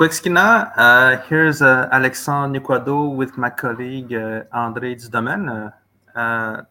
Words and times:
Quexkina, 0.00 0.72
uh, 0.78 1.20
here's 1.28 1.60
uh, 1.60 1.86
Alexandre 1.92 2.58
Niquado 2.58 3.14
with 3.14 3.36
my 3.36 3.50
colleague 3.50 4.14
uh, 4.14 4.44
André 4.50 4.96
Dudemaine. 4.96 5.74
Uh, 6.16 6.62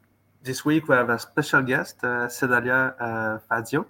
this 0.41 0.66
week 0.66 0.88
we 0.88 0.96
have 0.96 1.12
a 1.12 1.20
special 1.20 1.62
guest, 1.62 2.04
uh, 2.04 2.28
Sedalia 2.28 2.96
uh, 3.00 3.38
Fazio. 3.47 3.86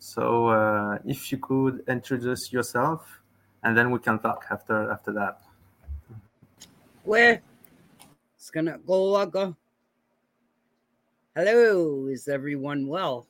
So 0.00 0.48
uh, 0.48 0.98
if 1.04 1.30
you 1.30 1.38
could 1.38 1.84
introduce 1.86 2.52
yourself, 2.52 3.06
and 3.62 3.78
then 3.78 3.92
we 3.92 4.00
can 4.00 4.18
talk 4.18 4.44
after 4.50 4.90
after 4.90 5.12
that. 5.12 5.38
Where? 7.04 7.40
It's 8.34 8.50
gonna 8.50 8.78
go. 8.84 9.24
go. 9.26 9.54
Hello, 11.36 12.08
is 12.08 12.26
everyone 12.26 12.88
well? 12.88 13.28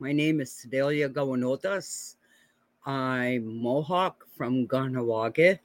My 0.00 0.10
name 0.10 0.40
is 0.40 0.50
Sedalia 0.50 1.08
Kawennotas. 1.10 2.16
I'm 2.84 3.62
Mohawk 3.62 4.23
from 4.36 4.66
Kahnawake, 4.66 5.58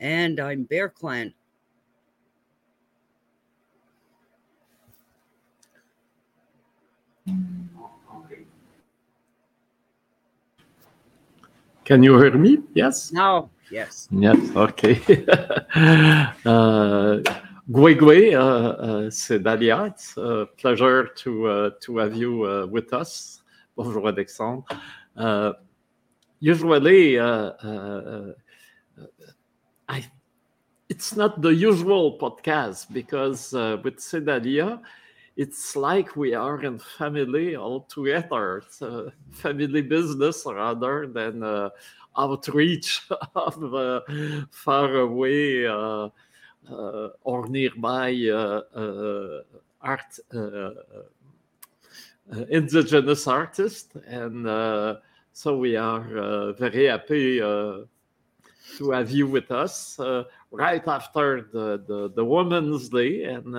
and 0.00 0.38
I'm 0.40 0.64
Bear 0.64 0.88
Clan. 0.88 1.32
Can 11.84 12.02
you 12.02 12.18
hear 12.20 12.36
me? 12.36 12.58
Yes? 12.74 13.12
Now, 13.12 13.48
yes. 13.70 14.08
Yes, 14.10 14.36
okay. 14.54 15.00
uh, 16.44 17.20
Gwe 17.70 17.94
Gwe, 17.96 18.34
uh, 18.34 18.38
uh, 18.38 19.10
Sedalia. 19.10 19.86
It's 19.86 20.14
a 20.18 20.46
pleasure 20.58 21.06
to, 21.06 21.46
uh, 21.46 21.70
to 21.80 21.96
have 21.96 22.14
you 22.14 22.44
uh, 22.44 22.66
with 22.66 22.92
us. 22.92 23.40
Bonjour, 23.74 24.08
Alexandre. 24.08 24.64
Usually, 26.40 27.18
uh, 27.18 27.24
uh, 27.26 28.32
uh, 28.96 29.06
I, 29.88 30.04
it's 30.88 31.16
not 31.16 31.42
the 31.42 31.48
usual 31.48 32.16
podcast 32.18 32.92
because 32.92 33.52
with 33.82 33.98
Sedalia, 33.98 34.80
it's 35.36 35.74
like 35.74 36.14
we 36.16 36.34
are 36.34 36.62
in 36.64 36.78
family 36.78 37.56
all 37.56 37.82
together. 37.82 38.58
It's 38.58 38.82
a 38.82 39.12
family 39.32 39.82
business 39.82 40.44
rather 40.46 41.06
than 41.06 41.42
uh, 41.42 41.70
outreach 42.16 43.02
of 43.34 43.74
uh, 43.74 44.00
far 44.50 44.94
away 44.94 45.66
uh, 45.66 46.08
or 47.22 47.48
nearby 47.48 48.14
art, 49.80 50.18
indigenous 52.50 53.26
artists. 53.26 53.96
And 54.06 54.46
so 55.38 55.56
we 55.56 55.76
are 55.76 56.18
uh, 56.18 56.52
very 56.54 56.86
happy 56.86 57.40
uh, 57.40 57.82
to 58.76 58.90
have 58.90 59.08
you 59.08 59.28
with 59.28 59.52
us 59.52 59.96
uh, 60.00 60.24
right 60.50 60.82
after 60.88 61.42
the, 61.52 61.80
the, 61.86 62.10
the 62.16 62.24
Women's 62.24 62.88
Day. 62.88 63.22
And 63.22 63.54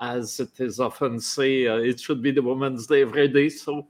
as 0.00 0.40
it 0.40 0.58
is 0.58 0.80
often 0.80 1.20
uh, 1.68 1.76
it 1.90 2.00
should 2.00 2.22
be 2.22 2.30
the 2.30 2.40
Women's 2.40 2.86
Day 2.86 3.02
every 3.02 3.28
day. 3.28 3.50
So 3.50 3.86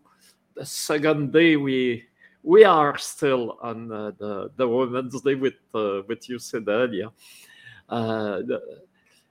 the 0.57 0.67
second 0.67 1.33
day 1.33 1.55
we 1.55 2.07
we 2.43 2.65
are 2.65 2.99
still 2.99 3.57
on 3.63 3.93
uh, 3.93 4.11
the 4.19 4.51
the 4.57 4.67
Women's 4.67 5.21
Day 5.21 5.37
with 5.37 5.61
uh, 5.77 6.03
with 6.09 6.29
you. 6.29 6.41
Uh, 7.89 8.43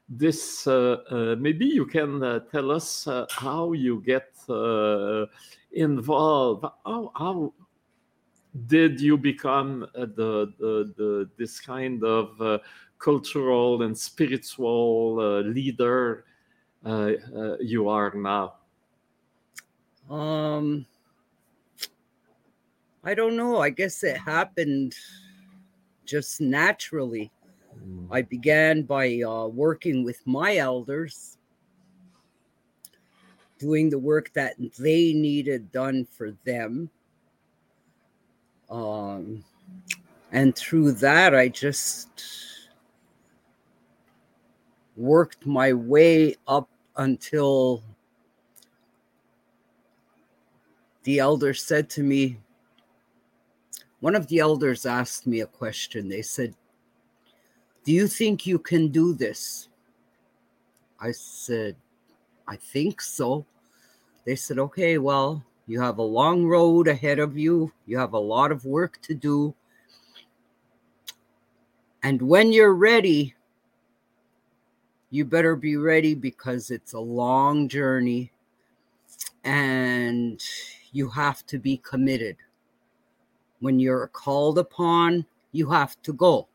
this 0.07 0.65
uh, 0.65 0.95
uh, 1.11 1.35
maybe 1.37 1.65
you 1.65 1.85
can 1.85 2.41
tell 2.49 2.71
us 2.71 3.05
how 3.31 3.73
you 3.73 4.01
get 4.05 4.31
involved. 5.77 6.65
How, 6.85 7.11
how 7.15 7.53
did 8.65 8.99
you 8.99 9.17
become 9.17 9.83
uh, 9.95 10.07
the, 10.15 10.53
the 10.59 10.93
the 10.97 11.29
this 11.37 11.59
kind 11.59 12.03
of 12.03 12.41
uh, 12.41 12.57
cultural 12.97 13.83
and 13.83 13.97
spiritual 13.97 15.19
uh, 15.19 15.47
leader 15.47 16.25
uh, 16.85 17.11
uh, 17.35 17.57
you 17.59 17.87
are 17.87 18.13
now? 18.15 18.55
Um, 20.09 20.85
I 23.03 23.13
don't 23.13 23.35
know. 23.35 23.59
I 23.59 23.69
guess 23.69 24.03
it 24.03 24.17
happened 24.17 24.95
just 26.05 26.41
naturally. 26.41 27.31
I 28.09 28.21
began 28.21 28.83
by 28.83 29.21
uh, 29.21 29.47
working 29.47 30.03
with 30.03 30.25
my 30.25 30.57
elders, 30.57 31.36
doing 33.57 33.89
the 33.89 33.99
work 33.99 34.31
that 34.33 34.55
they 34.77 35.13
needed 35.13 35.71
done 35.71 36.05
for 36.05 36.31
them. 36.45 36.89
Um, 38.69 39.43
and 40.31 40.55
through 40.55 40.93
that, 40.93 41.33
I 41.33 41.47
just 41.47 42.09
worked 44.95 45.45
my 45.45 45.73
way 45.73 46.35
up 46.47 46.69
until 46.97 47.83
the 51.03 51.19
elder 51.19 51.53
said 51.53 51.89
to 51.91 52.03
me, 52.03 52.37
one 53.99 54.15
of 54.15 54.27
the 54.27 54.39
elders 54.39 54.85
asked 54.85 55.25
me 55.25 55.39
a 55.39 55.47
question. 55.47 56.09
They 56.09 56.21
said, 56.21 56.53
Do 57.85 57.91
you 57.91 58.07
think 58.07 58.45
you 58.45 58.59
can 58.59 58.89
do 58.89 59.13
this? 59.13 59.69
I 60.99 61.11
said, 61.11 61.75
I 62.47 62.55
think 62.55 63.01
so. 63.01 63.45
They 64.25 64.35
said, 64.35 64.59
Okay, 64.59 64.97
well, 64.97 65.43
you 65.67 65.81
have 65.81 65.97
a 65.97 66.03
long 66.03 66.45
road 66.45 66.87
ahead 66.87 67.19
of 67.19 67.37
you, 67.37 67.71
you 67.85 67.97
have 67.97 68.13
a 68.13 68.19
lot 68.19 68.51
of 68.51 68.65
work 68.65 69.01
to 69.03 69.13
do. 69.13 69.53
And 72.03 72.21
when 72.21 72.53
you're 72.53 72.75
ready, 72.75 73.35
you 75.09 75.25
better 75.25 75.55
be 75.55 75.77
ready 75.77 76.15
because 76.15 76.71
it's 76.71 76.93
a 76.93 76.99
long 76.99 77.67
journey 77.67 78.31
and 79.43 80.41
you 80.91 81.09
have 81.09 81.45
to 81.47 81.57
be 81.57 81.77
committed. 81.77 82.37
When 83.59 83.79
you're 83.79 84.07
called 84.07 84.59
upon, 84.59 85.25
you 85.51 85.69
have 85.69 86.01
to 86.03 86.13
go. 86.13 86.47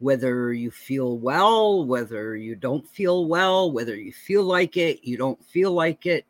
Whether 0.00 0.52
you 0.52 0.70
feel 0.70 1.18
well, 1.18 1.84
whether 1.84 2.36
you 2.36 2.56
don't 2.56 2.86
feel 2.88 3.26
well, 3.26 3.70
whether 3.70 3.96
you 3.96 4.12
feel 4.12 4.42
like 4.42 4.76
it, 4.76 5.00
you 5.02 5.16
don't 5.16 5.42
feel 5.44 5.72
like 5.72 6.04
it, 6.06 6.26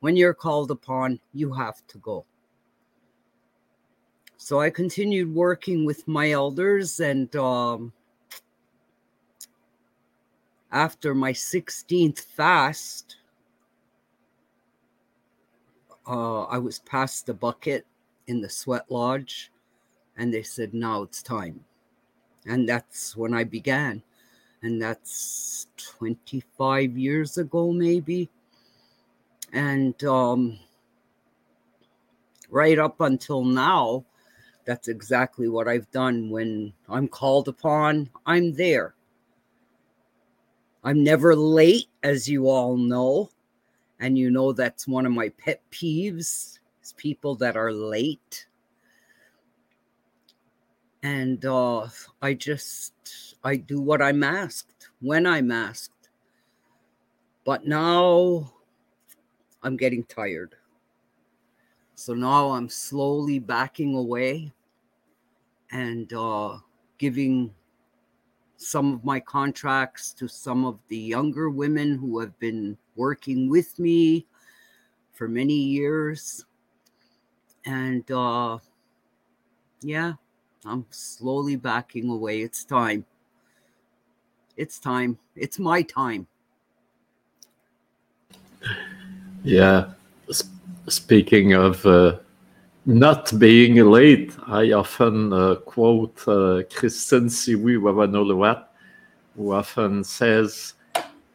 when 0.00 0.16
you're 0.16 0.34
called 0.34 0.70
upon, 0.70 1.20
you 1.32 1.52
have 1.52 1.86
to 1.86 1.98
go. 1.98 2.26
So 4.36 4.60
I 4.60 4.68
continued 4.68 5.34
working 5.34 5.86
with 5.86 6.06
my 6.06 6.32
elders, 6.32 7.00
and 7.00 7.34
um, 7.36 7.92
after 10.70 11.14
my 11.14 11.32
16th 11.32 12.20
fast, 12.20 13.16
uh, 16.06 16.42
I 16.42 16.58
was 16.58 16.80
past 16.80 17.24
the 17.24 17.32
bucket 17.32 17.86
in 18.26 18.42
the 18.42 18.50
sweat 18.50 18.90
lodge, 18.90 19.50
and 20.18 20.34
they 20.34 20.42
said, 20.42 20.74
Now 20.74 21.02
it's 21.02 21.22
time. 21.22 21.64
And 22.46 22.68
that's 22.68 23.16
when 23.16 23.34
I 23.34 23.44
began. 23.44 24.02
And 24.62 24.80
that's 24.80 25.66
25 25.76 26.96
years 26.96 27.38
ago, 27.38 27.72
maybe. 27.72 28.28
And 29.52 30.02
um, 30.04 30.58
right 32.50 32.78
up 32.78 33.00
until 33.00 33.44
now, 33.44 34.04
that's 34.64 34.88
exactly 34.88 35.48
what 35.48 35.68
I've 35.68 35.90
done. 35.90 36.30
When 36.30 36.72
I'm 36.88 37.08
called 37.08 37.48
upon, 37.48 38.10
I'm 38.26 38.54
there. 38.54 38.94
I'm 40.82 41.02
never 41.02 41.34
late, 41.34 41.88
as 42.02 42.28
you 42.28 42.48
all 42.48 42.76
know. 42.76 43.30
And 44.00 44.18
you 44.18 44.30
know 44.30 44.52
that's 44.52 44.86
one 44.86 45.06
of 45.06 45.12
my 45.12 45.30
pet 45.30 45.62
peeves 45.70 46.58
is 46.82 46.92
people 46.96 47.34
that 47.36 47.56
are 47.56 47.72
late. 47.72 48.46
And 51.04 51.44
uh, 51.44 51.86
I 52.22 52.32
just 52.32 53.36
I 53.44 53.56
do 53.56 53.78
what 53.78 54.00
I'm 54.00 54.22
asked 54.22 54.88
when 55.02 55.26
I'm 55.26 55.50
asked. 55.50 56.08
But 57.44 57.66
now 57.66 58.50
I'm 59.62 59.76
getting 59.76 60.02
tired. 60.04 60.54
So 61.94 62.14
now 62.14 62.52
I'm 62.52 62.70
slowly 62.70 63.38
backing 63.38 63.94
away 63.94 64.50
and 65.70 66.10
uh, 66.14 66.56
giving 66.96 67.52
some 68.56 68.94
of 68.94 69.04
my 69.04 69.20
contracts 69.20 70.10
to 70.14 70.26
some 70.26 70.64
of 70.64 70.78
the 70.88 70.96
younger 70.96 71.50
women 71.50 71.98
who 71.98 72.18
have 72.20 72.38
been 72.38 72.78
working 72.96 73.50
with 73.50 73.78
me 73.78 74.26
for 75.12 75.28
many 75.28 75.54
years. 75.54 76.46
And 77.66 78.10
uh, 78.10 78.58
yeah, 79.82 80.14
I'm 80.64 80.86
slowly 80.90 81.56
backing 81.56 82.08
away. 82.08 82.40
It's 82.40 82.64
time. 82.64 83.04
It's 84.56 84.78
time. 84.78 85.18
It's 85.36 85.58
my 85.58 85.82
time. 85.82 86.26
Yeah. 89.42 89.92
S- 90.28 90.44
speaking 90.88 91.52
of 91.52 91.84
uh, 91.84 92.18
not 92.86 93.38
being 93.38 93.74
late, 93.76 94.34
I 94.46 94.72
often 94.72 95.32
uh, 95.32 95.56
quote 95.56 96.16
uh, 96.26 96.62
Siwi 96.70 97.76
Wawanoluat, 97.78 98.64
who 99.36 99.52
often 99.52 100.04
says, 100.04 100.74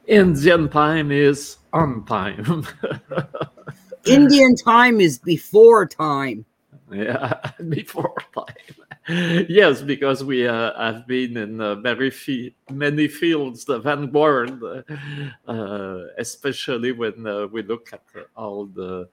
Indian 0.07 0.69
time 0.69 1.11
is 1.11 1.57
on 1.71 2.03
time. 2.05 2.65
Indian 4.05 4.55
time 4.55 4.99
is 4.99 5.19
before 5.19 5.85
time. 5.85 6.45
Yeah, 6.91 7.51
before 7.69 8.15
time. 8.33 9.45
yes, 9.47 9.81
because 9.81 10.23
we 10.23 10.47
uh, 10.47 10.73
have 10.79 11.07
been 11.07 11.37
in 11.37 11.61
uh, 11.61 11.75
very 11.75 12.11
many 12.71 13.07
fields 13.07 13.65
the 13.65 13.79
vanguard, 13.79 14.61
uh, 15.47 15.99
especially 16.17 16.91
when 16.91 17.25
uh, 17.25 17.47
we 17.47 17.63
look 17.63 17.93
at 17.93 18.03
all 18.35 18.65
the 18.65 19.07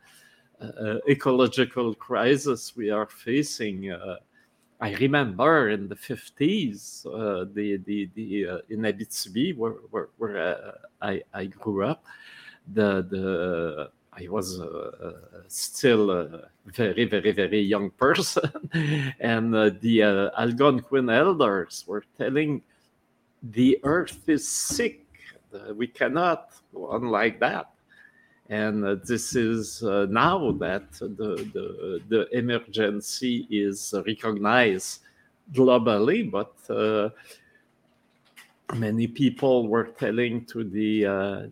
uh, 0.60 0.96
ecological 1.08 1.94
crisis 1.94 2.74
we 2.76 2.90
are 2.90 3.06
facing. 3.06 3.90
Uh, 3.90 4.16
I 4.80 4.94
remember 4.94 5.70
in 5.70 5.88
the 5.88 5.96
50s, 5.96 7.04
the, 7.54 7.80
the, 7.86 8.10
the, 8.14 8.62
in 8.68 8.80
Abitibi, 8.80 9.56
where, 9.56 9.72
where, 9.90 10.08
where 10.18 10.74
I, 11.00 11.22
I 11.32 11.46
grew 11.46 11.84
up, 11.84 12.04
the, 12.74 13.06
the 13.08 13.90
I 14.18 14.28
was 14.28 14.60
uh, 14.60 15.12
still 15.48 16.10
a 16.10 16.48
very, 16.66 17.04
very, 17.04 17.32
very 17.32 17.60
young 17.60 17.90
person. 17.90 18.50
and 19.20 19.54
uh, 19.54 19.70
the 19.80 20.02
uh, 20.02 20.30
Algonquin 20.40 21.10
elders 21.10 21.84
were 21.86 22.04
telling 22.16 22.62
the 23.42 23.78
earth 23.82 24.28
is 24.28 24.48
sick. 24.48 25.02
we 25.74 25.86
cannot 25.86 26.52
go 26.72 26.88
on 26.88 27.08
like 27.08 27.40
that. 27.40 27.70
And 28.48 28.84
uh, 28.84 28.96
this 29.04 29.34
is 29.34 29.82
uh, 29.82 30.06
now 30.08 30.52
that 30.52 30.92
the, 30.92 31.32
the, 31.52 32.00
the 32.08 32.28
emergency 32.36 33.46
is 33.50 33.92
recognized 34.06 35.00
globally, 35.52 36.30
but 36.30 36.54
uh, 36.70 37.10
many 38.74 39.06
people 39.06 39.68
were 39.68 39.88
telling 39.98 40.44
to 40.46 40.64
the 40.64 41.50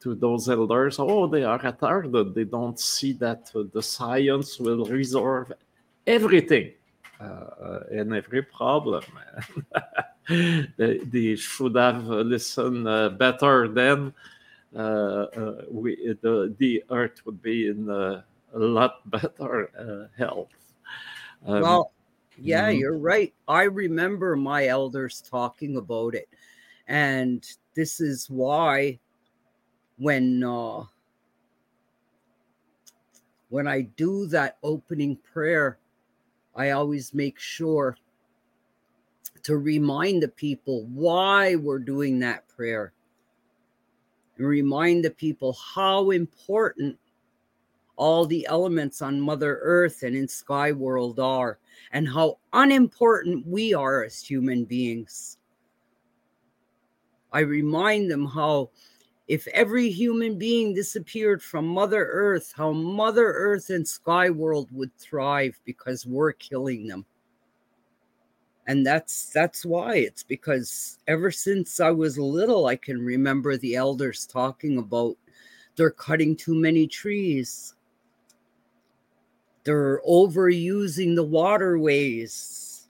to 0.00 0.14
those 0.14 0.48
elders, 0.48 0.98
oh, 0.98 1.26
they 1.26 1.44
are 1.44 1.58
retarded. 1.58 2.34
They 2.34 2.44
don't 2.44 2.78
see 2.78 3.12
that 3.14 3.50
uh, 3.54 3.64
the 3.72 3.82
science 3.82 4.58
will 4.58 4.84
resolve 4.84 5.52
everything 6.06 6.72
uh, 7.20 7.80
and 7.90 8.14
every 8.14 8.42
problem. 8.42 9.04
they, 10.28 10.98
they, 10.98 11.36
should 11.36 11.76
have 11.76 12.06
listened 12.06 12.86
uh, 12.86 13.10
better 13.10 13.68
then. 13.68 14.12
Uh, 14.76 14.78
uh, 14.78 15.62
we, 15.70 16.16
the, 16.22 16.54
the 16.58 16.84
earth 16.90 17.24
would 17.24 17.42
be 17.42 17.68
in 17.68 17.88
a 17.88 18.24
lot 18.54 19.10
better 19.10 19.70
uh, 19.78 20.16
health. 20.16 20.48
Um, 21.46 21.60
well, 21.60 21.92
yeah, 22.40 22.68
mm-hmm. 22.68 22.78
you're 22.78 22.98
right. 22.98 23.32
I 23.46 23.64
remember 23.64 24.36
my 24.36 24.66
elders 24.66 25.22
talking 25.28 25.76
about 25.76 26.14
it. 26.14 26.28
And 26.86 27.44
this 27.74 28.00
is 28.00 28.30
why 28.30 28.98
when 29.98 30.42
uh, 30.42 30.84
when 33.50 33.66
I 33.66 33.82
do 33.82 34.26
that 34.26 34.58
opening 34.62 35.16
prayer, 35.16 35.78
I 36.54 36.70
always 36.70 37.14
make 37.14 37.38
sure 37.38 37.96
to 39.42 39.56
remind 39.56 40.22
the 40.22 40.28
people 40.28 40.84
why 40.86 41.54
we're 41.54 41.78
doing 41.78 42.18
that 42.20 42.46
prayer 42.48 42.92
and 44.36 44.46
remind 44.46 45.04
the 45.04 45.10
people 45.10 45.52
how 45.74 46.10
important 46.10 46.98
all 47.96 48.26
the 48.26 48.46
elements 48.46 49.02
on 49.02 49.20
Mother 49.20 49.58
Earth 49.62 50.04
and 50.04 50.14
in 50.14 50.28
Sky 50.28 50.70
World 50.70 51.18
are, 51.18 51.58
and 51.92 52.08
how 52.08 52.38
unimportant 52.52 53.44
we 53.44 53.74
are 53.74 54.04
as 54.04 54.22
human 54.22 54.64
beings. 54.64 55.38
I 57.32 57.40
remind 57.40 58.08
them 58.10 58.24
how 58.24 58.70
if 59.28 59.46
every 59.48 59.90
human 59.90 60.38
being 60.38 60.72
disappeared 60.72 61.42
from 61.42 61.66
Mother 61.66 62.08
Earth, 62.10 62.52
how 62.56 62.72
Mother 62.72 63.26
Earth 63.26 63.68
and 63.68 63.86
Sky 63.86 64.30
World 64.30 64.68
would 64.72 64.94
thrive 64.96 65.60
because 65.66 66.06
we're 66.06 66.32
killing 66.32 66.86
them. 66.86 67.04
And 68.66 68.86
that's 68.86 69.30
that's 69.30 69.64
why 69.64 69.96
it's 69.96 70.22
because 70.22 70.98
ever 71.06 71.30
since 71.30 71.80
I 71.80 71.90
was 71.90 72.18
little, 72.18 72.66
I 72.66 72.76
can 72.76 73.02
remember 73.02 73.56
the 73.56 73.76
elders 73.76 74.26
talking 74.26 74.78
about 74.78 75.16
they're 75.76 75.90
cutting 75.90 76.34
too 76.34 76.54
many 76.54 76.86
trees. 76.86 77.74
They're 79.64 80.00
overusing 80.08 81.14
the 81.14 81.24
waterways, 81.24 82.88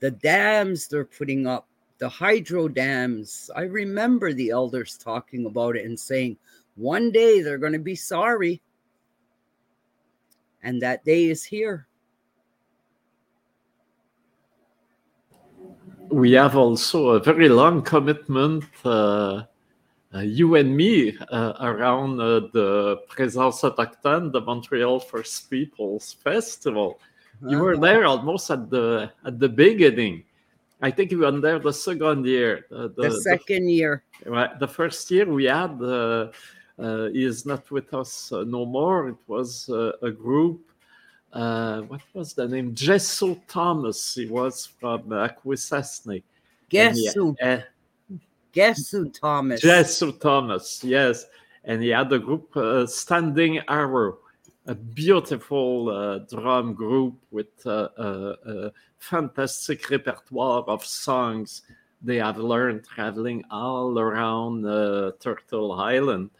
the 0.00 0.10
dams 0.10 0.88
they're 0.88 1.04
putting 1.04 1.46
up 1.46 1.67
the 1.98 2.08
hydro 2.08 2.68
dams. 2.68 3.50
I 3.54 3.62
remember 3.62 4.32
the 4.32 4.50
elders 4.50 4.96
talking 4.96 5.46
about 5.46 5.76
it 5.76 5.84
and 5.84 5.98
saying, 5.98 6.36
one 6.76 7.10
day 7.10 7.42
they're 7.42 7.58
going 7.58 7.72
to 7.72 7.78
be 7.78 7.96
sorry. 7.96 8.62
And 10.62 10.80
that 10.82 11.04
day 11.04 11.24
is 11.24 11.44
here. 11.44 11.86
We 16.10 16.32
have 16.32 16.56
also 16.56 17.10
a 17.10 17.20
very 17.20 17.48
long 17.48 17.82
commitment, 17.82 18.64
uh, 18.84 19.42
uh, 20.14 20.20
you 20.20 20.54
and 20.54 20.74
me, 20.74 21.18
uh, 21.30 21.52
around 21.60 22.18
uh, 22.18 22.40
the 22.52 23.02
Présence 23.10 23.60
Autochtone, 23.60 24.32
the 24.32 24.40
Montreal 24.40 25.00
First 25.00 25.50
Peoples 25.50 26.14
Festival. 26.24 26.98
You 27.46 27.58
were 27.58 27.74
uh-huh. 27.74 27.82
there 27.82 28.06
almost 28.06 28.50
at 28.50 28.70
the 28.70 29.12
at 29.24 29.38
the 29.38 29.48
beginning. 29.48 30.24
I 30.80 30.90
think 30.90 31.10
we 31.10 31.16
were 31.16 31.40
there 31.40 31.58
the 31.58 31.72
second 31.72 32.24
year. 32.26 32.66
Uh, 32.70 32.88
the, 32.96 33.08
the, 33.08 33.20
second 33.20 33.66
the, 33.66 33.72
year. 33.72 34.04
Right. 34.24 34.58
The 34.58 34.68
first 34.68 35.10
year 35.10 35.26
we 35.26 35.44
had 35.44 35.82
uh, 35.82 36.30
uh, 36.78 37.08
is 37.12 37.44
not 37.44 37.68
with 37.70 37.92
us 37.92 38.32
uh, 38.32 38.44
no 38.44 38.64
more. 38.64 39.08
It 39.08 39.16
was 39.26 39.68
uh, 39.68 39.92
a 40.02 40.10
group. 40.10 40.70
Uh, 41.32 41.82
what 41.82 42.00
was 42.14 42.32
the 42.32 42.46
name? 42.46 42.74
Jesso 42.74 43.34
Thomas. 43.48 44.14
He 44.14 44.26
was 44.26 44.66
from 44.66 45.02
Akwesasne. 45.08 46.22
Gesso. 46.70 47.34
Gesso 48.52 49.04
Thomas. 49.04 49.60
Jesso 49.60 50.12
Thomas. 50.12 50.82
Yes, 50.84 51.26
and 51.64 51.82
he 51.82 51.90
had 51.90 52.12
a 52.12 52.18
group 52.18 52.56
Standing 52.88 53.60
Arrow 53.68 54.18
a 54.68 54.74
beautiful 54.74 55.88
uh, 55.88 56.18
drum 56.18 56.74
group 56.74 57.14
with 57.30 57.46
uh, 57.64 57.88
uh, 57.98 58.34
a 58.46 58.72
fantastic 58.98 59.88
repertoire 59.88 60.62
of 60.68 60.84
songs 60.84 61.62
they 62.02 62.16
have 62.16 62.36
learned 62.36 62.84
traveling 62.84 63.42
all 63.50 63.98
around 63.98 64.64
uh, 64.66 65.10
Turtle 65.18 65.72
Island. 65.72 66.30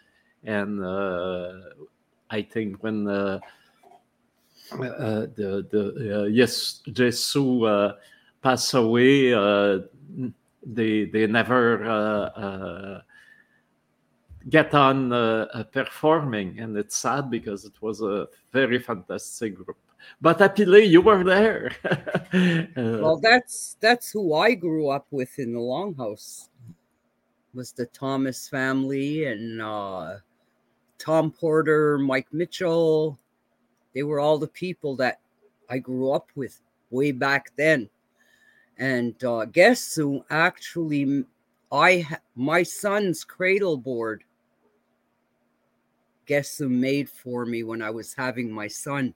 And 0.45 0.85
uh, 0.85 1.53
I 2.31 2.43
think 2.43 2.83
when 2.83 3.05
the 3.05 3.41
the 4.71 6.29
yes 6.31 6.81
Jesu 6.93 7.93
passed 8.41 8.75
away, 8.75 9.33
they 10.65 11.07
they 11.07 11.27
never 11.27 13.03
get 14.49 14.75
on 14.75 15.13
uh, 15.13 15.47
uh, 15.53 15.63
performing, 15.65 16.59
and 16.59 16.77
it's 16.77 16.97
sad 16.97 17.31
because 17.31 17.65
it 17.65 17.81
was 17.81 18.01
a 18.03 18.29
very 18.53 18.79
fantastic 18.79 19.57
group. 19.57 19.77
But 20.21 20.41
Apile, 20.41 20.79
you 20.79 21.01
were 21.01 21.25
there. 21.25 21.73
uh, 21.85 22.99
well, 23.03 23.19
that's 23.19 23.77
that's 23.81 24.11
who 24.11 24.35
I 24.35 24.55
grew 24.55 24.89
up 24.89 25.07
with 25.11 25.39
in 25.39 25.53
the 25.53 25.61
Longhouse. 25.61 26.49
Was 27.55 27.73
the 27.73 27.87
Thomas 27.87 28.49
family 28.49 29.27
and 29.27 29.61
uh, 29.61 30.17
Tom 30.99 31.33
Porter, 31.33 31.99
Mike 31.99 32.29
Mitchell. 32.33 33.19
They 33.95 34.03
were 34.03 34.21
all 34.21 34.39
the 34.39 34.49
people 34.49 34.95
that 34.97 35.21
I 35.69 35.79
grew 35.79 36.13
up 36.13 36.29
with 36.37 36.61
way 36.91 37.13
back 37.13 37.51
then. 37.57 37.89
And 38.79 39.23
uh, 39.25 39.47
guess 39.47 39.97
who 39.97 40.25
actually 40.31 41.25
I 41.73 42.07
my 42.37 42.63
son's 42.63 43.25
cradle 43.25 43.77
board 43.77 44.23
guess 46.29 46.59
who 46.59 46.69
made 46.69 47.09
for 47.09 47.47
me 47.47 47.65
when 47.65 47.83
I 47.83 47.91
was 47.91 48.15
having 48.15 48.53
my 48.53 48.69
son. 48.69 49.15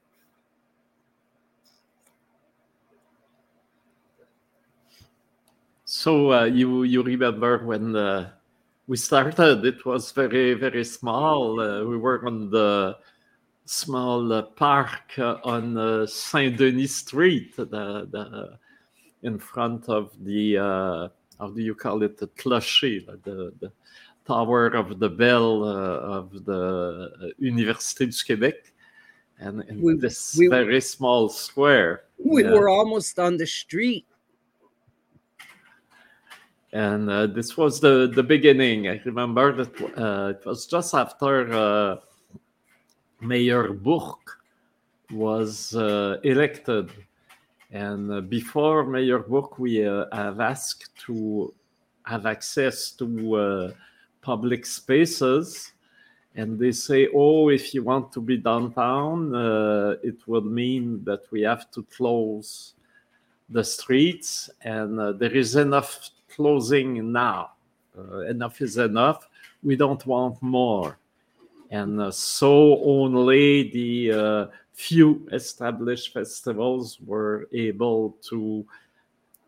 So 5.85 6.33
uh, 6.33 6.45
you 6.45 6.85
you 6.85 7.03
remember 7.03 7.59
when 7.67 7.95
uh, 7.95 8.31
we 8.89 8.97
started? 8.97 9.63
It 9.65 9.85
was 9.85 10.11
very 10.11 10.55
very 10.55 10.85
small. 10.85 11.61
Uh, 11.61 11.85
we 11.85 11.99
were 11.99 12.27
on 12.27 12.49
the 12.49 12.97
small 13.67 14.33
uh, 14.33 14.43
park 14.57 15.19
uh, 15.19 15.37
on 15.45 15.77
uh, 15.77 16.07
Saint 16.07 16.57
Denis 16.57 16.97
Street, 16.97 17.55
the, 17.57 18.09
the 18.11 18.59
in 19.23 19.39
front 19.39 19.89
of 19.89 20.11
the 20.25 20.57
how 21.39 21.51
do 21.51 21.61
you 21.61 21.75
call 21.75 22.03
it 22.03 22.17
the 22.17 22.29
clocher, 22.41 23.05
the, 23.25 23.53
the 23.61 23.73
Tower 24.27 24.67
of 24.69 24.99
the 24.99 25.09
Bell 25.09 25.65
uh, 25.65 26.19
of 26.19 26.45
the 26.45 27.11
uh, 27.23 27.27
Université 27.41 28.07
du 28.07 28.13
Québec. 28.25 28.73
and 29.39 29.63
in 29.69 29.81
We- 29.83 29.97
this 29.97 30.37
we- 30.39 30.47
very 30.49 30.81
small 30.81 31.29
square. 31.29 32.05
We 32.19 32.45
Yeah. 32.45 32.53
were 32.53 32.69
almost 32.69 33.19
on 33.19 33.37
the 33.37 33.47
street. 33.47 34.07
and 36.73 37.11
uh, 37.11 37.27
this 37.27 37.57
was 37.57 37.81
the 37.81 38.09
the 38.15 38.23
beginning. 38.23 38.89
I 38.89 39.01
remember 39.05 39.53
that 39.53 39.75
uh, 39.99 40.29
it 40.39 40.47
was 40.47 40.67
just 40.67 40.95
after 40.95 41.53
uh, 41.53 41.97
Mayor 43.21 43.73
Bourque 43.75 44.39
was 45.11 45.75
uh, 45.77 46.17
elected, 46.25 46.91
and 47.71 48.11
uh, 48.11 48.21
before 48.23 48.87
Mayor 48.87 49.19
Bourque, 49.19 49.59
we 49.59 49.85
uh, 49.87 50.07
have 50.13 50.41
asked 50.41 50.89
to 51.07 51.53
have 52.07 52.25
access 52.27 52.91
to 52.93 53.07
uh, 53.37 53.73
public 54.23 54.65
spaces. 54.65 55.73
And 56.35 56.59
they 56.59 56.73
say, 56.73 57.09
oh, 57.15 57.51
if 57.51 57.75
you 57.75 57.83
want 57.83 58.11
to 58.13 58.21
be 58.21 58.39
downtown, 58.39 59.35
uh, 59.35 59.97
it 60.03 60.17
would 60.27 60.47
mean 60.47 61.05
that 61.05 61.31
we 61.31 61.43
have 61.43 61.71
to 61.73 61.83
close 61.95 62.73
the 63.53 63.63
streets, 63.63 64.49
and 64.63 64.99
uh, 64.99 65.13
there 65.13 65.33
is 65.33 65.57
enough 65.57 66.11
closing 66.35 67.13
now. 67.13 67.51
Uh, 67.97 68.21
enough 68.21 68.63
is 68.63 68.79
enough. 68.79 69.29
We 69.63 69.77
don't 69.77 70.05
want 70.07 70.43
more. 70.43 70.99
And 71.71 72.01
uh, 72.01 72.11
so 72.11 72.83
only 72.83 73.71
the 73.71 74.13
uh, 74.13 74.47
few 74.73 75.29
established 75.33 76.15
festivals 76.15 76.99
were 77.05 77.49
able 77.53 78.17
to 78.23 78.65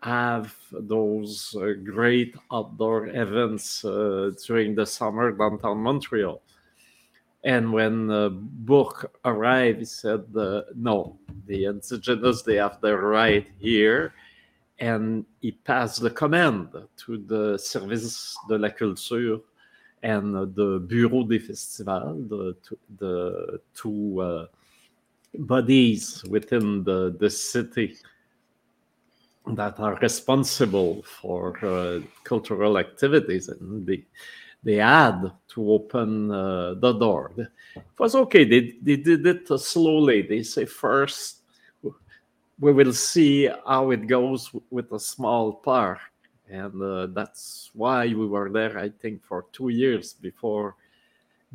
have 0.04 0.54
those 0.70 1.56
uh, 1.58 1.72
great 1.82 2.36
outdoor 2.52 3.06
events 3.06 3.82
uh, 3.86 4.30
during 4.46 4.74
the 4.74 4.84
summer 4.84 5.32
downtown 5.32 5.78
Montreal. 5.78 6.42
And 7.42 7.72
when 7.72 8.10
uh, 8.10 8.28
Bourque 8.30 9.10
arrived, 9.24 9.78
he 9.78 9.84
said, 9.86 10.24
uh, 10.36 10.62
no, 10.74 11.18
the 11.46 11.64
indigenous, 11.64 12.42
they 12.42 12.56
have 12.56 12.82
their 12.82 12.98
right 12.98 13.46
here. 13.58 14.12
And 14.78 15.24
he 15.40 15.52
passed 15.52 16.02
the 16.02 16.10
command 16.10 16.68
to 17.06 17.18
the 17.18 17.58
Service 17.58 18.36
de 18.48 18.58
la 18.58 18.68
Culture 18.68 19.38
and 20.02 20.34
the 20.54 20.84
Bureau 20.86 21.24
des 21.24 21.38
Festivals, 21.38 22.28
the, 22.28 22.54
the 22.98 23.58
two 23.74 24.20
uh, 24.20 24.46
bodies 25.38 26.22
within 26.28 26.84
the, 26.84 27.16
the 27.18 27.30
city 27.30 27.96
that 29.46 29.78
are 29.78 29.96
responsible 29.96 31.02
for 31.02 31.58
uh, 31.64 32.00
cultural 32.24 32.78
activities. 32.78 33.48
And 33.48 33.86
they, 33.86 34.04
they 34.62 34.76
had 34.76 35.30
to 35.48 35.72
open 35.72 36.30
uh, 36.30 36.74
the 36.74 36.92
door. 36.92 37.32
It 37.36 37.52
was 37.98 38.14
okay. 38.14 38.44
They, 38.44 38.74
they 38.80 38.96
did 38.96 39.26
it 39.26 39.48
slowly. 39.60 40.22
They 40.22 40.42
say 40.42 40.64
first, 40.64 41.42
we 42.58 42.72
will 42.72 42.92
see 42.92 43.50
how 43.66 43.90
it 43.90 44.06
goes 44.06 44.50
with 44.70 44.92
a 44.92 45.00
small 45.00 45.52
park. 45.52 45.98
And 46.48 46.80
uh, 46.82 47.06
that's 47.06 47.70
why 47.74 48.06
we 48.06 48.26
were 48.26 48.50
there, 48.50 48.78
I 48.78 48.90
think, 48.90 49.24
for 49.24 49.46
two 49.52 49.70
years 49.70 50.14
before 50.14 50.76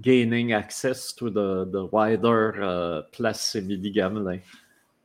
gaining 0.01 0.53
access 0.53 1.12
to 1.13 1.29
the, 1.29 1.69
the 1.72 1.86
wider 1.86 2.62
uh, 2.62 3.01
Place 3.12 3.55
Émilie 3.55 3.96
Gamelin. 3.96 4.41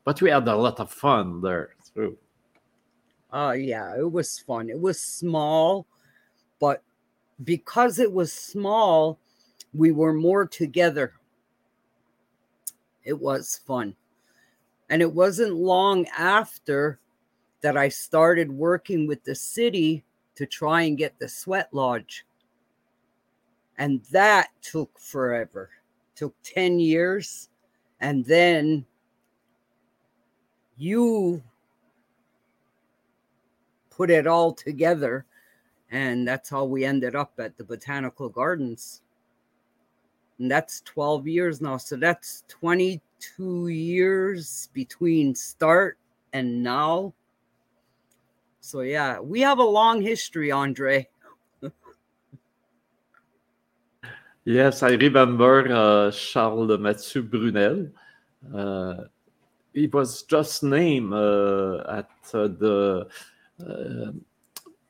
But 0.04 0.20
we 0.20 0.30
had 0.30 0.46
a 0.48 0.56
lot 0.56 0.80
of 0.80 0.90
fun 0.90 1.40
there 1.40 1.70
too. 1.94 2.16
Oh 3.36 3.50
yeah, 3.50 3.96
it 3.98 4.12
was 4.12 4.38
fun. 4.38 4.70
It 4.70 4.80
was 4.80 5.00
small, 5.00 5.86
but 6.60 6.84
because 7.42 7.98
it 7.98 8.12
was 8.12 8.32
small, 8.32 9.18
we 9.74 9.90
were 9.90 10.12
more 10.12 10.46
together. 10.46 11.14
It 13.02 13.20
was 13.20 13.60
fun. 13.66 13.96
And 14.88 15.02
it 15.02 15.12
wasn't 15.12 15.56
long 15.56 16.06
after 16.16 17.00
that 17.60 17.76
I 17.76 17.88
started 17.88 18.52
working 18.52 19.08
with 19.08 19.24
the 19.24 19.34
city 19.34 20.04
to 20.36 20.46
try 20.46 20.82
and 20.82 20.96
get 20.96 21.18
the 21.18 21.28
sweat 21.28 21.70
lodge. 21.72 22.24
And 23.78 24.00
that 24.12 24.50
took 24.62 24.96
forever. 24.96 25.70
Took 26.14 26.36
10 26.44 26.78
years. 26.78 27.48
And 28.00 28.24
then 28.24 28.86
you 30.76 31.42
put 33.96 34.10
it 34.10 34.26
all 34.26 34.52
together 34.52 35.24
and 35.90 36.26
that's 36.26 36.50
how 36.50 36.64
we 36.64 36.84
ended 36.84 37.14
up 37.14 37.32
at 37.38 37.56
the 37.56 37.64
botanical 37.64 38.28
gardens. 38.28 39.02
And 40.38 40.50
that's 40.50 40.80
12 40.82 41.28
years 41.28 41.60
now 41.60 41.76
so 41.76 41.96
that's 41.96 42.42
22 42.48 43.68
years 43.68 44.68
between 44.72 45.34
start 45.34 45.98
and 46.32 46.62
now. 46.62 47.14
So 48.60 48.80
yeah 48.80 49.20
we 49.20 49.40
have 49.40 49.58
a 49.58 49.64
long 49.64 50.02
history 50.02 50.50
andre. 50.50 51.08
Yes, 54.46 54.82
I 54.82 54.90
remember 54.90 55.72
uh, 55.72 56.10
Charles 56.10 56.78
Mathieu 56.78 57.22
Brunelle. 57.22 57.90
Uh, 58.54 59.04
he 59.72 59.86
was 59.86 60.22
just 60.24 60.62
named 60.62 61.14
uh, 61.14 61.78
at 61.88 62.10
uh, 62.34 62.48
the 62.48 63.08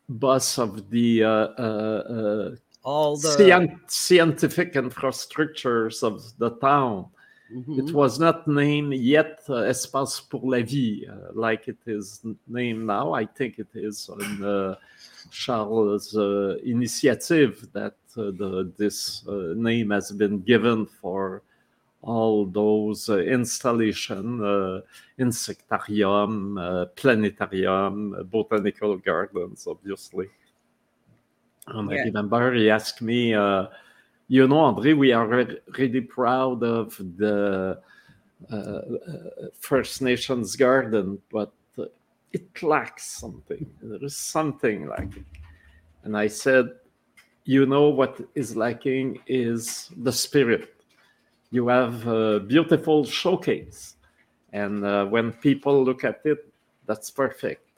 boss 0.09 0.59
of 0.59 0.90
the 0.90 1.25
uh, 1.25 1.28
uh, 1.28 2.57
all 2.83 3.16
uh, 3.16 3.21
the 3.21 3.28
scien- 3.28 3.81
scientific 3.87 4.75
infrastructures 4.75 6.02
of 6.02 6.23
the 6.38 6.50
town. 6.61 7.07
Mhm. 7.52 7.78
It 7.78 7.95
was 7.95 8.19
not 8.19 8.49
named 8.49 8.95
yet 8.95 9.43
uh, 9.49 9.64
Espace 9.69 10.21
pour 10.21 10.40
la 10.45 10.62
Vie, 10.62 11.07
uh, 11.07 11.33
like 11.35 11.69
it 11.69 11.78
is 11.87 12.25
named 12.49 12.87
now. 12.87 13.12
I 13.12 13.26
think 13.26 13.59
it 13.59 13.69
is 13.75 14.09
on 14.09 14.43
uh, 14.43 14.75
Charles' 15.31 16.16
uh, 16.16 16.57
initiative 16.64 17.69
that 17.73 17.97
uh, 18.16 18.33
the, 18.33 18.73
this 18.76 19.26
uh, 19.28 19.54
name 19.57 19.90
has 19.90 20.11
been 20.11 20.40
given 20.40 20.87
for 20.87 21.43
all 22.05 22.47
those 22.47 23.09
uh, 23.09 23.19
installation, 23.19 24.45
uh, 24.45 24.81
insectarium, 25.19 26.61
uh, 26.61 26.87
planetarium, 26.97 28.15
uh, 28.15 28.23
botanical 28.23 28.97
gardens, 28.99 29.67
obviously. 29.67 30.29
And 31.67 31.91
I 31.91 31.95
Yeah. 31.95 32.05
remember 32.05 32.53
he 32.53 32.71
asked 32.71 33.01
me, 33.01 33.35
uh, 33.35 33.69
you 34.29 34.47
know, 34.47 34.59
Andre, 34.59 34.93
we 34.93 35.13
are 35.13 35.27
re- 35.27 35.61
really 35.79 36.03
proud 36.03 36.63
of 36.63 36.97
the 37.17 37.81
uh, 38.51 38.81
First 39.59 40.03
Nations 40.03 40.57
garden, 40.57 41.21
but 41.33 41.53
it 42.33 42.63
lacks 42.63 43.07
something. 43.07 43.65
There 43.81 44.05
is 44.05 44.17
something 44.17 44.89
lacking. 44.89 45.25
And 46.03 46.17
I 46.17 46.27
said, 46.27 46.69
you 47.45 47.65
know, 47.65 47.89
what 47.89 48.21
is 48.35 48.57
lacking 48.57 49.21
is 49.27 49.91
the 50.03 50.13
spirit. 50.13 50.74
You 51.51 51.69
have 51.69 52.07
a 52.07 52.41
beautiful 52.41 53.05
showcase. 53.05 53.97
And 54.53 54.85
uh, 54.85 55.07
when 55.07 55.33
people 55.33 55.85
look 55.85 56.05
at 56.05 56.21
it, 56.25 56.53
that's 56.87 57.11
perfect. 57.11 57.69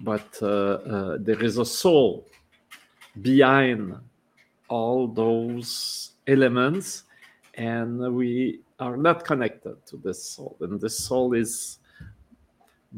But 0.00 0.38
uh, 0.40 0.46
uh, 0.46 1.16
there 1.20 1.42
is 1.42 1.58
a 1.58 1.64
soul 1.64 2.26
behind 3.22 3.96
all 4.68 5.08
those 5.08 6.12
elements 6.26 7.04
and 7.54 8.14
we 8.14 8.60
are 8.78 8.96
not 8.96 9.24
connected 9.24 9.84
to 9.86 9.96
this 9.98 10.22
soul 10.22 10.56
and 10.60 10.80
this 10.80 10.98
soul 10.98 11.34
is 11.34 11.78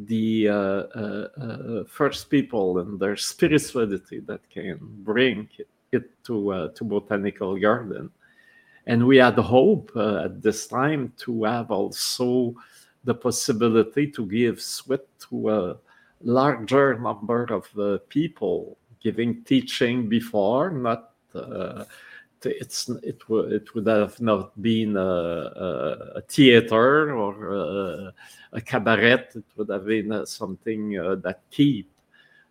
the 0.06 0.48
uh, 0.48 0.54
uh, 0.54 1.28
uh, 1.40 1.84
first 1.84 2.30
people 2.30 2.78
and 2.78 3.00
their 3.00 3.16
spirituality 3.16 4.20
that 4.20 4.40
can 4.50 4.78
bring 5.02 5.48
it 5.92 6.10
to 6.24 6.52
uh, 6.52 6.68
to 6.68 6.84
botanical 6.84 7.58
garden 7.58 8.10
and 8.86 9.06
we 9.06 9.16
had 9.16 9.38
hope 9.38 9.90
uh, 9.94 10.24
at 10.24 10.42
this 10.42 10.66
time 10.66 11.12
to 11.18 11.44
have 11.44 11.70
also 11.70 12.54
the 13.04 13.14
possibility 13.14 14.10
to 14.10 14.26
give 14.26 14.60
sweat 14.60 15.06
to 15.18 15.50
a 15.50 15.76
larger 16.22 16.98
number 16.98 17.44
of 17.44 17.66
uh, 17.78 17.98
people 18.08 18.76
giving 19.00 19.42
teaching 19.44 20.08
before 20.08 20.70
not 20.70 21.10
uh, 21.34 21.84
it's 22.44 22.88
it 22.88 23.28
would 23.28 23.52
it 23.52 23.74
would 23.74 23.86
have 23.86 24.20
not 24.20 24.60
been 24.60 24.96
a, 24.96 25.00
a, 25.00 26.12
a 26.16 26.20
theater 26.22 27.14
or 27.14 27.54
a, 27.54 28.14
a 28.52 28.60
cabaret. 28.60 29.28
It 29.34 29.44
would 29.56 29.68
have 29.68 29.86
been 29.86 30.12
uh, 30.12 30.24
something 30.24 30.98
uh, 30.98 31.16
that 31.16 31.40
keep 31.50 31.90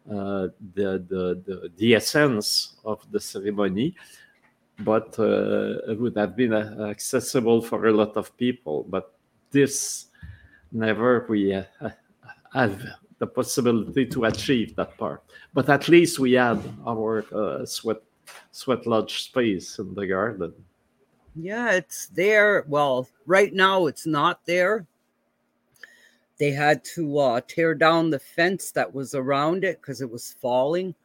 uh, 0.10 0.48
the, 0.76 1.04
the 1.08 1.42
the 1.46 1.72
the 1.78 1.96
essence 1.96 2.76
of 2.86 3.06
the 3.12 3.20
ceremony, 3.20 3.96
but 4.84 5.18
uh, 5.20 5.92
it 5.92 6.00
would 6.00 6.16
have 6.18 6.36
been 6.36 6.54
uh, 6.54 6.88
accessible 6.90 7.62
for 7.62 7.88
a 7.88 7.94
lot 7.94 8.18
of 8.18 8.36
people. 8.38 8.86
But 8.90 9.14
this 9.52 10.08
never 10.72 11.26
we 11.30 11.54
uh, 11.54 11.64
have 12.54 12.82
the 13.20 13.28
possibility 13.28 14.06
to 14.08 14.26
achieve 14.26 14.76
that 14.76 14.98
part. 14.98 15.24
But 15.54 15.70
at 15.70 15.88
least 15.88 16.20
we 16.20 16.34
had 16.34 16.60
our 16.86 17.26
uh, 17.34 17.66
sweat 17.66 18.02
sweat 18.52 18.88
lodge 18.88 19.24
space 19.24 19.80
in 19.80 19.94
the 19.94 20.08
garden. 20.08 20.54
Yeah, 21.36 21.72
it's 21.72 22.08
there. 22.08 22.66
Well, 22.68 23.08
right 23.26 23.54
now 23.54 23.88
it's 23.88 24.06
not 24.06 24.46
there. 24.46 24.86
They 26.38 26.52
had 26.52 26.84
to 26.96 27.20
uh, 27.20 27.42
tear 27.48 27.76
down 27.76 28.10
the 28.10 28.20
fence 28.20 28.72
that 28.72 28.94
was 28.94 29.14
around 29.14 29.64
it 29.64 29.80
because 29.80 30.02
it 30.02 30.10
was 30.10 30.36
falling. 30.42 30.96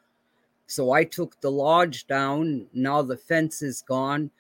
So 0.67 0.93
I 0.93 1.05
took 1.05 1.41
the 1.41 1.51
lodge 1.51 2.07
down. 2.07 2.67
Now 2.73 3.03
the 3.03 3.17
fence 3.17 3.63
is 3.63 3.83
gone. 3.83 4.31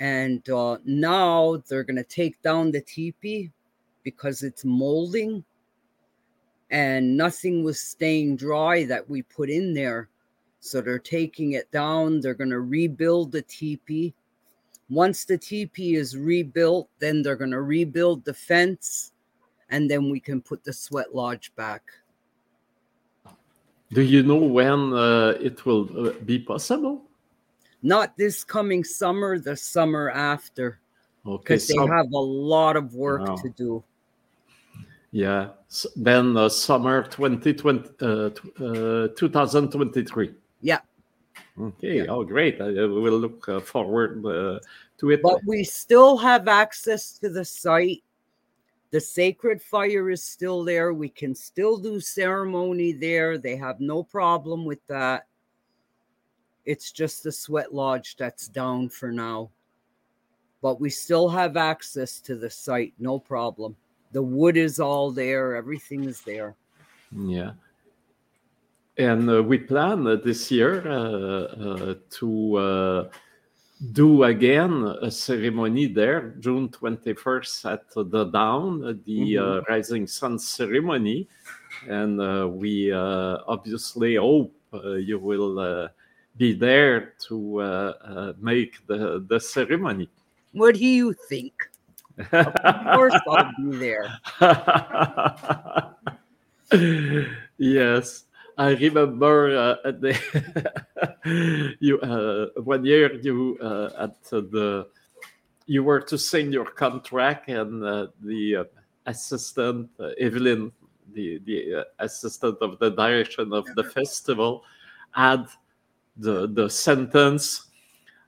And 0.00 0.48
uh, 0.48 0.78
now 0.84 1.62
they're 1.68 1.84
going 1.84 1.96
to 1.96 2.04
take 2.04 2.40
down 2.42 2.70
the 2.70 2.80
teepee 2.80 3.50
because 4.02 4.42
it's 4.42 4.64
molding 4.64 5.44
and 6.70 7.16
nothing 7.16 7.62
was 7.62 7.80
staying 7.80 8.36
dry 8.36 8.84
that 8.84 9.08
we 9.08 9.22
put 9.22 9.50
in 9.50 9.74
there. 9.74 10.08
So 10.60 10.80
they're 10.80 10.98
taking 10.98 11.52
it 11.52 11.70
down. 11.70 12.20
They're 12.20 12.34
going 12.34 12.50
to 12.50 12.60
rebuild 12.60 13.32
the 13.32 13.42
teepee. 13.42 14.14
Once 14.90 15.24
the 15.24 15.38
teepee 15.38 15.94
is 15.94 16.16
rebuilt, 16.16 16.88
then 16.98 17.22
they're 17.22 17.36
going 17.36 17.50
to 17.50 17.60
rebuild 17.60 18.24
the 18.24 18.34
fence 18.34 19.12
and 19.70 19.90
then 19.90 20.10
we 20.10 20.20
can 20.20 20.40
put 20.40 20.64
the 20.64 20.72
sweat 20.72 21.14
lodge 21.14 21.54
back. 21.56 21.82
Do 23.94 24.02
you 24.02 24.22
know 24.24 24.36
when 24.42 24.92
uh, 24.92 25.38
it 25.40 25.64
will 25.64 26.08
uh, 26.08 26.12
be 26.24 26.38
possible? 26.40 27.04
Not 27.82 28.16
this 28.16 28.42
coming 28.42 28.82
summer, 28.82 29.38
the 29.38 29.56
summer 29.56 30.10
after, 30.10 30.80
Okay, 31.24 31.54
because 31.54 31.68
they 31.68 31.76
have 31.76 32.10
a 32.12 32.18
lot 32.18 32.76
of 32.76 32.94
work 32.94 33.20
Wow. 33.22 33.36
to 33.36 33.48
do. 33.50 33.84
yeah. 35.12 35.50
S- 35.70 35.86
then 35.96 36.36
uh, 36.36 36.48
summer 36.48 37.04
2020, 37.04 37.90
uh, 38.00 38.30
uh, 38.64 39.08
2023. 39.16 40.34
Yeah. 40.60 40.80
Okay. 41.60 41.98
Yeah. 41.98 42.06
Oh, 42.08 42.24
great. 42.24 42.60
I 42.60 42.66
uh, 42.66 42.88
will 42.88 43.18
look 43.18 43.48
uh, 43.48 43.60
forward 43.60 44.24
uh, 44.26 44.58
to 44.98 45.10
it. 45.10 45.22
But 45.22 45.40
we 45.46 45.62
still 45.64 46.16
have 46.16 46.48
access 46.48 47.18
to 47.18 47.28
the 47.28 47.44
site. 47.44 48.02
The 48.94 49.00
sacred 49.00 49.60
fire 49.60 50.08
is 50.08 50.22
still 50.22 50.62
there. 50.62 50.94
We 50.94 51.08
can 51.08 51.34
still 51.34 51.78
do 51.78 51.98
ceremony 51.98 52.92
there. 52.92 53.38
They 53.38 53.56
have 53.56 53.80
no 53.80 54.04
problem 54.04 54.64
with 54.64 54.86
that. 54.86 55.26
It's 56.64 56.92
just 56.92 57.24
the 57.24 57.32
sweat 57.32 57.74
lodge 57.74 58.14
that's 58.14 58.46
down 58.46 58.88
for 58.90 59.10
now. 59.10 59.50
But 60.62 60.80
we 60.80 60.90
still 60.90 61.28
have 61.28 61.56
access 61.56 62.20
to 62.20 62.36
the 62.36 62.48
site, 62.48 62.94
no 63.00 63.18
problem. 63.18 63.74
The 64.12 64.22
wood 64.22 64.56
is 64.56 64.78
all 64.78 65.10
there, 65.10 65.56
everything 65.56 66.04
is 66.04 66.20
there. 66.20 66.54
Yeah. 67.10 67.54
And 68.96 69.28
uh, 69.28 69.42
we 69.42 69.58
plan 69.58 70.06
uh, 70.06 70.18
this 70.24 70.52
year 70.52 70.86
uh, 70.86 70.92
uh, 70.92 71.94
to 72.10 72.56
uh, 72.58 73.08
do 73.92 74.24
again 74.24 74.84
a 75.02 75.10
ceremony 75.10 75.86
there, 75.86 76.34
June 76.40 76.68
21st 76.68 77.72
at 77.72 77.90
the 78.10 78.24
Down, 78.24 79.00
the 79.04 79.38
uh, 79.38 79.60
Rising 79.68 80.06
Sun 80.06 80.38
ceremony. 80.38 81.28
And 81.88 82.20
uh, 82.20 82.48
we 82.50 82.92
uh, 82.92 83.38
obviously 83.46 84.16
hope 84.16 84.54
uh, 84.72 84.94
you 84.94 85.18
will 85.18 85.58
uh, 85.58 85.88
be 86.36 86.52
there 86.52 87.14
to 87.26 87.60
uh, 87.60 87.92
uh, 88.04 88.32
make 88.38 88.86
the, 88.86 89.24
the 89.28 89.38
ceremony. 89.40 90.08
What 90.52 90.76
do 90.76 90.84
you 90.84 91.14
think? 91.28 91.52
Of 92.32 92.54
course, 92.94 93.14
I'll 93.28 93.50
be 93.58 93.76
there. 93.76 94.08
yes, 97.58 98.24
I 98.56 98.70
remember 98.70 99.56
uh, 99.56 99.90
the 99.90 101.76
you 101.80 101.98
uh, 102.00 102.60
one 102.62 102.84
year 102.84 103.14
you 103.14 103.58
uh, 103.60 103.90
at 103.98 104.22
the 104.24 104.86
you 105.66 105.82
were 105.82 106.00
to 106.00 106.18
sign 106.18 106.52
your 106.52 106.66
contract 106.66 107.48
and 107.48 107.82
uh, 107.82 108.06
the 108.22 108.56
uh, 108.56 108.64
assistant 109.06 109.90
uh, 109.98 110.10
Evelyn, 110.20 110.72
the 111.12 111.40
the 111.44 111.74
uh, 111.74 111.84
assistant 111.98 112.58
of 112.60 112.78
the 112.78 112.90
direction 112.90 113.52
of 113.52 113.66
the 113.74 113.84
festival, 113.84 114.62
had 115.10 115.46
the 116.16 116.46
the 116.48 116.68
sentence 116.68 117.70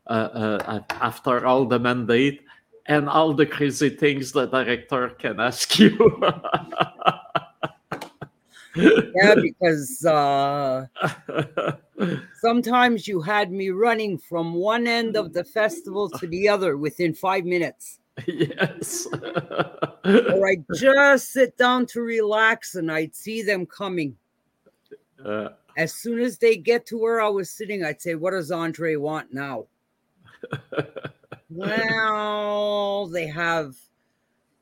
after 0.09 1.47
all 1.47 1.65
the 1.67 1.79
mandate 1.79 2.43
and 2.87 3.09
all 3.09 3.35
the 3.35 3.47
crazy 3.47 3.91
things 3.91 4.33
the 4.33 4.47
director 4.47 5.11
can 5.19 5.41
ask 5.41 5.79
you. 5.79 6.21
Yeah, 8.77 9.35
because 9.35 10.05
uh, 10.05 10.87
sometimes 12.41 13.09
you 13.09 13.21
had 13.23 13.51
me 13.51 13.71
running 13.71 14.19
from 14.19 14.55
one 14.55 14.87
end 14.87 15.17
of 15.17 15.33
the 15.33 15.45
festival 15.45 16.11
to 16.11 16.27
the 16.27 16.49
other 16.49 16.77
within 16.77 17.15
five 17.15 17.45
minutes. 17.45 18.01
yes. 18.27 19.07
Or 19.13 20.49
I'd 20.49 20.65
just 20.75 21.33
sit 21.33 21.57
down 21.57 21.87
to 21.87 22.01
relax 22.01 22.75
and 22.75 22.91
I'd 22.91 23.15
see 23.15 23.43
them 23.43 23.67
coming. 23.67 24.17
Uh, 25.25 25.49
As 25.77 25.93
soon 25.95 26.21
as 26.21 26.39
they 26.39 26.57
get 26.57 26.87
to 26.87 26.99
where 26.99 27.21
I 27.21 27.29
was 27.29 27.51
sitting, 27.51 27.85
I'd 27.85 28.01
say, 28.01 28.15
What 28.15 28.33
does 28.33 28.51
Andre 28.51 28.97
want 28.97 29.33
now? 29.33 29.67
well, 31.51 33.07
they 33.07 33.27
have 33.27 33.75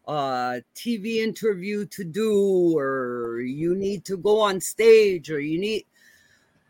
a 0.07 0.63
TV 0.75 1.17
interview 1.17 1.87
to 1.87 2.05
do, 2.05 2.77
or 2.77 3.41
you 3.41 3.75
need 3.75 4.05
to 4.07 4.17
go 4.17 4.41
on 4.41 4.61
stage, 4.61 5.31
or 5.31 5.41
you 5.41 5.59
need. 5.59 5.87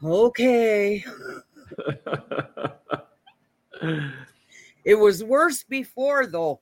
Okay. 0.02 1.04
It 4.84 4.94
was 4.96 5.24
worse 5.24 5.62
before, 5.64 6.26
though. 6.26 6.60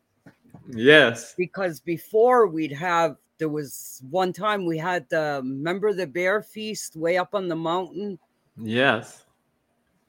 yes. 0.68 1.35
because 1.37 1.80
before 1.80 2.46
we'd 2.46 2.72
have 2.72 3.16
there 3.38 3.48
was 3.48 4.00
one 4.11 4.32
time 4.32 4.64
we 4.64 4.78
had 4.78 5.08
the 5.08 5.40
remember 5.42 5.92
the 5.92 6.06
bear 6.06 6.42
feast 6.42 6.94
way 6.94 7.16
up 7.16 7.35
on 7.35 7.48
the 7.48 7.56
mountain 7.56 8.18
Yes. 8.56 9.24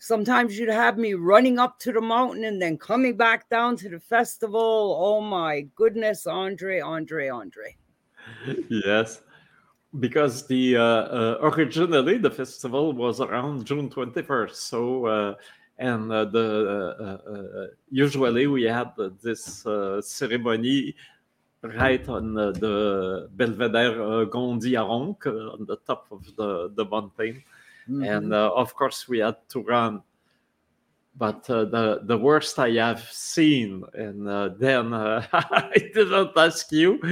Sometimes 0.03 0.59
you'd 0.59 0.67
have 0.67 0.97
me 0.97 1.13
running 1.13 1.59
up 1.59 1.79
to 1.79 1.93
the 1.93 2.01
mountain 2.01 2.43
and 2.43 2.61
then 2.61 2.77
coming 2.77 3.15
back 3.15 3.49
down 3.49 3.77
to 3.77 3.87
the 3.87 4.01
festival 4.01 4.97
oh 4.99 5.21
my 5.21 5.61
goodness 5.75 6.27
andre 6.27 6.81
andre 6.81 7.29
andre 7.29 7.77
Yes. 8.69 9.21
Because 9.97 10.45
the 10.47 10.75
uh, 10.75 10.83
uh, 10.83 11.37
originally 11.41 12.17
the 12.17 12.31
festival 12.31 12.91
was 12.91 13.21
around 13.21 13.65
June 13.65 13.89
21st. 13.89 14.55
So 14.55 15.05
uh, 15.05 15.35
and 15.77 16.11
uh, 16.11 16.25
the 16.25 16.47
uh, 16.99 17.31
uh, 17.31 17.67
usually 17.89 18.47
we 18.47 18.63
had 18.63 18.91
this 19.21 19.65
ceremony 20.01 20.95
right 21.61 22.09
on 22.09 22.33
the 22.33 23.29
Belvedere 23.35 24.25
Kondiaronk 24.25 25.25
on 25.27 25.65
the 25.65 25.77
top 25.87 26.07
of 26.11 26.25
the, 26.35 26.73
the 26.75 26.83
mountain. 26.83 27.43
And 27.87 28.33
uh, 28.33 28.51
of 28.55 28.73
course 28.75 29.07
we 29.07 29.19
had 29.19 29.37
to 29.49 29.61
run. 29.61 30.01
But 31.15 31.47
uh, 31.49 31.65
the 31.65 32.01
the 32.05 32.17
worst 32.17 32.57
i 32.57 32.71
have 32.71 33.07
seen 33.11 33.83
and 33.93 34.27
uh, 34.27 34.49
then 34.57 34.93
uh, 34.93 35.25
i 35.33 35.77
didn't 35.93 36.31
ask 36.35 36.71
you. 36.71 36.99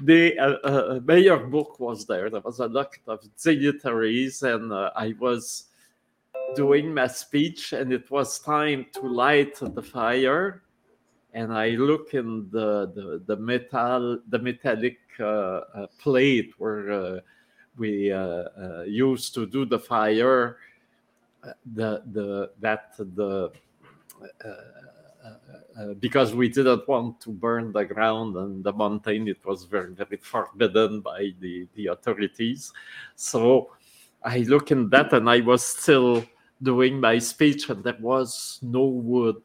The 0.00 0.38
uh, 0.38 0.56
uh, 0.64 1.00
mayor 1.04 1.36
Bourque 1.36 1.78
was 1.78 2.06
there. 2.06 2.30
There 2.30 2.40
was 2.40 2.60
a 2.60 2.66
lot 2.66 2.96
of 3.06 3.20
dignitaries 3.36 4.42
and 4.42 4.72
uh, 4.72 4.90
i 4.96 5.14
was 5.18 5.66
doing 6.56 6.94
my 6.94 7.08
speech 7.08 7.74
and 7.74 7.92
it 7.92 8.10
was 8.10 8.38
time 8.38 8.86
to 8.94 9.02
light 9.02 9.56
the 9.60 9.82
fire. 9.82 10.62
And 11.34 11.52
i 11.52 11.70
look 11.70 12.14
in 12.14 12.48
the 12.50 12.92
the, 12.94 13.22
the 13.26 13.36
metal 13.36 14.20
the 14.28 14.38
metallic 14.38 14.98
plate 15.98 16.52
where 16.58 16.92
uh, 16.92 17.20
we 17.76 18.12
uh, 18.12 18.18
uh, 18.18 18.82
used 18.86 19.34
to 19.34 19.46
do 19.46 19.64
the 19.64 19.78
fire 19.78 20.58
uh, 21.42 21.52
the 21.74 22.02
the 22.12 22.50
that 22.60 22.94
the 22.98 23.50
because 25.98 26.34
we 26.34 26.48
didn't 26.48 26.86
want 26.86 27.20
to 27.20 27.30
burn 27.30 27.72
the 27.72 27.84
ground 27.84 28.36
and 28.36 28.62
the 28.62 28.72
mountain 28.72 29.26
it 29.26 29.44
was 29.44 29.64
very 29.64 29.92
very 29.92 30.16
forbidden 30.16 31.00
by 31.00 31.30
the 31.40 31.66
the 31.74 31.86
authorities. 31.86 32.72
So 33.16 33.70
i 34.24 34.38
look 34.38 34.70
in 34.70 34.88
that 34.88 35.12
and 35.12 35.28
i 35.28 35.40
was 35.40 35.62
still 35.62 36.24
doing 36.62 36.98
my 36.98 37.18
speech 37.18 37.68
and 37.68 37.84
there 37.84 37.98
was 38.00 38.58
no 38.62 38.84
wood 38.84 39.36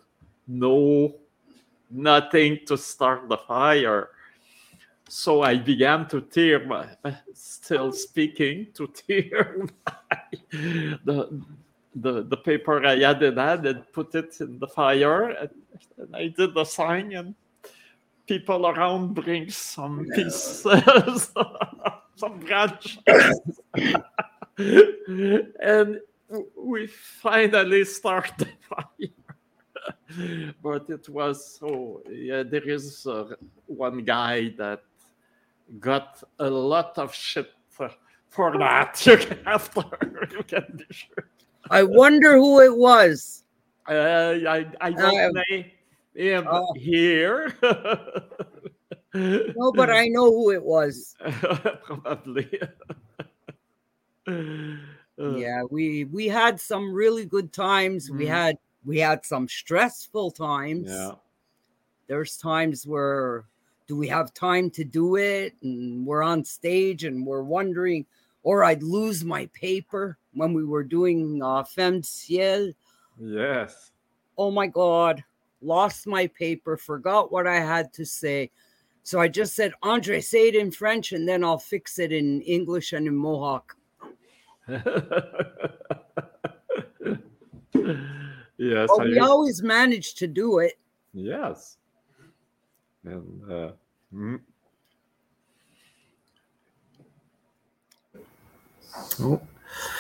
no 0.48 1.14
nothing 1.92 2.60
to 2.66 2.78
start 2.78 3.28
the 3.28 3.38
fire 3.38 4.10
so 5.10 5.42
I 5.42 5.58
began 5.58 6.08
to 6.10 6.22
tear 6.22 6.66
my, 6.66 6.88
still 7.34 7.92
speaking, 7.92 8.68
to 8.76 8.88
tear 9.08 9.66
my, 9.86 10.18
the, 11.04 11.42
the, 11.96 12.24
the 12.24 12.38
paper 12.38 12.86
I 12.86 13.00
had 13.00 13.22
in 13.24 13.38
hand 13.38 13.66
and 13.66 13.92
put 13.92 14.14
it 14.16 14.40
in 14.40 14.60
the 14.60 14.68
fire. 14.68 15.30
And, 15.30 15.50
and 15.98 16.16
I 16.16 16.28
did 16.28 16.54
the 16.54 16.64
sign, 16.64 17.14
and 17.14 17.36
people 18.28 18.68
around 18.68 19.16
bring 19.16 19.50
some 19.50 20.06
pieces, 20.14 20.62
some 22.16 22.40
branches. 22.40 23.00
and 24.58 26.00
we 26.56 26.86
finally 26.88 27.84
start 27.84 28.32
the 28.38 28.48
fire. 28.70 29.10
but 30.62 30.90
it 30.90 31.10
was 31.10 31.58
so. 31.60 32.04
Yeah, 32.10 32.44
there 32.44 32.70
is 32.70 33.08
uh, 33.08 33.34
one 33.66 34.04
guy 34.04 34.50
that 34.58 34.84
got 35.80 36.24
a 36.40 36.50
lot 36.50 36.98
of 36.98 37.14
shit 37.14 37.52
for, 37.70 37.92
for 38.30 38.58
that. 38.58 39.02
You 39.06 39.18
can, 39.18 39.38
after 39.46 39.84
you 40.32 40.44
can 40.44 40.66
be 40.78 40.86
sure. 40.90 41.30
I 41.70 41.84
wonder 41.84 42.38
who 42.38 42.62
it 42.62 42.76
was. 42.76 43.44
Uh, 43.88 44.36
I 44.48 44.66
I 44.82 44.92
don't 44.92 45.38
Uh, 45.38 45.42
name 45.50 45.66
him 46.16 46.48
oh. 46.50 46.74
here. 46.76 47.54
No, 49.14 49.72
but 49.72 49.90
I 49.90 50.06
know 50.08 50.32
who 50.32 50.52
it 50.52 50.64
was. 50.64 51.16
probably. 51.84 52.48
Uh, 54.28 55.36
Yeah, 55.36 55.64
we 55.70 56.06
we 56.06 56.28
had 56.28 56.60
some 56.62 56.94
really 56.94 57.26
good 57.26 57.52
times. 57.52 58.10
We 58.12 58.26
Mm. 58.26 58.30
had 58.30 58.58
we 58.86 59.00
had 59.00 59.26
some 59.26 59.48
stressful 59.48 60.32
times. 60.32 60.90
Yeah. 60.90 61.16
There's 62.08 62.38
times 62.38 62.86
where 62.88 63.46
do 63.90 63.98
we 63.98 64.08
have 64.08 64.32
time 64.36 64.70
to 64.70 64.84
do 64.84 65.16
it? 65.16 65.56
And 65.64 66.06
we're 66.06 66.22
on 66.22 66.46
stage 66.46 67.06
and 67.06 67.26
we're 67.26 67.42
wondering, 67.42 68.06
or 68.44 68.64
I'd 68.64 68.84
lose 68.84 69.26
my 69.26 69.48
paper 69.48 70.20
when 70.34 70.54
we 70.54 70.64
were 70.64 70.84
doing 70.84 71.42
uh, 71.42 71.64
Femme 71.64 72.04
Ciel. 72.04 72.72
Yes. 73.20 73.90
Oh 74.38 74.52
my 74.52 74.68
God, 74.68 75.24
lost 75.64 76.06
my 76.06 76.28
paper, 76.28 76.78
forgot 76.78 77.32
what 77.32 77.48
I 77.48 77.56
had 77.56 77.92
to 77.94 78.06
say. 78.06 78.52
So 79.02 79.20
I 79.20 79.28
just 79.28 79.56
said, 79.56 79.74
Andre, 79.82 80.22
say 80.22 80.50
it 80.50 80.56
in 80.56 80.70
French 80.70 81.12
and 81.12 81.28
then 81.28 81.44
I'll 81.44 81.58
fix 81.58 81.98
it 81.98 82.12
in 82.12 82.42
English 82.44 82.94
and 82.94 83.08
in 83.08 83.16
Mohawk. 83.16 83.76
yes. 84.68 84.88
But 87.74 89.02
I- 89.02 89.06
we 89.06 89.18
always 89.18 89.64
managed 89.64 90.20
to 90.20 90.28
do 90.28 90.60
it. 90.60 90.74
yes. 91.12 91.78
And 93.04 93.52
uh, 93.52 93.72
mm, 94.14 94.40
Oh. 99.20 99.42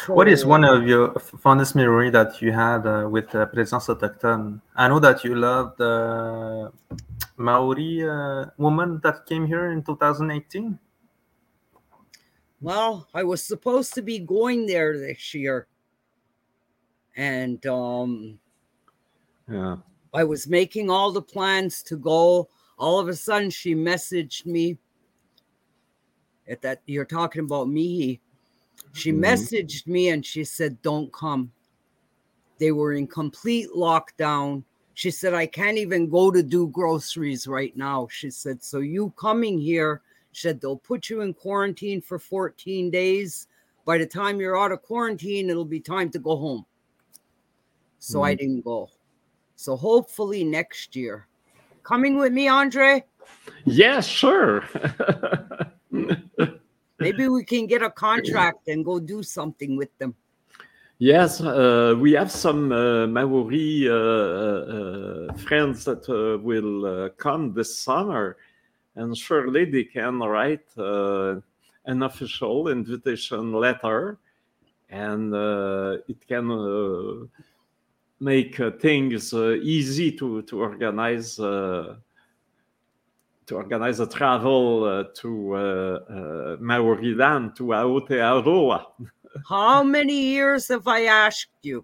What 0.07 0.27
is 0.27 0.45
one 0.45 0.63
of 0.63 0.87
your 0.87 1.13
fondest 1.19 1.75
memory 1.75 2.09
that 2.09 2.41
you 2.41 2.51
had 2.51 2.87
uh, 2.87 3.07
with 3.07 3.33
uh, 3.35 3.45
Présence 3.45 3.87
Autochtone? 3.87 4.61
I 4.75 4.87
know 4.87 4.99
that 4.99 5.23
you 5.23 5.35
loved 5.35 5.77
the 5.77 6.71
Maori 7.37 8.03
uh, 8.03 8.45
woman 8.57 8.99
that 9.03 9.25
came 9.27 9.45
here 9.45 9.71
in 9.71 9.83
2018. 9.83 10.79
Well, 12.61 13.07
I 13.13 13.23
was 13.23 13.43
supposed 13.43 13.93
to 13.93 14.01
be 14.01 14.19
going 14.19 14.65
there 14.65 14.97
this 14.97 15.33
year. 15.33 15.67
And 17.15 17.63
um 17.67 18.39
yeah. 19.47 19.77
I 20.13 20.23
was 20.23 20.47
making 20.47 20.89
all 20.89 21.11
the 21.11 21.21
plans 21.21 21.83
to 21.83 21.97
go. 21.97 22.49
All 22.79 22.97
of 22.99 23.09
a 23.09 23.15
sudden 23.15 23.49
she 23.49 23.75
messaged 23.75 24.45
me 24.45 24.77
at 26.47 26.61
that 26.61 26.81
you're 26.85 27.05
talking 27.05 27.43
about 27.43 27.67
me. 27.67 28.21
She 28.93 29.11
Mhm. 29.11 29.19
messaged 29.19 29.85
me 29.85 30.09
and 30.09 30.25
she 30.25 30.43
said, 30.43 30.81
Don't 30.81 31.11
come. 31.13 31.51
They 32.57 32.71
were 32.71 32.93
in 32.93 33.07
complete 33.07 33.69
lockdown. 33.69 34.63
She 34.93 35.11
said, 35.11 35.33
I 35.33 35.45
can't 35.45 35.77
even 35.77 36.09
go 36.09 36.31
to 36.31 36.43
do 36.43 36.67
groceries 36.67 37.47
right 37.47 37.75
now. 37.77 38.07
She 38.09 38.29
said, 38.29 38.63
So 38.63 38.79
you 38.79 39.11
coming 39.11 39.59
here, 39.59 40.01
she 40.31 40.41
said, 40.47 40.59
they'll 40.59 40.77
put 40.77 41.09
you 41.09 41.21
in 41.21 41.33
quarantine 41.33 42.01
for 42.01 42.19
14 42.19 42.89
days. 42.91 43.47
By 43.85 43.97
the 43.97 44.05
time 44.05 44.39
you're 44.39 44.59
out 44.59 44.71
of 44.73 44.81
quarantine, 44.81 45.49
it'll 45.49 45.63
be 45.65 45.79
time 45.79 46.09
to 46.11 46.19
go 46.19 46.35
home. 46.35 46.65
So 47.99 48.23
I 48.23 48.35
didn't 48.35 48.65
go. 48.65 48.89
So 49.55 49.75
hopefully 49.75 50.43
next 50.43 50.95
year. 50.95 51.28
Coming 51.89 52.19
with 52.19 52.31
me, 52.31 52.47
Andre? 52.47 53.03
Yes, 53.65 54.05
sure. 54.05 54.63
Maybe 56.99 57.27
we 57.27 57.43
can 57.43 57.65
get 57.65 57.81
a 57.81 57.89
contract 57.89 58.67
and 58.67 58.85
go 58.85 58.99
do 58.99 59.23
something 59.23 59.75
with 59.75 59.89
them. 59.97 60.13
Yes, 60.99 61.41
uh, 61.41 61.95
we 61.99 62.11
have 62.11 62.29
some 62.29 62.71
uh, 62.71 63.07
Maori 63.07 63.89
uh, 63.89 63.93
uh, 63.95 65.33
friends 65.33 65.83
that 65.85 66.07
uh, 66.07 66.37
will 66.37 66.85
uh, 66.85 67.09
come 67.17 67.53
this 67.55 67.79
summer, 67.79 68.37
and 68.93 69.17
surely 69.17 69.65
they 69.65 69.85
can 69.85 70.19
write 70.19 70.67
uh, 70.77 71.37
an 71.85 72.03
official 72.03 72.67
invitation 72.67 73.51
letter, 73.51 74.19
and 74.91 75.33
uh, 75.33 75.97
it 76.07 76.27
can 76.27 76.51
uh, 76.51 77.25
make 78.19 78.59
uh, 78.59 78.71
things 78.71 79.33
uh, 79.33 79.55
easy 79.61 80.11
to 80.13 80.41
to 80.43 80.61
organize. 80.61 81.39
Uh, 81.39 81.95
to 83.49 83.55
organize 83.55 83.99
a 83.99 84.05
travel 84.05 84.83
uh, 84.83 85.05
to 85.15 85.55
uh, 85.55 85.59
uh, 85.59 86.57
Maori 86.59 87.15
land, 87.15 87.55
to 87.55 87.63
Aotearoa. 87.63 88.85
How 89.49 89.81
many 89.81 90.13
years 90.13 90.67
have 90.67 90.87
I 90.87 91.05
asked 91.05 91.57
you? 91.63 91.83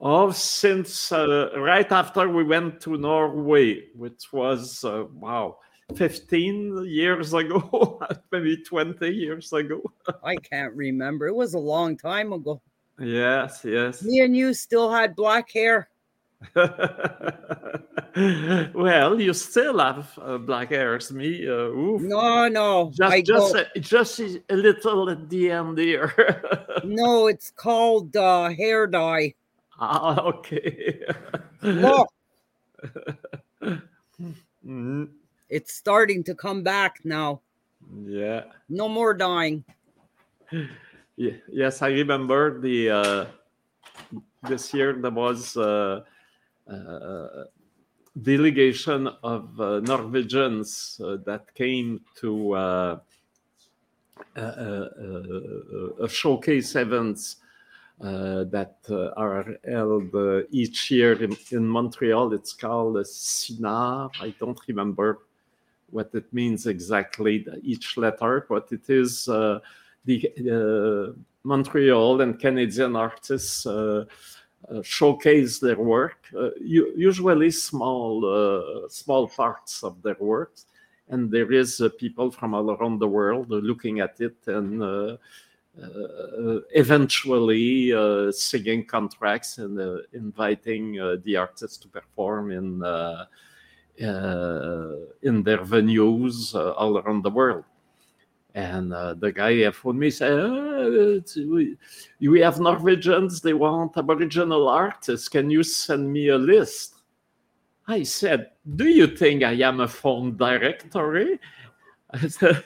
Oh, 0.00 0.32
since 0.32 1.12
uh, 1.12 1.50
right 1.56 1.90
after 1.92 2.28
we 2.28 2.42
went 2.42 2.80
to 2.80 2.96
Norway, 2.96 3.90
which 3.94 4.32
was 4.32 4.82
uh, 4.82 5.04
wow, 5.14 5.58
fifteen 5.94 6.84
years 6.84 7.32
ago, 7.32 8.00
maybe 8.32 8.56
twenty 8.56 9.10
years 9.10 9.52
ago. 9.52 9.80
I 10.24 10.34
can't 10.34 10.74
remember. 10.74 11.28
It 11.28 11.36
was 11.36 11.54
a 11.54 11.60
long 11.60 11.96
time 11.96 12.32
ago. 12.32 12.60
Yes, 13.02 13.64
yes. 13.64 14.02
Me 14.02 14.20
and 14.20 14.36
you 14.36 14.54
still 14.54 14.90
had 14.92 15.16
black 15.16 15.50
hair. 15.50 15.88
well, 18.74 19.20
you 19.20 19.32
still 19.34 19.78
have 19.78 20.18
uh, 20.20 20.38
black 20.38 20.70
hairs, 20.70 21.10
me. 21.12 21.46
Uh, 21.48 21.68
oof. 21.70 22.02
No, 22.02 22.48
no. 22.48 22.92
Just, 22.94 23.12
I 23.12 23.20
just, 23.22 23.54
a, 23.54 23.66
just 23.80 24.20
a 24.20 24.54
little 24.54 25.10
at 25.10 25.28
the 25.28 25.50
end 25.50 25.78
here. 25.78 26.14
no, 26.84 27.26
it's 27.26 27.50
called 27.50 28.16
uh, 28.16 28.50
hair 28.50 28.86
dye. 28.86 29.34
ah, 29.78 30.20
okay. 30.24 31.00
Look, 31.62 32.08
Mm, 34.66 35.08
it's 35.48 35.74
starting 35.74 36.22
to 36.24 36.34
come 36.34 36.62
back 36.62 37.00
now. 37.04 37.40
yeah. 38.06 38.44
No 38.68 38.88
more 38.88 39.12
dyeing. 39.14 39.64
Ye- 41.16 41.40
Yes, 41.48 41.82
I 41.82 41.88
remember 41.88 42.60
the 42.60 42.90
uh, 42.90 43.26
this 44.48 44.72
year 44.74 44.94
there 44.94 45.10
was 45.10 45.56
uh, 45.56 46.00
uh, 46.68 47.44
delegation 48.20 49.08
of 49.22 49.60
uh, 49.60 49.80
Norwegians 49.80 51.00
uh, 51.04 51.16
that 51.24 51.54
came 51.54 52.00
to 52.20 52.52
uh, 52.52 52.98
uh, 54.36 54.40
uh, 54.40 54.88
uh, 56.02 56.08
showcase 56.08 56.74
events 56.76 57.36
uh, 58.00 58.44
that 58.44 58.76
uh, 58.90 59.10
are 59.16 59.54
held 59.68 60.14
uh, 60.14 60.42
each 60.50 60.90
year 60.90 61.12
in, 61.22 61.36
in 61.50 61.66
Montreal. 61.66 62.32
It's 62.32 62.52
called 62.52 62.96
a 62.96 63.04
CINARS. 63.04 64.10
I 64.20 64.34
don't 64.40 64.58
remember 64.66 65.20
what 65.90 66.10
it 66.14 66.32
means 66.32 66.66
exactly, 66.66 67.46
each 67.62 67.96
letter, 67.98 68.46
but 68.48 68.72
it 68.72 68.88
is 68.88 69.28
uh, 69.28 69.60
the 70.04 70.28
uh, 70.50 71.12
Montreal 71.44 72.20
and 72.20 72.38
Canadian 72.38 72.96
artists 72.96 73.66
uh, 73.66 74.04
uh, 74.70 74.82
showcase 74.82 75.58
their 75.58 75.78
work, 75.78 76.26
usually 76.60 77.50
small 77.50 78.88
small 78.88 79.28
parts 79.28 79.82
of 79.82 80.00
their 80.02 80.16
works, 80.20 80.66
and 81.08 81.30
there 81.30 81.52
is 81.52 81.82
people 81.98 82.30
from 82.30 82.54
all 82.54 82.70
around 82.70 82.98
the 83.00 83.08
world 83.08 83.50
looking 83.50 84.00
at 84.00 84.20
it 84.20 84.36
and. 84.46 85.16
Uh, 85.74 86.60
eventually 86.74 87.94
uh, 87.94 88.30
singing 88.30 88.84
contracts 88.84 89.56
and 89.56 89.80
uh, 89.80 89.96
inviting 90.12 90.92
the 91.24 91.34
artists 91.34 91.78
to 91.78 91.88
perform 91.88 92.50
in 92.50 92.82
in 93.96 95.42
their 95.42 95.64
venues 95.64 96.54
all 96.54 96.98
around 96.98 97.22
the 97.24 97.30
world. 97.30 97.64
And 98.54 98.92
uh, 98.92 99.14
the 99.14 99.32
guy 99.32 99.70
phoned 99.70 99.98
me 99.98 100.10
said, 100.10 100.32
"Uh, 100.32 101.16
it's- 101.16 101.36
we, 101.36 101.76
we 102.20 102.40
have 102.40 102.60
Norwegians, 102.60 103.40
they 103.40 103.54
want 103.54 103.96
Aboriginal 103.96 104.68
artists. 104.68 105.28
Can 105.28 105.50
you 105.50 105.62
send 105.62 106.12
me 106.12 106.28
a 106.28 106.36
list? 106.36 106.96
I 107.88 108.02
said, 108.02 108.50
Do 108.76 108.86
you 108.86 109.06
think 109.06 109.42
I 109.42 109.52
am 109.52 109.80
a 109.80 109.88
phone 109.88 110.36
directory? 110.36 111.40
I 112.10 112.28
said, 112.28 112.64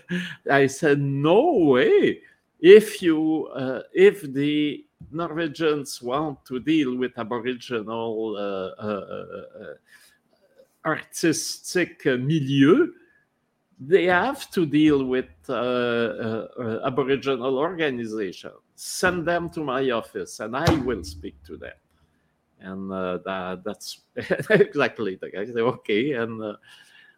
I 0.50 0.66
said 0.66 1.00
No 1.00 1.52
way. 1.52 2.20
If 2.58 3.00
you, 3.00 3.46
uh, 3.54 3.82
if 3.92 4.22
the 4.22 4.84
Norwegians 5.12 6.02
want 6.02 6.44
to 6.46 6.58
deal 6.58 6.96
with 6.96 7.16
Aboriginal 7.18 8.34
uh, 8.36 8.82
uh, 8.82 9.24
uh, 9.60 9.74
artistic 10.84 12.04
milieu, 12.04 12.88
they 13.78 14.04
have 14.04 14.50
to 14.52 14.64
deal 14.64 15.04
with 15.04 15.26
uh, 15.48 15.52
uh, 15.52 16.80
Aboriginal 16.84 17.58
organizations. 17.58 18.54
Send 18.74 19.26
them 19.26 19.50
to 19.50 19.60
my 19.60 19.90
office 19.90 20.40
and 20.40 20.56
I 20.56 20.70
will 20.84 21.04
speak 21.04 21.42
to 21.44 21.56
them. 21.56 21.74
and 22.60 22.90
uh, 22.92 23.18
that 23.24 23.64
that's 23.64 24.00
exactly 24.50 25.16
the 25.16 25.30
guy. 25.30 25.44
Okay. 25.60 26.12
And 26.12 26.42
uh, 26.42 26.56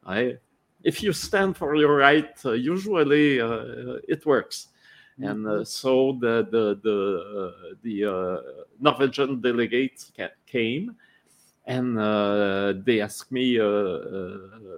i 0.06 0.36
if 0.84 1.02
you 1.02 1.12
stand 1.12 1.56
for 1.56 1.74
your 1.74 1.96
right 1.96 2.34
uh, 2.44 2.52
usually 2.52 3.40
uh, 3.40 3.98
it 4.08 4.24
works. 4.26 4.68
And 5.20 5.46
uh, 5.48 5.64
so 5.64 6.16
the 6.20 6.46
the 6.50 6.78
the 6.82 6.98
uh, 7.34 7.74
the 7.82 8.04
uh, 8.04 8.36
norwegian 8.78 9.40
delegates 9.40 10.12
came 10.46 10.94
and 11.66 11.98
uh, 11.98 12.74
they 12.84 13.00
asked 13.00 13.32
me 13.32 13.58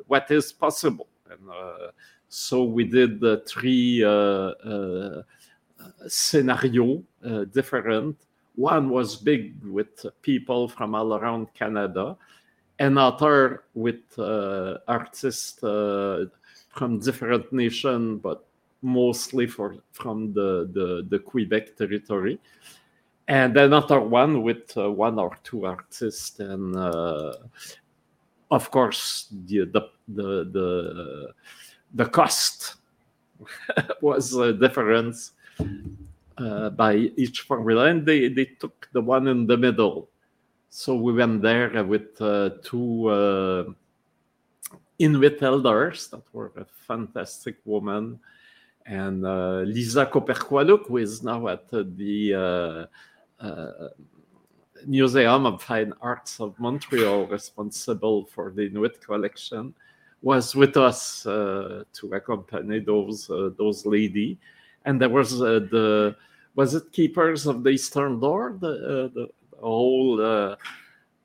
what 0.07 0.31
is 0.31 0.53
possible 0.53 1.09
and 1.31 1.51
uh, 1.51 1.91
so 2.29 2.65
we 2.65 2.85
did 2.85 3.21
the 3.21 3.43
three 3.47 4.05
uh, 4.05 4.09
uh, 4.09 5.23
scenario 6.07 7.03
uh, 7.25 7.45
different. 7.45 8.17
One 8.57 8.91
was 8.91 9.17
big 9.17 9.65
with 9.65 10.05
people 10.23 10.69
from 10.69 10.95
all 10.95 11.15
around 11.15 11.55
Canada, 11.55 12.17
another 12.79 13.65
with 13.75 14.19
artists 14.19 15.59
from 15.61 16.99
different 17.01 17.53
nations, 17.53 18.21
but 18.23 18.45
mostly 18.83 19.47
for 19.47 19.77
from 19.93 20.33
the, 20.33 20.69
the, 20.73 21.07
the 21.09 21.19
Quebec 21.19 21.77
territory, 21.77 22.39
and 23.29 23.57
another 23.57 24.01
one 24.01 24.43
with 24.43 24.77
uh, 24.77 24.91
one 24.91 25.19
or 25.19 25.37
two 25.43 25.65
artists, 25.67 26.39
and 26.41 26.77
uh, 26.77 27.35
of 28.51 28.71
course 28.71 29.29
the 29.47 29.65
the 29.65 29.83
the 30.09 30.45
the, 30.51 31.33
the 31.95 32.07
cost 32.07 32.75
was 34.01 34.35
a 34.35 34.53
difference 34.53 35.33
uh, 36.39 36.71
by 36.71 36.95
each 37.17 37.43
formula, 37.43 37.87
and 37.87 38.05
they, 38.07 38.29
they 38.29 38.45
took 38.45 38.89
the 38.93 39.01
one 39.01 39.29
in 39.29 39.47
the 39.47 39.57
middle. 39.57 40.09
So 40.71 40.95
we 40.95 41.13
went 41.13 41.43
there 41.43 41.85
with 41.85 42.21
uh, 42.21 42.51
two 42.63 43.09
uh, 43.09 43.65
Inuit 44.99 45.43
elders 45.43 46.09
that 46.09 46.23
were 46.33 46.53
a 46.57 46.65
fantastic 46.87 47.57
woman, 47.65 48.21
and 48.87 49.25
uh, 49.27 49.61
Lisa 49.67 50.07
Koperqualuk, 50.07 50.87
who 50.89 50.99
is 50.99 51.23
now 51.23 51.49
at 51.49 51.69
the 51.71 52.89
uh, 53.41 53.89
Museum 54.87 55.47
of 55.47 55.63
Fine 55.63 55.93
Arts 56.01 56.41
of 56.41 56.59
Montreal, 56.59 57.27
responsible 57.27 58.27
for 58.27 58.51
the 58.51 58.67
Inuit 58.67 59.01
collection, 59.01 59.75
was 60.23 60.55
with 60.55 60.77
us 60.77 61.27
uh, 61.27 61.85
to 61.93 62.13
accompany 62.15 62.81
those 62.81 63.31
uh, 63.31 63.51
those 63.57 63.87
lady, 63.87 64.39
and 64.85 65.01
there 65.01 65.09
was 65.09 65.41
uh, 65.41 65.61
the 65.71 66.17
was 66.55 66.75
it 66.75 66.93
Keepers 66.93 67.47
of 67.47 67.63
the 67.63 67.71
Eastern 67.71 68.21
Door? 68.21 68.59
The, 68.61 68.69
uh, 68.69 69.09
the 69.15 69.29
whole 69.61 70.21
uh, 70.21 70.57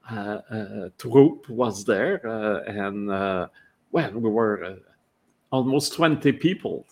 uh, 0.10 0.90
troupe 0.98 1.50
was 1.50 1.84
there, 1.86 2.22
uh, 2.26 2.62
and 2.68 3.10
uh, 3.10 3.48
well, 3.92 4.12
we 4.12 4.30
were 4.30 4.64
uh, 4.64 4.76
almost 5.52 5.94
20 5.94 6.32
people. 6.34 6.86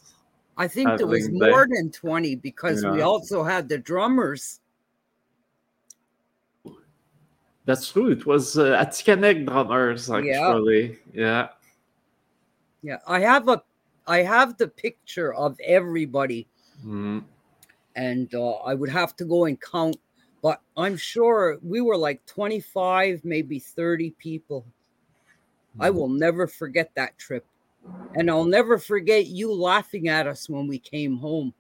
I 0.58 0.68
think 0.68 0.98
there 0.98 1.08
was 1.08 1.30
more 1.32 1.68
than 1.68 1.92
20 1.92 2.36
because 2.36 2.84
we 2.86 3.02
also 3.02 3.44
had 3.44 3.68
the 3.68 3.78
drummers. 3.78 4.60
That's 7.66 7.92
true. 7.92 8.10
It 8.12 8.26
was 8.26 8.58
uh, 8.58 8.78
Atikamek 8.84 9.46
drummers, 9.48 10.10
Yeah. 10.10 10.18
actually. 10.18 11.00
Yeah. 11.14 11.50
Yeah, 12.82 12.98
I 13.08 13.22
have 13.22 13.48
a 13.48 13.64
I 14.06 14.20
have 14.24 14.58
the 14.58 14.68
picture 14.68 15.34
of 15.34 15.58
everybody 15.66 16.48
Mm. 16.86 17.24
and 17.96 18.34
uh, 18.36 18.56
I 18.66 18.74
would 18.74 18.90
have 18.90 19.16
to 19.18 19.26
go 19.26 19.46
and 19.46 19.62
count, 19.62 19.96
but 20.42 20.60
I'm 20.76 20.98
sure 20.98 21.58
we 21.64 21.80
were 21.80 21.96
like 21.96 22.26
25, 22.26 23.24
maybe 23.24 23.60
30 23.60 24.12
people. 24.18 24.66
I 25.80 25.90
will 25.90 26.10
never 26.10 26.46
forget 26.48 26.92
that 26.96 27.18
trip. 27.18 27.46
And 28.16 28.30
I'll 28.30 28.44
never 28.44 28.78
forget 28.78 29.28
you 29.28 29.54
laughing 29.54 30.08
at 30.10 30.28
us 30.28 30.50
when 30.50 30.68
we 30.68 30.78
came 30.78 31.18
home 31.18 31.54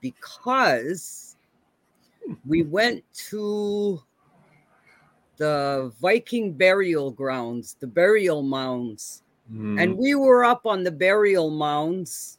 because 0.00 1.36
we 2.46 2.62
went 2.62 3.04
to 3.30 4.02
the 5.38 5.92
Viking 6.00 6.52
burial 6.52 7.10
grounds, 7.10 7.76
the 7.80 7.86
burial 7.86 8.42
mounds. 8.42 9.22
Mm. 9.52 9.82
And 9.82 9.96
we 9.96 10.14
were 10.14 10.44
up 10.44 10.66
on 10.66 10.84
the 10.84 10.90
burial 10.90 11.50
mounds 11.50 12.38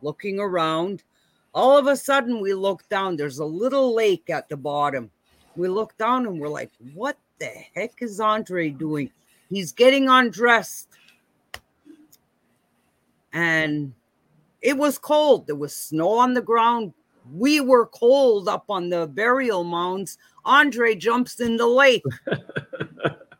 looking 0.00 0.40
around. 0.40 1.04
All 1.54 1.78
of 1.78 1.86
a 1.86 1.96
sudden, 1.96 2.40
we 2.40 2.54
look 2.54 2.88
down. 2.88 3.16
There's 3.16 3.38
a 3.38 3.44
little 3.44 3.94
lake 3.94 4.30
at 4.30 4.48
the 4.48 4.56
bottom. 4.56 5.10
We 5.54 5.68
look 5.68 5.96
down 5.98 6.26
and 6.26 6.40
we're 6.40 6.48
like, 6.48 6.72
what 6.94 7.16
the 7.38 7.50
heck 7.74 8.00
is 8.00 8.20
Andre 8.20 8.70
doing? 8.70 9.10
He's 9.50 9.70
getting 9.70 10.08
undressed. 10.08 10.88
And 13.34 13.92
it 14.62 14.76
was 14.76 14.98
cold. 14.98 15.46
There 15.46 15.56
was 15.56 15.76
snow 15.76 16.10
on 16.10 16.34
the 16.34 16.42
ground. 16.42 16.94
We 17.34 17.60
were 17.60 17.86
cold 17.86 18.48
up 18.48 18.64
on 18.68 18.88
the 18.88 19.06
burial 19.06 19.62
mounds. 19.62 20.18
Andre 20.44 20.94
jumps 20.94 21.40
in 21.40 21.56
the 21.56 21.66
lake. 21.66 22.04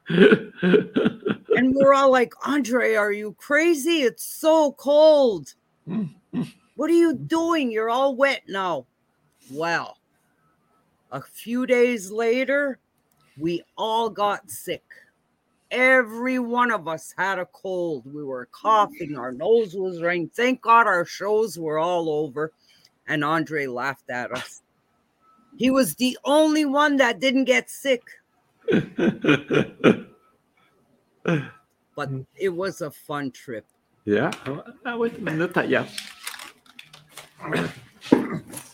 And 1.55 1.75
we're 1.75 1.95
all 1.95 2.11
like, 2.11 2.33
Andre, 2.47 2.95
are 2.95 3.13
you 3.13 3.35
crazy? 3.39 4.03
It's 4.03 4.25
so 4.25 4.73
cold. 4.73 5.55
What 6.75 6.89
are 6.91 6.95
you 6.95 7.15
doing? 7.15 7.71
You're 7.71 7.91
all 7.91 8.17
wet 8.17 8.43
now. 8.49 8.87
Well, 9.53 9.99
a 11.13 11.21
few 11.21 11.67
days 11.67 12.11
later, 12.11 12.79
we 13.39 13.63
all 13.77 14.09
got 14.09 14.51
sick. 14.51 14.83
Every 15.71 16.39
one 16.39 16.71
of 16.71 16.89
us 16.89 17.15
had 17.17 17.39
a 17.39 17.47
cold. 17.47 18.05
We 18.13 18.25
were 18.25 18.49
coughing, 18.51 19.19
our 19.19 19.33
nose 19.33 19.75
was 19.75 20.01
running. 20.01 20.31
Thank 20.31 20.63
God 20.63 20.87
our 20.87 21.05
shows 21.05 21.59
were 21.59 21.79
all 21.79 22.09
over. 22.09 22.53
And 23.07 23.23
Andre 23.23 23.67
laughed 23.67 24.09
at 24.09 24.33
us. 24.33 24.62
He 25.57 25.71
was 25.71 25.95
the 25.97 26.19
only 26.25 26.65
one 26.65 26.97
that 26.97 27.21
didn't 27.21 27.45
get 27.45 27.71
sick, 27.71 28.03
but 31.95 32.09
it 32.37 32.49
was 32.49 32.81
a 32.81 32.91
fun 32.91 33.31
trip. 33.31 33.67
yeah. 34.05 34.31
Ah, 34.85 34.97
wait 34.97 35.17
a 35.19 35.21
minute. 35.21 35.53
ah, 35.57 35.63
Yeah. 35.63 35.87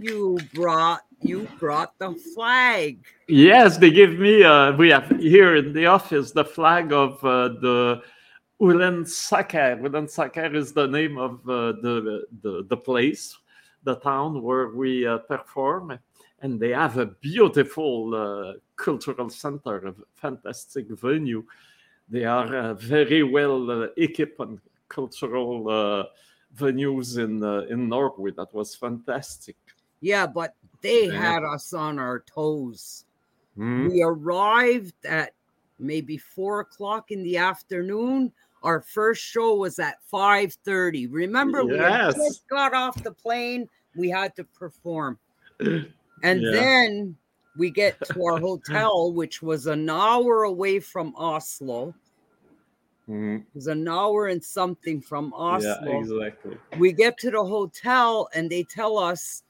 You 0.00 0.38
brought 0.54 1.02
you 1.20 1.46
brought 1.58 1.98
the 1.98 2.14
flag. 2.34 3.04
Yes, 3.28 3.76
they 3.76 3.90
give 3.90 4.18
me. 4.18 4.42
Uh, 4.42 4.72
we 4.72 4.88
have 4.88 5.10
here 5.20 5.56
in 5.56 5.74
the 5.74 5.86
office 5.86 6.32
the 6.32 6.44
flag 6.44 6.90
of 6.92 7.22
uh, 7.22 7.48
the 7.60 8.02
Ullensaker. 8.62 10.54
Is 10.54 10.72
the 10.72 10.86
name 10.86 11.18
of 11.18 11.40
uh, 11.48 11.72
the, 11.82 12.24
the 12.40 12.66
the 12.66 12.76
place, 12.76 13.36
the 13.84 13.96
town 13.96 14.42
where 14.42 14.68
we 14.68 15.06
uh, 15.06 15.18
perform, 15.18 15.98
and 16.40 16.58
they 16.58 16.70
have 16.70 16.96
a 16.96 17.06
beautiful 17.06 18.14
uh, 18.14 18.52
cultural 18.76 19.28
center, 19.28 19.88
a 19.88 19.94
fantastic 20.14 20.88
venue. 20.88 21.44
They 22.08 22.24
are 22.24 22.56
uh, 22.56 22.74
very 22.74 23.22
well 23.22 23.88
equipped 23.98 24.40
on 24.40 24.62
cultural 24.88 26.08
venues 26.56 27.18
in 27.18 27.44
in 27.70 27.88
Norway. 27.90 28.30
That 28.30 28.54
was 28.54 28.74
fantastic. 28.74 29.56
Yeah, 30.00 30.26
but 30.26 30.54
they 30.80 31.06
Yeah. 31.06 31.20
had 31.20 31.44
us 31.44 31.72
on 31.72 31.98
our 31.98 32.20
toes. 32.20 33.04
Mm. 33.56 33.90
We 33.90 34.02
arrived 34.02 35.04
at 35.04 35.34
maybe 35.78 36.16
four 36.16 36.60
o'clock 36.60 37.10
in 37.10 37.22
the 37.22 37.36
afternoon. 37.36 38.32
Our 38.62 38.80
first 38.80 39.22
show 39.22 39.54
was 39.56 39.78
at 39.78 40.02
5:30. 40.04 41.06
Remember, 41.06 41.64
we 41.64 41.78
just 41.78 42.46
got 42.48 42.74
off 42.74 43.02
the 43.02 43.12
plane, 43.12 43.68
we 43.96 44.08
had 44.08 44.34
to 44.36 44.44
perform. 44.44 45.18
And 46.22 46.42
Yeah. 46.42 46.50
then 46.52 47.16
we 47.56 47.70
get 47.70 47.98
to 48.04 48.24
our 48.24 48.38
hotel, 48.48 49.10
which 49.12 49.40
was 49.42 49.66
an 49.66 49.88
hour 49.88 50.42
away 50.42 50.80
from 50.80 51.14
Oslo. 51.16 51.94
Mm. 53.08 53.40
It 53.40 53.46
was 53.54 53.66
an 53.66 53.88
hour 53.88 54.26
and 54.28 54.44
something 54.44 55.00
from 55.00 55.32
Oslo. 55.32 55.90
Yeah, 55.90 55.98
exactly. 55.98 56.58
we 56.78 56.92
get 56.92 57.16
to 57.18 57.30
the 57.30 57.42
hotel 57.42 58.28
and 58.34 58.50
they 58.50 58.62
tell 58.64 58.98
us 58.98 59.42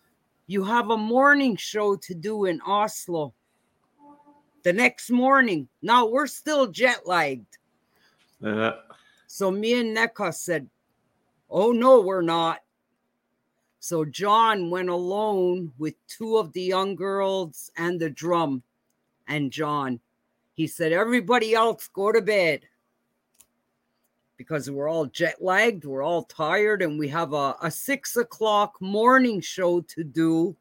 you 0.51 0.65
have 0.65 0.91
a 0.91 0.97
morning 0.97 1.55
show 1.55 1.95
to 1.95 2.13
do 2.13 2.47
in 2.47 2.61
Oslo. 2.63 3.33
The 4.65 4.73
next 4.73 5.09
morning. 5.09 5.69
Now 5.81 6.07
we're 6.07 6.27
still 6.27 6.67
jet 6.67 7.07
lagged. 7.07 7.57
Uh, 8.45 8.73
So 9.29 9.53
me 9.53 9.79
and 9.79 9.97
Neka 9.97 10.35
said, 10.35 10.69
Oh 11.49 11.71
no, 11.71 12.01
we're 12.01 12.21
not. 12.21 12.59
So 13.79 14.05
John 14.05 14.71
went 14.71 14.89
alone 14.89 15.71
with 15.79 15.95
two 16.09 16.37
of 16.37 16.53
the 16.53 16.63
young 16.63 16.97
girls 16.97 17.71
and 17.77 18.01
the 18.01 18.11
drum 18.11 18.65
and 19.29 19.53
John. 19.53 20.01
He 20.55 20.67
said, 20.67 20.91
Everybody 20.93 21.55
else 21.55 21.87
go 21.87 22.11
to 22.11 22.21
bed 22.21 22.63
because 24.41 24.71
we're 24.71 24.89
all 24.89 25.05
jet 25.05 25.37
lagged, 25.43 25.85
we're 25.85 26.03
all 26.03 26.23
tired, 26.23 26.81
and 26.81 26.99
we 26.99 27.07
have 27.07 27.35
a, 27.35 27.55
a 27.61 27.71
six 27.71 28.17
o'clock 28.17 28.81
morning 28.81 29.39
show 29.39 29.83
to 29.83 30.03
do, 30.03 30.57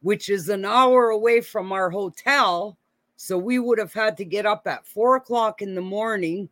which 0.00 0.28
is 0.28 0.48
an 0.48 0.64
hour 0.64 1.08
away 1.08 1.40
from 1.40 1.72
our 1.72 1.90
hotel. 1.90 2.78
So 3.16 3.36
we 3.36 3.58
would 3.58 3.80
have 3.80 3.92
had 3.92 4.16
to 4.18 4.24
get 4.24 4.46
up 4.46 4.68
at 4.68 4.86
four 4.86 5.16
o'clock 5.16 5.60
in 5.60 5.74
the 5.74 5.80
morning 5.80 6.48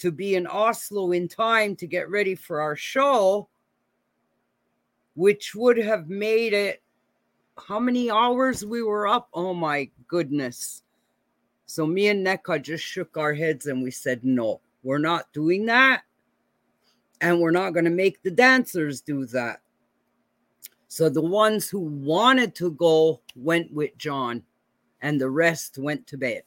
to 0.00 0.12
be 0.12 0.34
in 0.34 0.46
Oslo 0.46 1.12
in 1.12 1.26
time 1.26 1.74
to 1.76 1.86
get 1.86 2.10
ready 2.10 2.34
for 2.34 2.60
our 2.60 2.76
show, 2.76 3.48
which 5.14 5.54
would 5.54 5.78
have 5.78 6.10
made 6.10 6.52
it 6.52 6.82
how 7.56 7.80
many 7.80 8.10
hours 8.10 8.66
we 8.66 8.82
were 8.82 9.08
up? 9.08 9.30
Oh 9.32 9.54
my 9.54 9.88
goodness. 10.08 10.82
So 11.66 11.86
me 11.86 12.08
and 12.08 12.26
Neka 12.26 12.62
just 12.62 12.84
shook 12.84 13.16
our 13.16 13.34
heads 13.34 13.66
and 13.66 13.82
we 13.82 13.90
said, 13.90 14.24
no, 14.24 14.60
we're 14.82 14.98
not 14.98 15.32
doing 15.32 15.66
that. 15.66 16.02
And 17.20 17.40
we're 17.40 17.50
not 17.50 17.70
going 17.70 17.84
to 17.84 17.90
make 17.90 18.22
the 18.22 18.30
dancers 18.30 19.00
do 19.00 19.26
that. 19.26 19.60
So 20.88 21.08
the 21.08 21.22
ones 21.22 21.68
who 21.68 21.80
wanted 21.80 22.54
to 22.56 22.70
go 22.72 23.20
went 23.34 23.72
with 23.72 23.96
John, 23.98 24.42
and 25.02 25.20
the 25.20 25.28
rest 25.28 25.78
went 25.78 26.06
to 26.06 26.16
bed. 26.16 26.42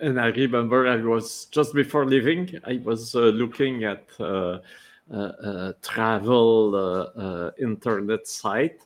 and 0.00 0.20
I 0.20 0.26
remember 0.26 0.86
I 0.86 0.96
was 0.96 1.46
just 1.46 1.74
before 1.74 2.06
leaving, 2.06 2.60
I 2.64 2.80
was 2.84 3.14
uh, 3.14 3.20
looking 3.20 3.84
at 3.84 4.04
uh, 4.20 4.58
a, 5.10 5.74
travel 5.82 6.74
uh, 6.74 7.20
uh, 7.20 7.50
internet 7.58 8.26
site 8.26 8.80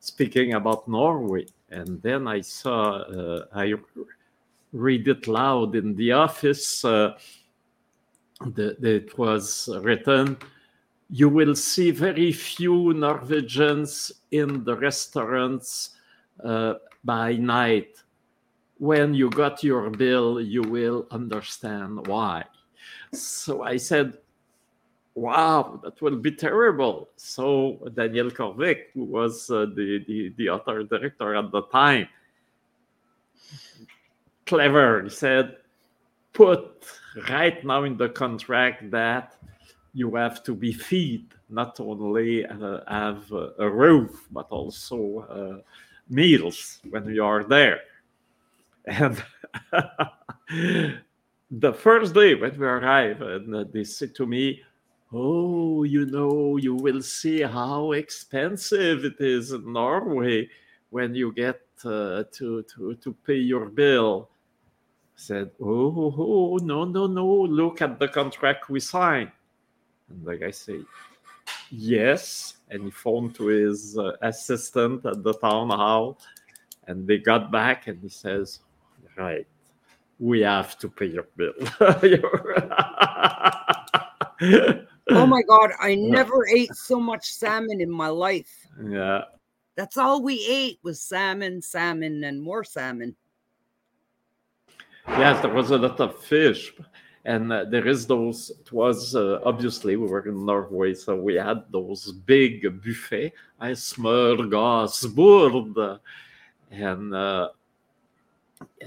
speaking 0.00 0.54
about 0.54 0.88
Norway, 0.88 1.46
and 1.70 2.00
then 2.02 2.26
I 2.26 2.40
saw 2.40 2.98
uh, 2.98 3.44
I 3.54 3.74
read 4.72 5.08
it 5.08 5.26
loud 5.26 5.76
in 5.76 5.94
the 5.94 6.12
office. 6.12 6.82
The, 6.82 8.76
it 8.80 9.18
was 9.18 9.68
written 9.82 10.36
you 11.10 11.28
will 11.28 11.54
see 11.54 11.90
very 11.90 12.32
few 12.32 12.92
Norwegians 12.92 14.12
in 14.30 14.64
the 14.64 14.76
restaurants 14.76 15.90
uh, 16.44 16.74
by 17.04 17.34
night 17.34 17.96
when 18.78 19.14
you 19.14 19.30
got 19.30 19.64
your 19.64 19.90
bill, 19.90 20.40
you 20.40 20.62
will 20.62 21.06
understand 21.10 22.06
why. 22.06 22.44
So 23.12 23.62
I 23.62 23.76
said, 23.76 24.18
wow, 25.18 25.80
that 25.82 26.00
will 26.00 26.16
be 26.16 26.32
terrible. 26.32 27.10
So 27.16 27.78
Daniel 27.94 28.30
Korvik, 28.30 28.92
who 28.94 29.04
was 29.04 29.50
uh, 29.50 29.66
the, 29.74 30.04
the, 30.06 30.32
the 30.36 30.48
author 30.48 30.82
director 30.84 31.34
at 31.34 31.50
the 31.50 31.62
time, 31.62 32.08
clever, 34.46 35.02
he 35.02 35.10
said, 35.10 35.56
put 36.32 36.86
right 37.28 37.64
now 37.64 37.84
in 37.84 37.96
the 37.96 38.08
contract 38.08 38.90
that 38.90 39.34
you 39.92 40.14
have 40.14 40.44
to 40.44 40.54
be 40.54 40.72
feed, 40.72 41.26
not 41.48 41.80
only 41.80 42.46
uh, 42.46 42.80
have 42.86 43.30
a 43.58 43.68
roof, 43.68 44.28
but 44.30 44.46
also 44.50 45.26
uh, 45.28 45.62
meals 46.08 46.80
when 46.90 47.08
you 47.12 47.24
are 47.24 47.42
there. 47.42 47.80
And 48.86 49.22
the 51.50 51.72
first 51.72 52.14
day 52.14 52.34
when 52.34 52.58
we 52.58 52.66
arrive, 52.66 53.20
and 53.20 53.72
they 53.72 53.84
said 53.84 54.14
to 54.14 54.26
me, 54.26 54.62
Oh, 55.12 55.84
you 55.84 56.06
know, 56.06 56.58
you 56.58 56.74
will 56.74 57.00
see 57.00 57.42
how 57.42 57.92
expensive 57.92 59.04
it 59.04 59.20
is 59.20 59.52
in 59.52 59.72
Norway 59.72 60.48
when 60.90 61.14
you 61.14 61.32
get 61.32 61.60
uh, 61.84 62.24
to, 62.32 62.62
to, 62.62 62.94
to 62.94 63.12
pay 63.26 63.36
your 63.36 63.66
bill. 63.66 64.28
I 64.30 65.16
said, 65.16 65.50
oh, 65.60 66.14
oh, 66.18 66.58
no, 66.62 66.84
no, 66.84 67.06
no, 67.06 67.26
look 67.26 67.80
at 67.80 67.98
the 67.98 68.08
contract 68.08 68.68
we 68.68 68.80
signed. 68.80 69.32
And 70.10 70.24
the 70.24 70.36
guy 70.36 70.50
said, 70.50 70.84
Yes. 71.70 72.54
And 72.70 72.84
he 72.84 72.90
phoned 72.90 73.34
to 73.36 73.46
his 73.46 73.98
uh, 73.98 74.12
assistant 74.22 75.04
at 75.06 75.22
the 75.22 75.34
town 75.34 75.70
hall. 75.70 76.18
And 76.86 77.06
they 77.06 77.18
got 77.18 77.50
back 77.50 77.86
and 77.86 78.00
he 78.00 78.08
says, 78.08 78.60
right. 79.16 79.46
We 80.18 80.40
have 80.40 80.78
to 80.78 80.88
pay 80.88 81.06
your 81.06 81.26
bill. 81.36 81.52
oh 85.10 85.26
my 85.26 85.42
God. 85.48 85.70
I 85.80 85.94
never 85.94 86.46
ate 86.48 86.74
so 86.74 87.00
much 87.00 87.32
salmon 87.32 87.80
in 87.80 87.90
my 87.90 88.08
life. 88.08 88.66
Yeah. 88.82 89.22
That's 89.76 89.96
all 89.96 90.22
we 90.22 90.44
ate 90.48 90.80
was 90.82 91.00
salmon, 91.00 91.62
salmon, 91.62 92.24
and 92.24 92.42
more 92.42 92.64
salmon. 92.64 93.14
Yes, 95.06 95.40
there 95.40 95.52
was 95.52 95.70
a 95.70 95.78
lot 95.78 96.00
of 96.00 96.18
fish. 96.18 96.74
And 97.24 97.52
uh, 97.52 97.64
there 97.64 97.86
is 97.86 98.06
those, 98.06 98.50
it 98.50 98.72
was 98.72 99.14
uh, 99.14 99.40
obviously 99.44 99.96
we 99.96 100.06
were 100.06 100.26
in 100.26 100.46
Norway, 100.46 100.94
so 100.94 101.14
we 101.14 101.34
had 101.34 101.62
those 101.70 102.10
big 102.10 102.82
buffet, 102.82 103.32
I 103.60 103.72
smørgåsbord. 103.72 106.00
And 106.70 107.14
uh, 107.14 107.48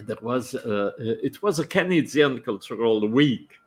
there 0.03 0.17
was 0.21 0.55
uh, 0.55 0.91
it 0.99 1.41
was 1.41 1.59
a 1.59 1.65
Canadian 1.65 2.41
cultural 2.41 3.07
week 3.07 3.60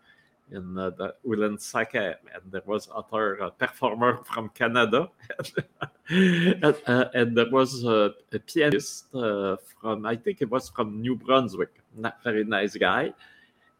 in 0.51 0.79
uh, 0.79 0.91
the 0.91 1.15
Ullensaker, 1.27 2.17
and 2.35 2.53
there 2.53 2.63
was 2.67 2.89
other 2.95 3.43
uh, 3.43 3.51
performer 3.51 4.21
from 4.25 4.49
Canada, 4.51 5.09
and, 6.09 6.77
uh, 6.87 7.07
and, 7.15 7.37
there 7.37 7.51
was 7.51 7.85
a, 7.85 8.15
a 8.33 8.39
pianist 8.39 9.15
uh, 9.15 9.57
from 9.81 10.07
I 10.07 10.17
think 10.17 10.43
it 10.43 10.51
was 10.51 10.69
from 10.69 11.01
New 11.01 11.17
Brunswick, 11.17 11.81
not 11.97 12.23
very 12.23 12.45
nice 12.45 12.77
guy, 12.77 13.13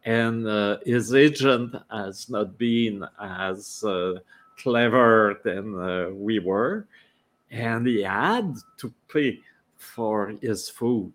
and 0.05 0.47
uh, 0.47 0.79
his 0.85 1.15
agent 1.15 1.75
has 1.91 2.29
not 2.31 2.57
been 2.59 3.05
as 3.21 3.85
uh, 3.85 4.15
clever 4.59 5.41
than 5.45 6.19
we 6.19 6.39
were, 6.39 6.87
and 7.51 7.87
he 7.87 8.03
had 8.03 8.57
to 8.79 8.93
pay 9.13 9.41
for 9.77 10.35
his 10.41 10.69
food. 10.69 11.13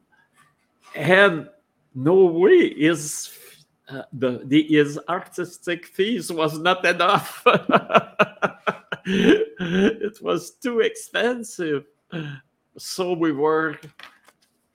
And 0.96 1.50
no 1.96 2.26
way 2.26 2.74
is 2.78 3.28
uh, 3.90 4.04
the, 4.14 4.42
the 4.46 4.64
his 4.64 5.00
artistic 5.10 5.86
fees 5.86 6.32
was 6.32 6.60
not 6.60 6.86
enough. 6.86 7.42
it 9.06 10.22
was 10.22 10.52
too 10.52 10.82
expensive. 10.82 11.86
So 12.78 13.14
we 13.14 13.32
were 13.32 13.78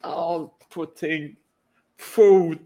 all 0.03 0.59
putting 0.71 1.37
food, 1.97 2.61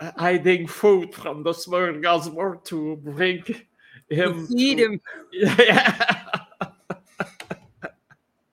hiding 0.00 0.66
food 0.66 1.14
from 1.14 1.42
the 1.42 1.52
smorgasbord 1.52 2.64
to 2.64 2.96
bring 2.96 3.44
him. 4.08 4.46
To 4.46 4.46
feed 4.46 4.78
him. 4.78 5.00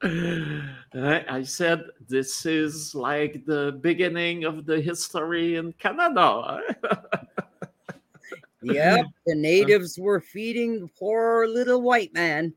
Yeah. 0.04 0.74
I 0.96 1.42
said, 1.44 1.86
this 2.08 2.46
is 2.46 2.94
like 2.94 3.46
the 3.46 3.80
beginning 3.82 4.44
of 4.44 4.66
the 4.66 4.80
history 4.80 5.56
in 5.56 5.74
Canada. 5.74 6.62
yep, 8.62 9.06
the 9.26 9.32
uh, 9.32 9.36
natives 9.36 9.98
were 9.98 10.22
feeding 10.22 10.82
the 10.82 10.88
poor 10.88 11.48
little 11.48 11.82
white 11.82 12.14
man. 12.14 12.54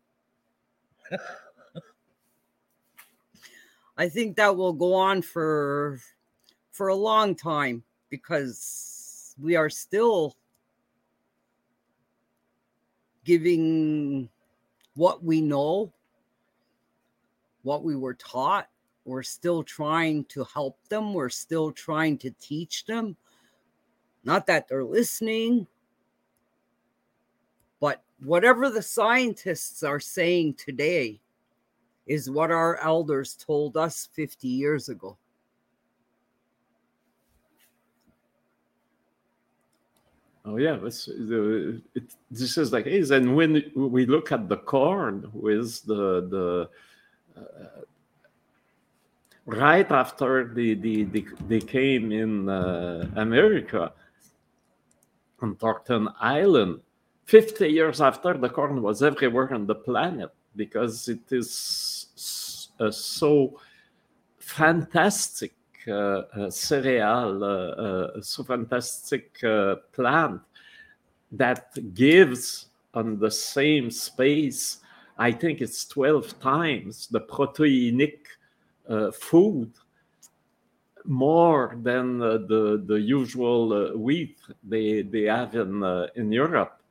I 3.97 4.09
think 4.09 4.37
that 4.37 4.55
will 4.55 4.75
go 4.75 4.93
on 4.93 5.23
for 5.23 5.99
for 6.73 6.89
a 6.89 6.95
long 6.95 7.35
time 7.35 7.83
because 8.11 9.35
we 9.41 9.57
are 9.57 9.71
still 9.71 10.37
giving 13.25 14.29
what 14.95 15.25
we 15.25 15.41
know 15.41 15.91
what 17.67 17.83
we 17.83 17.97
were 17.97 18.15
taught. 18.15 18.69
We're 19.05 19.25
still 19.25 19.65
trying 19.65 20.25
to 20.27 20.45
help 20.45 20.79
them. 20.89 21.13
We're 21.13 21.29
still 21.29 21.73
trying 21.73 22.17
to 22.19 22.31
teach 22.41 22.87
them. 22.87 23.17
Not 24.23 24.47
that 24.47 24.69
they're 24.69 24.85
listening, 24.85 25.67
but 27.81 28.05
whatever 28.23 28.71
the 28.71 28.83
scientists 28.83 29.83
are 29.83 29.99
saying 29.99 30.55
today 30.55 31.21
is 32.07 32.31
what 32.31 32.53
our 32.53 32.77
elders 32.77 33.35
told 33.35 33.77
us 33.77 34.09
50 34.13 34.47
years 34.47 34.89
ago. 34.89 35.19
Oh 40.45 40.59
yeah, 40.59 40.77
this, 40.77 41.09
it, 41.09 42.15
this 42.31 42.57
is 42.57 42.73
like 42.73 42.87
is 42.87 43.11
and 43.11 43.35
when 43.35 43.73
we 43.75 44.07
look 44.07 44.31
at 44.31 44.49
the 44.49 44.59
corn 44.59 45.29
with 45.33 45.85
the 45.87 46.29
the 46.29 46.71
right 49.47 49.91
after 49.91 50.53
the, 50.53 50.75
the, 50.75 51.05
the, 51.05 51.27
they 51.49 51.61
came 51.61 52.13
in 52.13 52.49
uh, 52.49 53.09
America, 53.17 53.93
on 55.41 55.55
Thornton 55.57 56.09
Island, 56.21 56.81
50 57.27 57.69
years 57.69 58.01
after 58.01 58.35
the 58.35 58.49
corn 58.49 58.83
was 58.83 59.03
everywhere 59.03 59.53
on 59.53 59.67
the 59.67 59.75
planet 59.75 60.31
because 60.55 61.09
it 61.09 61.31
is 61.31 62.71
uh, 62.81 62.91
so 62.91 63.59
fantastic 64.39 65.53
uh, 65.89 65.93
uh, 65.93 66.51
cereal, 66.51 67.45
uh, 67.45 68.21
so 68.21 68.43
fantastic 68.43 69.39
plant 69.93 70.41
that 71.33 71.95
gives 71.95 72.67
on 72.95 73.19
the 73.19 73.31
same 73.31 73.91
space, 73.91 74.79
I 75.19 75.33
think 75.33 75.61
it's 75.61 75.87
12 75.87 76.39
times 76.41 77.07
the 77.09 77.21
proteinic 77.21 78.27
food 79.13 79.73
more 81.07 81.79
than 81.83 82.21
uh, 82.21 82.39
the 82.49 82.83
the 82.87 83.01
usual 83.01 83.73
uh, 83.73 83.97
wheat 83.97 84.39
they 84.63 85.03
they 85.03 85.23
have 85.23 85.55
in 85.55 85.83
uh, 85.83 86.09
in 86.17 86.33
Europe. 86.33 86.83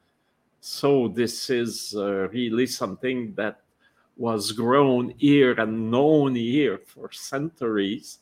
So 0.62 1.08
this 1.08 1.50
is 1.50 1.94
really 1.96 2.66
something 2.66 3.34
that 3.36 3.62
was 4.18 4.52
grown 4.52 5.14
here 5.18 5.54
and 5.60 5.92
known 5.92 6.34
here 6.36 6.80
for 6.88 7.12
centuries, 7.12 8.18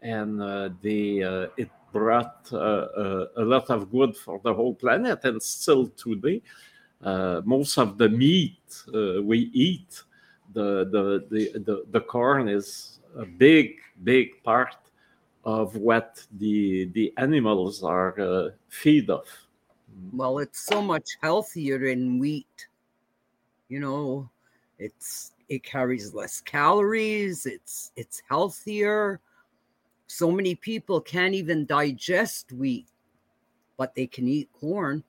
and 0.00 0.40
they 0.80 1.18
it 1.58 1.70
brought 1.92 2.50
a 2.50 3.28
lot 3.36 3.68
of 3.68 3.90
good 3.90 4.16
for 4.16 4.40
the 4.42 4.54
whole 4.54 4.74
planet, 4.74 5.24
and 5.24 5.42
still 5.42 5.88
today. 5.88 6.40
Uh, 7.02 7.42
most 7.44 7.78
of 7.78 7.98
the 7.98 8.08
meat 8.08 8.60
uh, 8.94 9.20
we 9.22 9.50
eat, 9.52 10.02
the, 10.52 10.84
the, 10.90 11.26
the, 11.30 11.58
the, 11.58 11.84
the 11.90 12.00
corn 12.00 12.48
is 12.48 13.00
a 13.16 13.24
big, 13.24 13.76
big 14.04 14.42
part 14.44 14.76
of 15.44 15.74
what 15.76 16.24
the 16.38 16.84
the 16.94 17.12
animals 17.16 17.82
are 17.82 18.18
uh, 18.20 18.50
feed 18.68 19.10
of. 19.10 19.26
Well, 20.12 20.38
it's 20.38 20.60
so 20.60 20.80
much 20.80 21.16
healthier 21.20 21.78
than 21.78 22.18
wheat. 22.18 22.68
You 23.68 23.80
know, 23.80 24.30
it's 24.78 25.32
it 25.48 25.62
carries 25.64 26.14
less 26.14 26.40
calories. 26.40 27.46
It's 27.46 27.90
it's 27.96 28.22
healthier. 28.28 29.20
So 30.06 30.30
many 30.30 30.54
people 30.54 31.00
can't 31.00 31.34
even 31.34 31.66
digest 31.66 32.52
wheat, 32.52 32.86
but 33.76 33.94
they 33.94 34.06
can 34.06 34.28
eat 34.28 34.50
corn. 34.52 35.02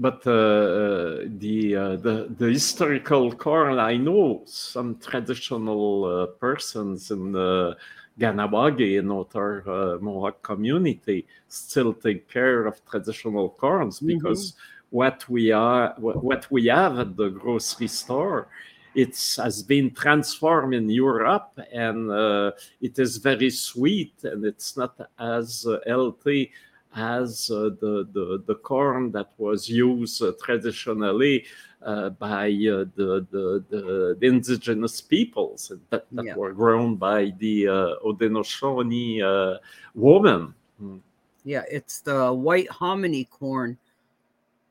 But 0.00 0.26
uh, 0.26 1.28
the, 1.38 1.76
uh, 1.76 1.96
the 1.96 2.34
the 2.38 2.46
historical 2.46 3.30
corn, 3.32 3.78
I 3.78 3.98
know 3.98 4.42
some 4.46 4.96
traditional 4.96 6.04
uh, 6.04 6.26
persons 6.40 7.10
in 7.10 7.32
the 7.32 7.76
Kahnawake 8.18 8.98
and 8.98 9.12
other 9.12 9.62
uh, 9.68 9.98
Mohawk 9.98 10.42
community 10.42 11.26
still 11.48 11.92
take 11.92 12.28
care 12.28 12.64
of 12.64 12.84
traditional 12.86 13.50
corns 13.50 13.98
mm-hmm. 13.98 14.16
because 14.16 14.54
what 14.88 15.28
we 15.28 15.52
are 15.52 15.94
what 15.98 16.50
we 16.50 16.66
have 16.66 16.98
at 16.98 17.16
the 17.16 17.28
grocery 17.28 17.86
store 17.86 18.48
it 18.94 19.14
has 19.36 19.62
been 19.62 19.90
transformed 19.92 20.74
in 20.74 20.90
Europe 20.90 21.58
and 21.72 22.10
uh, 22.10 22.50
it 22.80 22.98
is 22.98 23.18
very 23.18 23.50
sweet 23.50 24.14
and 24.24 24.44
it's 24.44 24.76
not 24.76 24.98
as 25.18 25.64
uh, 25.66 25.78
healthy 25.86 26.50
as 26.94 27.50
uh, 27.50 27.70
the, 27.80 28.08
the, 28.12 28.42
the 28.46 28.54
corn 28.56 29.12
that 29.12 29.30
was 29.38 29.68
used 29.68 30.22
uh, 30.22 30.32
traditionally 30.42 31.44
uh, 31.82 32.10
by 32.10 32.46
uh, 32.46 32.84
the, 32.96 33.26
the, 33.30 33.64
the, 33.70 34.18
indigenous 34.20 35.00
peoples 35.00 35.72
that, 35.90 36.04
that 36.12 36.24
yeah. 36.24 36.34
were 36.34 36.52
grown 36.52 36.96
by 36.96 37.32
the 37.38 37.68
uh, 37.68 37.72
uh, 37.72 39.58
woman. 39.94 40.54
Mm. 40.82 41.00
Yeah, 41.44 41.62
it's 41.70 42.00
the 42.00 42.32
white 42.32 42.68
hominy 42.68 43.24
corn. 43.24 43.78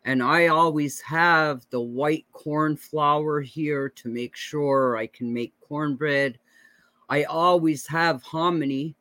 And 0.06 0.24
I 0.24 0.48
always 0.48 1.02
have 1.02 1.66
the 1.72 1.82
white 1.82 2.26
corn 2.32 2.78
flour 2.78 3.42
here 3.42 3.90
to 3.90 4.10
make 4.10 4.36
sure 4.36 4.98
I 4.98 5.08
can 5.08 5.34
make 5.34 5.54
cornbread. 5.62 6.38
I 7.10 7.24
always 7.24 7.86
have 7.88 8.24
hominy, 8.24 8.96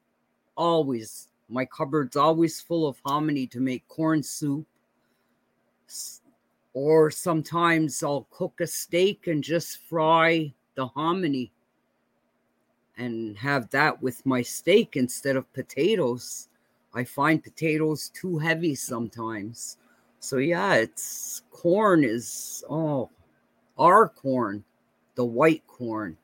always 0.57 1.29
my 1.49 1.65
cupboard's 1.65 2.17
always 2.17 2.61
full 2.61 2.87
of 2.87 3.01
hominy 3.05 3.47
to 3.49 3.61
make 3.61 3.87
corn 3.89 4.23
soup. 4.23 4.67
Or 6.75 7.11
sometimes 7.11 8.03
I'll 8.03 8.27
cook 8.31 8.61
a 8.61 8.67
steak 8.67 9.27
and 9.27 9.43
just 9.43 9.79
fry 9.89 10.53
the 10.75 10.87
hominy 10.87 11.51
and 12.99 13.37
have 13.39 13.71
that 13.71 14.03
with 14.03 14.25
my 14.27 14.43
steak 14.43 14.97
instead 14.97 15.37
of 15.37 15.53
potatoes. 15.53 16.49
I 16.95 17.05
find 17.05 17.43
potatoes 17.43 18.11
too 18.11 18.39
heavy 18.39 18.75
sometimes. 18.75 19.79
So 20.21 20.39
yeah, 20.39 20.75
it's 20.75 21.43
corn 21.51 22.05
is 22.05 22.65
oh 22.69 23.09
our 23.79 24.09
corn, 24.09 24.65
the 25.15 25.25
white 25.25 25.67
corn 25.67 26.17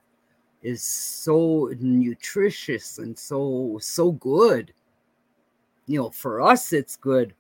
is 0.62 0.83
so 0.83 1.72
nutritious 1.79 2.99
and 2.99 3.16
so 3.18 3.79
so 3.81 4.12
good 4.12 4.72
you 5.87 5.99
know, 5.99 6.11
for 6.11 6.41
us, 6.41 6.72
it's 6.72 6.97
good. 6.97 7.35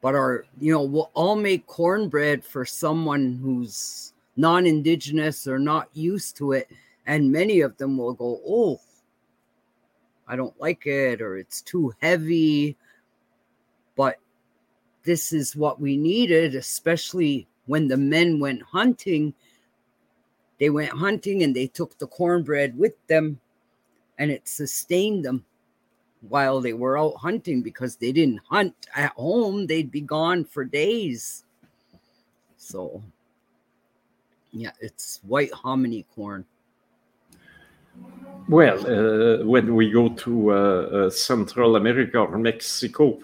But 0.00 0.14
our, 0.14 0.44
you 0.60 0.72
know, 0.72 0.82
we'll 0.82 1.10
all 1.14 1.36
make 1.36 1.66
cornbread 1.66 2.44
for 2.44 2.64
someone 2.64 3.38
who's 3.42 4.12
non 4.36 4.66
indigenous 4.66 5.46
or 5.46 5.58
not 5.58 5.88
used 5.94 6.36
to 6.36 6.52
it. 6.52 6.68
And 7.06 7.32
many 7.32 7.60
of 7.60 7.76
them 7.76 7.96
will 7.96 8.14
go, 8.14 8.40
oh, 8.46 8.80
I 10.26 10.36
don't 10.36 10.58
like 10.60 10.86
it, 10.86 11.20
or 11.20 11.36
it's 11.36 11.62
too 11.62 11.92
heavy. 12.00 12.76
But 13.96 14.18
this 15.04 15.32
is 15.32 15.54
what 15.54 15.80
we 15.80 15.96
needed, 15.96 16.54
especially 16.54 17.46
when 17.66 17.88
the 17.88 17.96
men 17.96 18.40
went 18.40 18.62
hunting. 18.62 19.34
They 20.58 20.70
went 20.70 20.92
hunting 20.92 21.42
and 21.42 21.54
they 21.54 21.66
took 21.66 21.98
the 21.98 22.06
cornbread 22.06 22.76
with 22.76 22.94
them 23.06 23.40
and 24.18 24.30
it 24.30 24.48
sustained 24.48 25.24
them 25.24 25.44
while 26.28 26.60
they 26.60 26.72
were 26.72 26.98
out 26.98 27.16
hunting 27.16 27.62
because 27.62 27.96
they 27.96 28.12
didn't 28.12 28.40
hunt 28.48 28.74
at 28.94 29.12
home. 29.12 29.66
They'd 29.66 29.90
be 29.90 30.00
gone 30.00 30.44
for 30.44 30.64
days. 30.64 31.44
So 32.56 33.02
yeah 34.54 34.70
it's 34.80 35.20
white 35.26 35.52
hominy 35.52 36.06
corn. 36.14 36.44
Well 38.48 38.78
uh, 38.86 39.44
when 39.44 39.74
we 39.74 39.90
go 39.90 40.08
to 40.08 40.52
uh, 40.52 40.54
uh, 40.54 41.10
central 41.10 41.76
america 41.76 42.18
or 42.18 42.36
mexico 42.38 43.18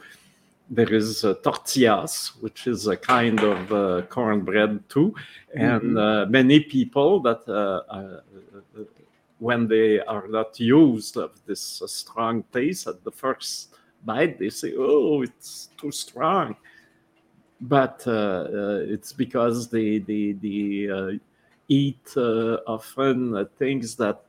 there 0.70 0.93
is 0.93 1.24
uh, 1.24 1.34
tortillas 1.43 2.32
which 2.41 2.66
is 2.66 2.86
a 2.86 2.97
kind 2.97 3.41
of 3.41 3.72
uh, 3.72 4.03
cornbread 4.03 4.88
too. 4.88 5.14
And 5.55 5.82
mm-hmm. 5.82 5.99
Uh, 5.99 6.26
many 6.26 6.61
people 6.61 7.20
that 7.20 7.43
when 9.41 9.66
they 9.66 9.99
are 10.01 10.28
not 10.28 10.61
used 10.61 11.16
of 11.16 11.32
this 11.47 11.82
uh, 11.82 11.86
strong 11.86 12.45
taste 12.53 12.86
at 12.86 13.03
the 13.03 13.11
first 13.11 13.74
bite, 14.05 14.38
they 14.38 14.51
say, 14.51 14.74
"Oh, 14.76 15.22
it's 15.22 15.70
too 15.76 15.91
strong." 15.91 16.55
But 17.61 18.05
uh, 18.07 18.11
uh, 18.11 18.80
it's 18.86 19.12
because 19.12 19.68
they 19.68 19.99
they, 19.99 20.32
they 20.32 20.88
uh, 20.91 21.18
eat 21.68 22.07
uh, 22.16 22.59
often 22.66 23.34
uh, 23.36 23.45
things 23.59 23.97
that 23.97 24.22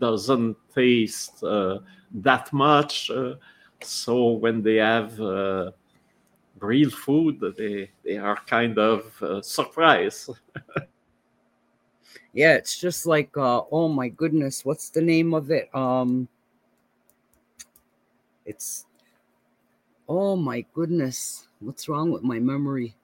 doesn't 0.00 0.56
taste 0.74 1.40
that 1.42 2.52
much. 2.52 3.10
so 3.82 4.30
when 4.30 4.62
they 4.62 4.76
have 4.76 5.18
real 6.60 6.90
food, 6.90 7.40
they 7.58 7.90
they 8.04 8.16
are 8.16 8.38
kind 8.46 8.78
of 8.78 9.44
surprised. 9.44 10.30
yeah 12.32 12.54
it's 12.54 12.78
just 12.78 13.06
like 13.06 13.36
uh 13.36 13.62
oh 13.70 13.88
my 13.88 14.08
goodness 14.08 14.64
what's 14.64 14.90
the 14.90 15.00
name 15.00 15.34
of 15.34 15.50
it? 15.50 15.68
Um 15.74 16.28
it's 18.44 18.86
oh 20.08 20.36
my 20.36 20.64
goodness 20.74 21.46
what's 21.60 21.88
wrong 21.88 22.10
with 22.10 22.22
my 22.22 22.38
memory? 22.38 22.94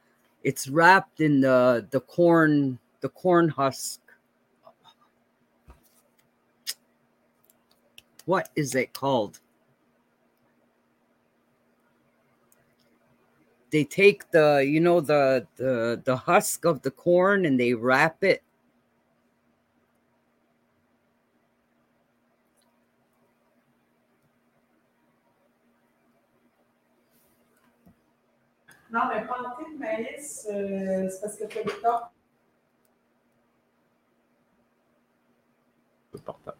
It's 0.43 0.69
wrapped 0.69 1.21
in 1.21 1.41
the 1.41 1.87
the 1.91 2.01
corn 2.01 2.79
the 3.01 3.09
corn 3.09 3.49
husk. 3.49 4.01
What 8.25 8.51
is 8.57 8.75
it 8.75 8.93
called? 8.93 9.41
They 13.71 13.85
take 13.85 14.31
the 14.31 14.65
you 14.67 14.81
know 14.81 15.01
the 15.01 15.47
the 15.57 16.01
the 16.05 16.17
husk 16.17 16.65
of 16.65 16.83
the 16.83 16.91
corn 16.91 17.45
and 17.45 17.61
they 17.61 17.75
wrap 17.75 18.25
it 18.25 18.43
Non, 28.91 29.01
mais 29.09 29.23
planter 29.27 29.65
maïs, 29.79 30.49
euh, 30.51 31.09
c'est 31.11 31.21
parce 31.21 31.37
que 31.37 31.47
tu 31.47 31.59
as 31.59 31.63
des 31.63 31.71
portable. 36.25 36.57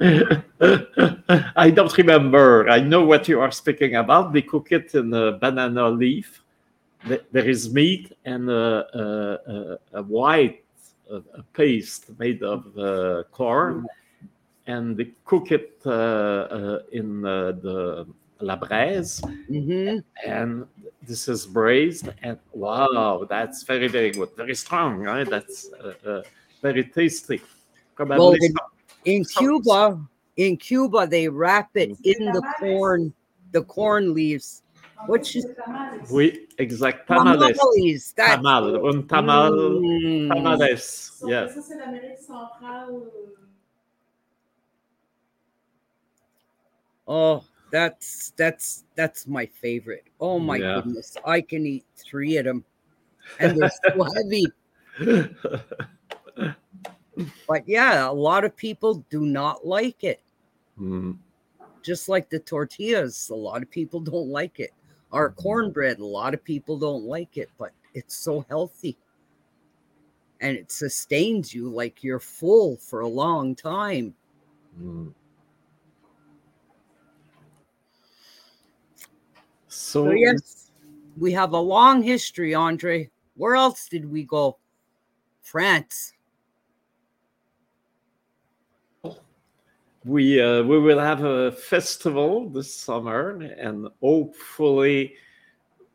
I 1.56 1.70
don't 1.70 1.96
remember. 1.96 2.68
I 2.68 2.80
know 2.80 3.04
what 3.04 3.28
you 3.28 3.40
are 3.40 3.52
speaking 3.52 3.96
about. 3.96 4.32
They 4.32 4.42
cook 4.42 4.72
it 4.72 4.94
in 4.94 5.14
a 5.14 5.32
banana 5.32 5.88
leaf. 5.88 6.42
There 7.06 7.48
is 7.48 7.72
meat 7.72 8.12
and 8.24 8.48
a, 8.50 8.86
a, 8.94 9.98
a, 9.98 10.02
white 10.02 10.64
a 11.10 11.42
paste 11.52 12.10
made 12.18 12.42
of 12.42 12.76
uh, 12.78 13.24
corn, 13.32 13.86
and 14.66 14.96
they 14.96 15.12
cook 15.24 15.50
it 15.50 15.80
uh, 15.84 15.90
uh, 15.90 16.78
in 16.92 17.24
uh, 17.24 17.52
the 17.52 18.06
la 18.42 18.56
braise, 18.56 19.22
hmm 19.48 19.98
and 20.26 20.66
this 21.06 21.28
is 21.28 21.46
braised. 21.46 22.08
And 22.22 22.38
wow, 22.52 23.24
that's 23.28 23.62
very 23.62 23.88
very 23.88 24.10
good, 24.10 24.30
very 24.36 24.54
strong. 24.54 24.98
Right? 25.00 25.28
That's 25.28 25.70
uh, 25.72 25.94
uh, 26.06 26.22
very 26.60 26.84
tasty. 26.84 27.40
Probably 27.94 28.18
Well, 28.18 28.32
in, 28.34 28.54
in 29.04 29.24
Cuba, 29.24 30.00
in 30.36 30.56
Cuba, 30.56 31.06
they 31.06 31.28
wrap 31.28 31.70
it 31.76 31.90
Mm. 31.90 31.98
in 32.04 32.32
the 32.32 32.42
corn, 32.58 33.12
the 33.52 33.62
corn 33.62 34.14
leaves. 34.14 34.62
What 35.06 35.34
you 35.34 35.42
Oui, 36.10 36.46
exact. 36.58 37.06
Tamales. 37.08 37.58
tamales? 37.58 38.12
That's 38.16 38.36
Tamal. 38.36 38.76
Un 38.88 39.02
tamal. 39.04 39.52
Mm. 39.52 40.28
Tamales. 40.34 41.12
Yes. 41.24 41.54
ça, 41.54 41.62
c'est 41.62 41.76
l'Amérique 41.78 42.18
centrale. 42.18 43.12
Oh, 47.06 47.42
that's 47.72 48.32
that's 48.36 48.84
that's 48.94 49.26
my 49.26 49.46
favorite. 49.46 50.04
Oh 50.20 50.38
my 50.38 50.58
Yeah. 50.58 50.74
goodness, 50.74 51.16
I 51.24 51.40
can 51.40 51.66
eat 51.66 51.86
three 51.96 52.36
of 52.36 52.44
them, 52.44 52.64
and 53.40 53.56
they're 53.56 53.70
so 53.70 54.02
heavy. 54.14 54.46
But 57.48 57.66
yeah, 57.66 58.08
a 58.08 58.12
lot 58.12 58.44
of 58.44 58.54
people 58.54 59.04
do 59.10 59.22
not 59.22 59.66
like 59.66 60.04
it. 60.04 60.20
Mm. 60.78 61.16
Just 61.82 62.08
like 62.08 62.28
the 62.28 62.38
tortillas, 62.38 63.30
a 63.30 63.34
lot 63.34 63.62
of 63.62 63.70
people 63.70 64.00
don't 64.12 64.28
like 64.28 64.60
it. 64.60 64.72
Our 65.10 65.30
cornbread, 65.30 65.98
a 65.98 66.04
lot 66.06 66.34
of 66.34 66.44
people 66.44 66.78
don't 66.78 67.04
like 67.04 67.36
it, 67.36 67.50
but 67.58 67.72
it's 67.94 68.16
so 68.16 68.44
healthy. 68.48 68.96
And 70.40 70.56
it 70.56 70.70
sustains 70.70 71.54
you 71.54 71.68
like 71.68 72.04
you're 72.04 72.20
full 72.20 72.76
for 72.76 73.00
a 73.00 73.08
long 73.08 73.54
time. 73.54 74.14
Mm. 74.78 75.14
So, 79.72 80.04
So 80.04 80.10
yes, 80.10 80.70
we 81.16 81.32
have 81.32 81.54
a 81.54 81.58
long 81.58 82.02
history, 82.02 82.54
Andre. 82.54 83.10
Where 83.36 83.56
else 83.56 83.88
did 83.88 84.04
we 84.10 84.24
go? 84.24 84.58
France. 85.40 86.12
we 90.04 90.40
uh, 90.42 90.62
we 90.62 90.78
will 90.78 90.98
have 90.98 91.24
a 91.24 91.52
festival 91.52 92.50
this 92.50 92.74
summer, 92.74 93.40
and 93.40 93.88
hopefully 94.02 95.14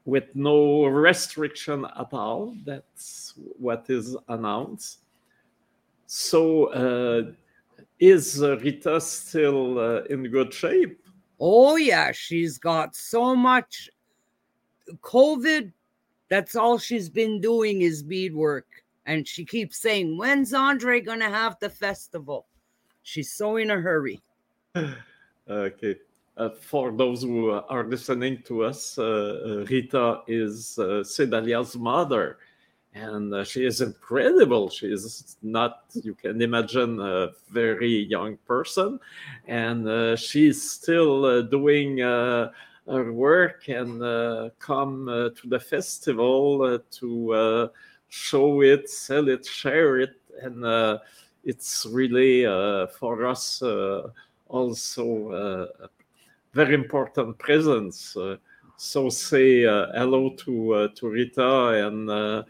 with 0.06 0.36
no 0.36 0.86
restriction 0.86 1.86
at 1.86 2.12
all. 2.14 2.56
That's 2.66 3.36
what 3.60 3.86
is 3.90 4.18
announced. 4.28 5.02
So, 6.08 6.66
uh, 6.74 7.32
is 8.00 8.40
Rita 8.42 9.00
still 9.02 9.78
uh, 9.78 10.02
in 10.10 10.24
good 10.32 10.52
shape? 10.52 11.07
Oh 11.40 11.76
yeah, 11.76 12.12
she's 12.12 12.58
got 12.58 12.96
so 12.96 13.36
much 13.36 13.90
COVID. 15.02 15.72
That's 16.30 16.56
all 16.56 16.78
she's 16.78 17.10
been 17.10 17.40
doing 17.40 17.82
is 17.82 18.04
beadwork. 18.04 18.68
And 19.06 19.28
she 19.28 19.46
keeps 19.46 19.78
saying, 19.78 20.18
When's 20.18 20.54
Andre 20.54 21.00
gonna 21.02 21.30
have 21.30 21.58
the 21.60 21.70
festival? 21.70 22.48
She's 23.04 23.32
so 23.32 23.58
in 23.58 23.72
a 23.72 23.80
hurry. 23.80 24.22
Okay. 25.50 25.96
Uh, 26.36 26.50
for 26.50 26.92
those 26.92 27.24
who 27.24 27.50
are 27.50 27.86
listening 27.86 28.44
to 28.44 28.64
us, 28.64 28.98
uh, 28.98 29.04
uh, 29.04 29.66
Rita 29.70 30.22
is 30.28 30.78
uh, 30.78 31.02
Sedalia's 31.02 31.76
mother, 31.76 32.38
and 32.94 33.34
uh, 33.34 33.44
she 33.44 33.66
is 33.66 33.82
incredible. 33.82 34.70
She 34.70 34.88
is 34.88 35.38
not, 35.42 35.84
you 35.94 36.14
can 36.16 36.42
imagine, 36.42 37.00
a 37.00 37.30
very 37.52 38.06
young 38.06 38.38
person, 38.48 39.00
and 39.48 39.88
uh, 39.88 40.16
she's 40.16 40.72
still 40.72 41.26
uh, 41.26 41.42
doing 41.42 42.02
uh, 42.02 42.52
her 42.88 43.12
work 43.12 43.68
and 43.68 44.02
uh, 44.02 44.50
come 44.60 45.10
uh, 45.10 45.30
to 45.30 45.48
the 45.48 45.60
festival 45.60 46.80
to 46.80 47.70
show 48.08 48.62
it, 48.62 48.90
sell 48.90 49.28
it, 49.28 49.46
share 49.46 50.00
it, 50.00 50.22
and 50.42 51.00
it's 51.44 51.86
really 51.90 52.46
for 52.98 53.26
us 53.26 53.62
also 54.48 55.70
a 55.84 55.90
very 56.54 56.74
important 56.74 57.38
presence. 57.38 58.16
So 58.78 59.10
say 59.10 59.64
hello 59.64 60.30
to 60.46 60.90
to 60.96 61.10
Rita 61.10 61.88
and 61.88 62.46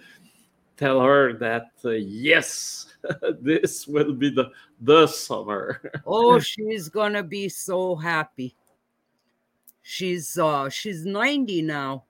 tell 0.78 1.02
her 1.02 1.34
that 1.34 1.72
uh, 1.84 1.90
yes, 1.90 2.94
this 3.42 3.88
will 3.88 4.14
be 4.14 4.30
the 4.30 4.52
the 4.82 5.08
summer. 5.08 5.82
Oh, 6.06 6.40
she's 6.40 6.88
gonna 6.90 7.24
be 7.24 7.50
so 7.50 7.96
happy. 7.96 8.56
She's 9.82 10.38
uh 10.38 10.70
she's 10.70 11.06
90 11.06 11.62
now. 11.64 12.04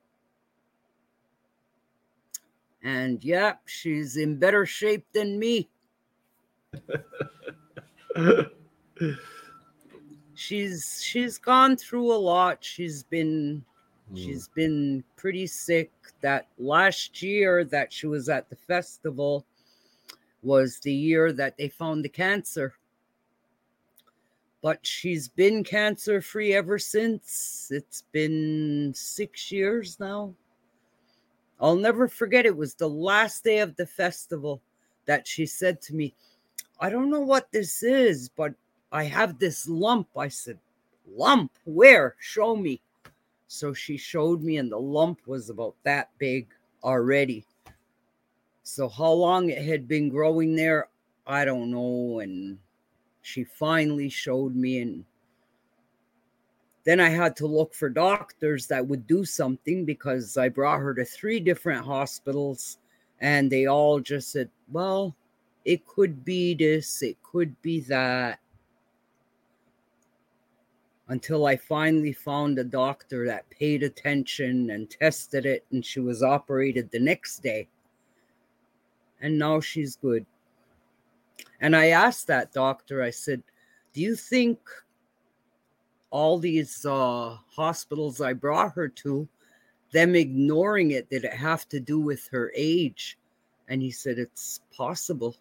And 2.84 3.24
yeah, 3.24 3.55
she's 3.65 4.18
in 4.18 4.38
better 4.38 4.65
shape 4.65 5.05
than 5.13 5.39
me. 5.39 5.70
She's 10.38 11.01
she's 11.03 11.39
gone 11.39 11.78
through 11.78 12.13
a 12.13 12.15
lot. 12.15 12.63
She's 12.63 13.01
been 13.01 13.65
Hmm. 14.10 14.16
she's 14.16 14.47
been 14.49 15.03
pretty 15.16 15.47
sick. 15.47 15.91
That 16.22 16.47
last 16.58 17.22
year 17.22 17.64
that 17.66 17.93
she 17.93 18.08
was 18.08 18.30
at 18.30 18.49
the 18.49 18.55
festival 18.55 19.45
was 20.43 20.80
the 20.80 20.93
year 20.93 21.32
that 21.34 21.58
they 21.58 21.68
found 21.68 22.03
the 22.03 22.10
cancer 22.10 22.74
but 24.62 24.86
she's 24.86 25.28
been 25.28 25.64
cancer 25.64 26.22
free 26.22 26.53
ever 26.53 26.80
since. 26.80 27.70
It's 27.72 28.03
been 28.12 28.91
six 28.95 29.51
years 29.51 29.99
now. 29.99 30.34
I'll 31.60 31.76
never 31.76 32.08
forget 32.08 32.45
it 32.45 32.58
was 32.58 32.74
the 32.74 32.89
last 32.89 33.43
day 33.43 33.60
of 33.60 33.76
the 33.76 33.86
festival 33.86 34.62
that 35.05 35.28
she 35.28 35.45
said 35.45 35.82
to 35.84 35.95
me, 35.95 36.14
I 36.80 36.89
don't 36.89 37.10
know 37.10 37.22
what 37.22 37.51
this 37.51 37.82
is, 37.82 38.30
but 38.30 38.53
I 38.91 39.05
have 39.05 39.39
this 39.39 39.68
lump. 39.68 40.10
I 40.18 40.28
said, 40.28 40.60
Lump? 41.10 41.51
Where? 41.64 42.16
Show 42.20 42.55
me. 42.55 42.82
So 43.48 43.74
she 43.74 43.98
showed 43.98 44.41
me, 44.41 44.58
and 44.58 44.72
the 44.72 44.80
lump 44.80 45.22
was 45.26 45.50
about 45.50 45.76
that 45.84 46.10
big 46.18 46.48
already. 46.84 47.45
So, 48.64 48.89
how 48.89 49.12
long 49.12 49.50
it 49.50 49.64
had 49.64 49.88
been 49.88 50.10
growing 50.10 50.56
there, 50.56 50.89
I 51.26 51.45
don't 51.45 51.72
know. 51.72 52.20
And 52.20 52.60
she 53.28 53.43
finally 53.43 54.08
showed 54.08 54.56
me 54.56 54.80
and 54.80 55.04
then 56.86 57.02
i 57.02 57.10
had 57.10 57.36
to 57.36 57.45
look 57.45 57.74
for 57.74 57.89
doctors 57.89 58.68
that 58.68 58.88
would 58.88 59.06
do 59.06 59.26
something 59.26 59.84
because 59.84 60.38
i 60.38 60.48
brought 60.48 60.80
her 60.80 60.93
to 60.93 61.04
three 61.04 61.41
different 61.41 61.86
hospitals 61.86 62.78
and 63.20 63.52
they 63.52 63.66
all 63.66 64.00
just 64.00 64.32
said 64.32 64.50
well 64.72 65.14
it 65.66 65.86
could 65.86 66.24
be 66.24 66.54
this 66.54 67.02
it 67.04 67.22
could 67.22 67.62
be 67.62 67.82
that 67.82 68.39
until 71.10 71.45
i 71.45 71.55
finally 71.55 72.14
found 72.14 72.60
a 72.60 72.64
doctor 72.64 73.26
that 73.26 73.49
paid 73.49 73.84
attention 73.84 74.72
and 74.72 74.89
tested 74.89 75.45
it 75.45 75.66
and 75.72 75.86
she 75.86 75.99
was 75.99 76.22
operated 76.24 76.89
the 76.91 76.99
next 76.99 77.39
day 77.39 77.68
and 79.22 79.38
now 79.38 79.60
she's 79.60 79.95
good 79.95 80.26
and 81.60 81.76
I 81.76 81.88
asked 81.88 82.28
that 82.28 82.53
doctor, 82.53 83.01
I 83.01 83.10
said, 83.10 83.41
Do 83.93 84.01
you 84.01 84.16
think 84.16 84.60
all 86.10 86.38
these 86.38 86.86
uh, 86.86 87.38
hospitals 87.49 88.22
I 88.22 88.34
brought 88.34 88.74
her 88.74 88.88
to, 88.88 89.28
them 89.91 90.16
ignoring 90.16 90.91
it, 90.91 91.10
did 91.10 91.24
it 91.24 91.34
have 91.34 91.68
to 91.70 91.80
do 91.80 91.99
with 91.99 92.28
her 92.32 92.51
age? 92.55 93.18
And 93.68 93.82
he 93.82 93.91
said, 93.91 94.20
It's 94.20 94.62
possible 94.76 95.36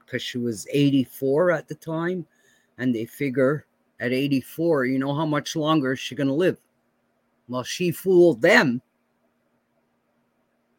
because 0.00 0.22
she 0.22 0.38
was 0.38 0.66
84 0.70 1.52
at 1.52 1.68
the 1.68 1.74
time. 1.74 2.26
And 2.78 2.94
they 2.94 3.06
figure 3.06 3.65
at 4.00 4.12
84, 4.12 4.86
you 4.86 4.98
know, 4.98 5.14
how 5.14 5.26
much 5.26 5.56
longer 5.56 5.92
is 5.92 6.00
she 6.00 6.14
going 6.14 6.26
to 6.26 6.32
live? 6.32 6.58
Well, 7.48 7.62
she 7.62 7.90
fooled 7.90 8.42
them. 8.42 8.82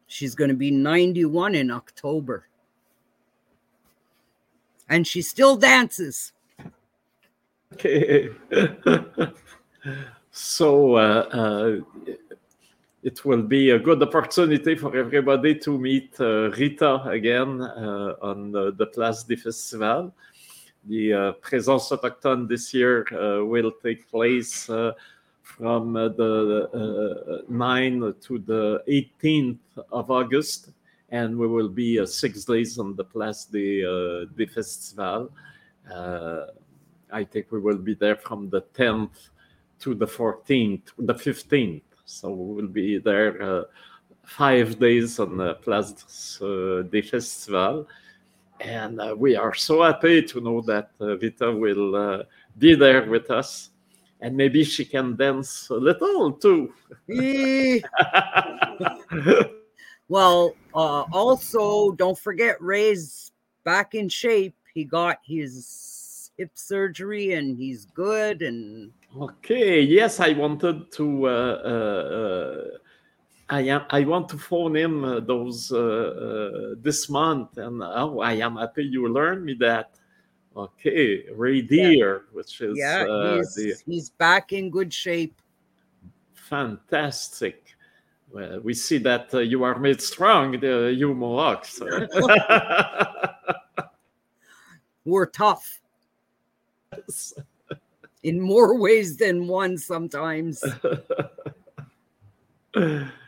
She's 0.07 0.35
going 0.35 0.49
to 0.49 0.55
be 0.55 0.71
91 0.71 1.55
in 1.55 1.71
October 1.71 2.47
and 4.89 5.05
she 5.05 5.21
still 5.21 5.55
dances. 5.57 6.33
Okay. 7.73 8.29
so 10.31 10.95
uh, 10.95 11.27
uh, 11.31 11.77
it 13.03 13.25
will 13.25 13.41
be 13.41 13.71
a 13.71 13.79
good 13.79 14.01
opportunity 14.01 14.75
for 14.75 14.95
everybody 14.95 15.55
to 15.55 15.77
meet 15.77 16.15
uh, 16.19 16.51
Rita 16.51 17.03
again 17.03 17.61
uh, 17.61 18.15
on 18.21 18.51
the, 18.51 18.71
the 18.73 18.85
Place 18.87 19.23
des 19.23 19.35
Festivals. 19.35 20.11
The 20.87 21.13
uh, 21.13 21.31
Présence 21.33 21.91
Autochtone 21.91 22.47
this 22.47 22.73
year 22.73 23.05
uh, 23.13 23.43
will 23.45 23.71
take 23.83 24.09
place 24.09 24.69
uh, 24.69 24.93
from 25.41 25.93
the 25.93 27.45
9th 27.49 28.21
to 28.21 28.39
the 28.39 28.83
18th 28.87 29.57
of 29.91 30.11
August, 30.11 30.71
and 31.09 31.37
we 31.37 31.47
will 31.47 31.69
be 31.69 32.05
six 32.05 32.43
days 32.43 32.77
on 32.77 32.95
the 32.95 33.03
Place 33.03 33.45
des 33.45 34.47
Festivals. 34.53 35.29
I 37.11 37.23
think 37.23 37.51
we 37.51 37.59
will 37.59 37.77
be 37.77 37.93
there 37.93 38.17
from 38.17 38.49
the 38.49 38.61
10th 38.73 39.29
to 39.79 39.95
the 39.95 40.05
14th, 40.05 40.81
the 40.99 41.13
15th. 41.13 41.81
So 42.05 42.29
we 42.31 42.55
will 42.61 42.69
be 42.69 42.97
there 42.97 43.41
uh, 43.41 43.63
five 44.23 44.79
days 44.79 45.19
on 45.19 45.37
the 45.37 45.55
Place 45.55 46.41
uh, 46.41 46.83
des 46.89 47.01
Festivals. 47.01 47.85
And 48.59 48.99
uh, 48.99 49.15
we 49.17 49.35
are 49.35 49.53
so 49.53 49.83
happy 49.83 50.21
to 50.23 50.41
know 50.41 50.61
that 50.61 50.91
uh, 50.99 51.15
Vita 51.15 51.51
will 51.51 51.95
uh, 51.95 52.23
be 52.57 52.75
there 52.75 53.05
with 53.09 53.29
us. 53.29 53.69
And 54.19 54.35
maybe 54.35 54.63
she 54.63 54.83
can 54.83 55.15
dance 55.15 55.69
a 55.69 55.75
little 55.75 56.31
too. 56.31 56.73
well, 60.09 60.55
uh, 60.73 61.03
also, 61.13 61.91
don't 61.91 62.17
forget 62.17 62.59
Ray's 62.59 63.31
back 63.63 63.93
in 63.93 64.09
shape. 64.09 64.55
He 64.73 64.85
got 64.85 65.19
his 65.23 66.31
hip 66.37 66.51
surgery 66.55 67.33
and 67.33 67.57
he's 67.57 67.85
good 67.85 68.41
and 68.41 68.91
Okay. 69.19 69.81
Yes, 69.81 70.19
I 70.19 70.33
wanted 70.33 70.91
to. 70.93 71.27
Uh, 71.27 71.29
uh, 71.29 72.77
I 73.49 73.61
am. 73.61 73.83
I 73.89 74.03
want 74.03 74.29
to 74.29 74.37
phone 74.37 74.75
him 74.75 75.03
uh, 75.03 75.19
those 75.21 75.71
uh, 75.71 75.77
uh, 75.77 76.75
this 76.79 77.09
month, 77.09 77.57
and 77.57 77.81
oh, 77.81 78.19
I 78.19 78.33
am 78.33 78.57
happy 78.57 78.83
you 78.83 79.07
learned 79.07 79.45
me 79.45 79.53
that. 79.55 79.91
Okay, 80.55 81.23
Ray 81.35 81.61
Deer, 81.61 82.15
yeah. 82.15 82.35
which 82.35 82.61
is 82.61 82.77
yeah, 82.77 83.05
uh, 83.07 83.35
he's, 83.37 83.53
the, 83.55 83.75
he's 83.85 84.09
back 84.09 84.53
in 84.53 84.71
good 84.71 84.91
shape. 84.91 85.39
Fantastic. 86.33 87.75
Well, 88.31 88.59
we 88.61 88.73
see 88.73 88.97
that 88.97 89.31
you 89.33 89.63
are 89.63 89.77
made 89.77 90.01
strong, 90.01 90.59
the 90.59 90.93
you 90.97 91.13
Mohawks. 91.13 91.79
We're 95.05 95.27
tough. 95.27 95.79
Yes 96.91 97.33
in 98.27 98.41
more 98.41 98.77
ways 98.77 99.15
than 99.17 99.47
one 99.47 99.77
sometimes. 99.77 100.61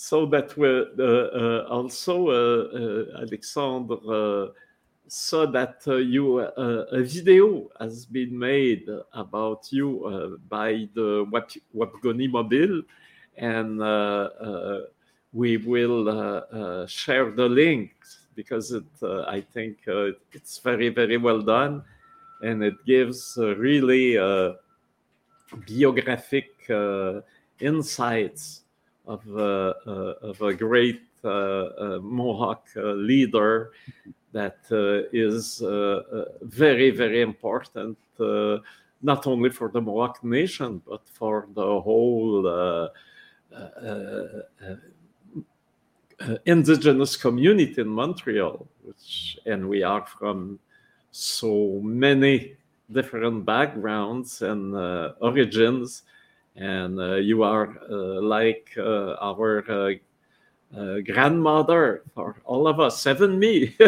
so 0.00 0.24
that 0.24 0.56
we 0.56 0.66
uh, 0.66 1.04
uh, 1.04 1.66
also 1.68 2.30
uh, 2.30 2.32
uh 2.32 3.20
Alexandre 3.20 3.98
uh, 4.08 4.46
saw 5.06 5.44
that 5.44 5.76
uh, 5.86 5.96
you 5.96 6.38
a 6.38 7.02
video 7.02 7.68
has 7.78 8.06
been 8.06 8.38
made 8.38 8.88
about 9.12 9.70
you 9.70 10.40
by 10.48 10.88
the 10.94 11.26
Wap- 11.30 11.66
Wapikoni 11.76 12.30
Mobile, 12.30 12.80
and 13.36 13.78
we 15.34 15.58
will 15.58 16.06
share 16.86 17.30
the 17.32 17.48
link 17.48 17.92
because 18.34 18.72
it, 18.72 18.88
I 19.02 19.42
think 19.52 19.80
it's 20.32 20.60
very 20.60 20.88
very 20.88 21.18
well 21.18 21.42
done. 21.42 21.84
And 22.42 22.64
it 22.64 22.86
gives 22.86 23.36
uh, 23.36 23.54
really 23.56 24.16
uh, 24.16 24.52
biographic 25.68 26.48
uh, 26.70 27.20
insights 27.60 28.62
of, 29.06 29.22
uh, 29.28 29.74
uh, 29.86 30.14
of 30.22 30.40
a 30.42 30.54
great 30.54 31.02
uh, 31.24 31.98
Mohawk 32.02 32.68
leader 32.76 33.72
that 34.32 34.58
is 35.12 35.62
very, 36.42 36.90
very 36.90 37.20
important 37.20 37.98
not 39.02 39.26
only 39.26 39.50
for 39.50 39.68
the 39.70 39.80
Mohawk 39.80 40.22
nation, 40.22 40.82
but 40.86 41.08
for 41.08 41.48
the 41.54 41.80
whole 41.80 42.46
uh, 42.46 42.88
uh, 43.54 44.42
uh, 46.20 46.36
indigenous 46.44 47.16
community 47.16 47.80
in 47.80 47.88
Montreal, 47.88 48.66
which, 48.82 49.38
and 49.46 49.68
we 49.68 49.82
are 49.82 50.04
from 50.06 50.58
so 51.12 51.80
many 51.82 52.56
different 52.92 53.44
backgrounds 53.44 54.42
and 54.42 54.74
uh, 54.74 55.12
origins 55.20 56.02
and 56.56 56.98
uh, 57.00 57.16
you 57.16 57.42
are 57.42 57.78
uh, 57.90 58.20
like 58.20 58.70
uh, 58.76 59.14
our 59.20 59.64
uh, 59.70 59.92
uh, 60.76 61.00
grandmother 61.00 62.02
for 62.14 62.36
all 62.44 62.66
of 62.66 62.80
us 62.80 63.00
seven 63.00 63.38
me. 63.38 63.76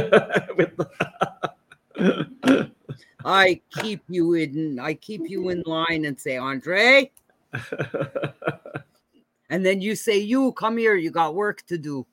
I 3.25 3.61
keep 3.81 4.03
you 4.09 4.35
in 4.35 4.81
i 4.81 4.95
keep 4.95 5.29
you 5.29 5.51
in 5.51 5.63
line 5.67 6.05
and 6.05 6.19
say 6.19 6.37
andre? 6.37 7.11
And 9.51 9.67
then 9.67 9.83
you 9.83 9.95
say 9.97 10.17
you 10.17 10.53
come 10.53 10.79
here 10.79 10.95
you 10.95 11.11
got 11.11 11.35
work 11.35 11.67
to 11.67 11.77
do 11.77 12.07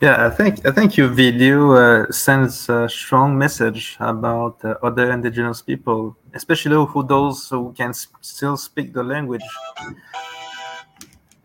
yeah, 0.00 0.26
I 0.26 0.30
think 0.30 0.66
I 0.66 0.70
think 0.72 0.96
your 0.96 1.08
video 1.08 1.72
uh, 1.72 2.10
sends 2.10 2.68
a 2.68 2.88
strong 2.88 3.38
message 3.38 3.96
about 4.00 4.64
uh, 4.64 4.74
other 4.82 5.10
indigenous 5.10 5.62
people, 5.62 6.16
especially 6.34 6.76
who 6.86 7.06
those 7.06 7.48
who 7.48 7.72
can 7.72 7.94
sp- 7.94 8.18
still 8.20 8.56
speak 8.56 8.92
the 8.92 9.02
language. 9.02 9.42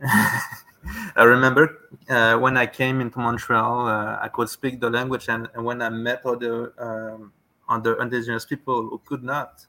I 1.15 1.23
remember 1.23 1.89
uh, 2.09 2.37
when 2.37 2.55
I 2.57 2.65
came 2.65 3.01
into 3.01 3.19
Montreal, 3.19 3.87
uh, 3.87 4.19
I 4.21 4.29
could 4.29 4.49
speak 4.49 4.79
the 4.79 4.89
language, 4.89 5.27
and, 5.29 5.47
and 5.53 5.65
when 5.65 5.81
I 5.81 5.89
met 5.89 6.25
other 6.25 6.73
um, 6.79 7.33
other 7.69 8.01
indigenous 8.01 8.45
people 8.45 8.89
who 8.89 9.01
could 9.05 9.23
not, 9.23 9.65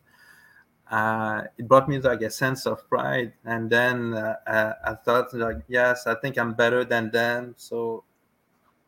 uh, 0.91 1.43
it 1.59 1.69
brought 1.69 1.89
me 1.89 1.99
like 1.99 2.23
a 2.23 2.31
sense 2.31 2.67
of 2.67 2.89
pride. 2.89 3.33
And 3.45 3.69
then 3.69 4.15
uh, 4.15 4.75
I 4.85 4.95
thought, 4.95 5.35
like, 5.35 5.59
yes, 5.69 6.07
I 6.07 6.15
think 6.15 6.39
I'm 6.39 6.55
better 6.55 6.85
than 6.85 7.11
them. 7.11 7.55
So 7.59 8.05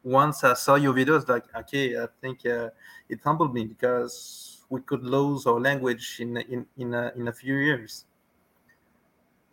once 0.02 0.44
I 0.44 0.54
saw 0.54 0.76
your 0.76 0.94
videos, 0.94 1.28
like, 1.28 1.44
okay, 1.54 1.98
I 1.98 2.06
think 2.20 2.46
uh, 2.46 2.70
it 3.08 3.20
humbled 3.22 3.54
me 3.54 3.64
because 3.64 4.62
we 4.68 4.80
could 4.80 5.02
lose 5.02 5.46
our 5.46 5.60
language 5.60 6.18
in 6.20 6.36
in 6.36 6.66
in 6.76 6.94
a, 6.94 7.12
in 7.16 7.28
a 7.28 7.32
few 7.32 7.54
years. 7.56 8.04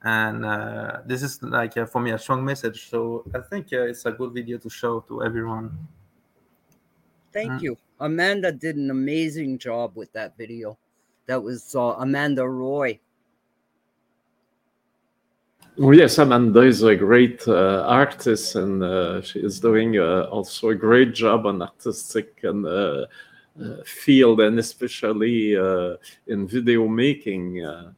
And 0.04 0.46
uh, 0.46 1.02
this 1.06 1.24
is 1.24 1.42
like 1.42 1.76
uh, 1.76 1.86
for 1.86 2.00
me 2.00 2.12
a 2.12 2.20
strong 2.20 2.46
message. 2.46 2.90
So 2.90 3.26
I 3.34 3.40
think 3.40 3.74
uh, 3.74 3.88
it's 3.88 4.06
a 4.06 4.12
good 4.12 4.32
video 4.34 4.58
to 4.60 4.70
show 4.70 5.02
to 5.02 5.24
everyone. 5.24 5.88
Thank 7.34 7.52
mm. 7.54 7.62
you, 7.62 7.78
Amanda 8.00 8.52
did 8.52 8.78
an 8.78 8.90
amazing 8.90 9.58
job 9.58 9.96
with 9.96 10.14
that 10.14 10.38
video. 10.38 10.78
That 11.26 11.44
was 11.44 11.76
uh, 11.76 11.96
Amanda 12.00 12.48
Roy. 12.48 13.00
Yes, 15.80 16.18
Amanda 16.18 16.62
is 16.62 16.82
a 16.82 16.96
great 16.96 17.48
uh, 17.48 17.84
artist, 17.88 18.56
and 18.56 18.82
uh, 18.82 19.22
she 19.22 19.40
is 19.40 19.60
doing 19.60 20.00
uh, 20.00 20.24
also 20.32 20.70
a 20.70 20.76
great 20.76 21.14
job 21.14 21.46
on 21.46 21.62
artistic 21.62 22.40
and 22.42 22.66
uh, 22.66 23.06
uh, 23.62 23.84
field, 23.86 24.42
and 24.42 24.58
especially 24.58 25.56
uh, 25.56 25.98
in 26.26 26.48
video 26.48 26.88
making. 26.88 27.60
and 27.64 27.94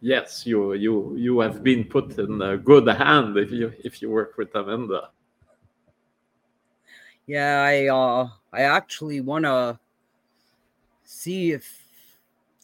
yes, 0.00 0.46
you 0.46 0.74
you 0.74 1.16
you 1.16 1.40
have 1.40 1.64
been 1.64 1.82
put 1.82 2.16
in 2.16 2.40
a 2.40 2.56
good 2.56 2.86
hand 2.86 3.36
if 3.36 3.50
you 3.50 3.72
if 3.82 4.00
you 4.00 4.10
work 4.10 4.38
with 4.38 4.54
Amanda. 4.54 5.10
Yeah, 7.26 7.62
I 7.66 7.88
I 8.52 8.62
actually 8.62 9.20
want 9.20 9.44
to 9.44 9.76
see 11.02 11.50
if 11.50 11.79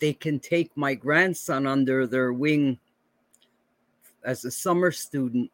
they 0.01 0.13
can 0.13 0.39
take 0.39 0.77
my 0.77 0.95
grandson 0.95 1.67
under 1.67 2.07
their 2.07 2.33
wing 2.33 2.79
as 4.25 4.45
a 4.45 4.51
summer 4.51 4.91
student 4.91 5.51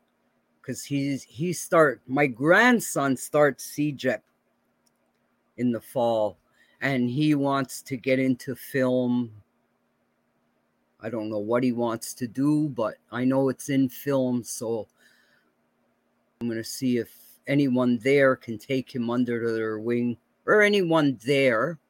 because 0.60 0.84
he's 0.84 1.22
he 1.22 1.52
start 1.52 2.00
my 2.06 2.26
grandson 2.26 3.16
starts 3.16 3.64
CEGEP 3.76 4.20
in 5.58 5.70
the 5.70 5.80
fall 5.80 6.38
and 6.80 7.08
he 7.08 7.34
wants 7.34 7.82
to 7.82 7.96
get 7.96 8.18
into 8.18 8.56
film. 8.56 9.30
I 11.00 11.10
don't 11.10 11.30
know 11.30 11.38
what 11.38 11.62
he 11.62 11.72
wants 11.72 12.14
to 12.14 12.28
do 12.28 12.68
but 12.68 12.94
i 13.10 13.24
know 13.24 13.48
it's 13.48 13.70
in 13.70 13.88
film 13.88 14.44
so 14.44 14.86
i'm 16.40 16.48
to 16.48 16.62
see 16.62 16.98
if 16.98 17.12
anyone 17.48 17.98
there 17.98 18.36
can 18.36 18.56
take 18.56 18.94
him 18.94 19.10
under 19.10 19.52
their 19.52 19.80
wing 19.80 20.16
or 20.46 20.62
anyone 20.62 21.18
there 21.24 21.80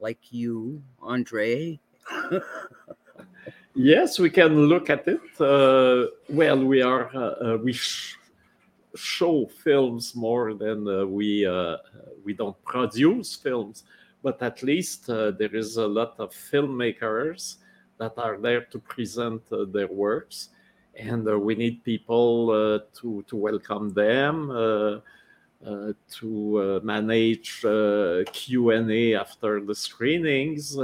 like 0.00 0.32
you 0.32 0.82
andre 1.02 1.78
yes, 3.74 4.18
we 4.18 4.30
can 4.30 4.66
look 4.66 4.90
at 4.90 5.06
it. 5.06 5.20
Uh, 5.40 6.10
well, 6.28 6.64
we 6.64 6.82
are 6.82 7.10
uh, 7.14 7.18
uh, 7.18 7.58
we 7.62 7.72
sh- 7.72 8.16
show 8.94 9.46
films 9.64 10.14
more 10.14 10.54
than 10.54 10.86
uh, 10.88 11.04
we 11.04 11.46
uh, 11.46 11.76
we 12.24 12.34
don't 12.34 12.62
produce 12.64 13.34
films, 13.36 13.84
but 14.22 14.42
at 14.42 14.62
least 14.62 15.08
uh, 15.10 15.30
there 15.32 15.54
is 15.54 15.76
a 15.76 15.86
lot 15.86 16.14
of 16.18 16.30
filmmakers 16.30 17.56
that 17.98 18.12
are 18.16 18.38
there 18.38 18.62
to 18.62 18.78
present 18.78 19.42
their 19.72 19.88
works, 19.88 20.48
and 20.94 21.24
we 21.42 21.54
need 21.54 21.84
people 21.84 22.80
to 22.94 23.24
to 23.26 23.36
welcome 23.36 23.92
them. 23.92 24.50
uh, 25.64 25.92
to 26.10 26.80
uh, 26.82 26.84
manage 26.84 27.64
uh, 27.64 28.24
Q&A 28.32 29.14
after 29.14 29.60
the 29.60 29.74
screenings, 29.76 30.76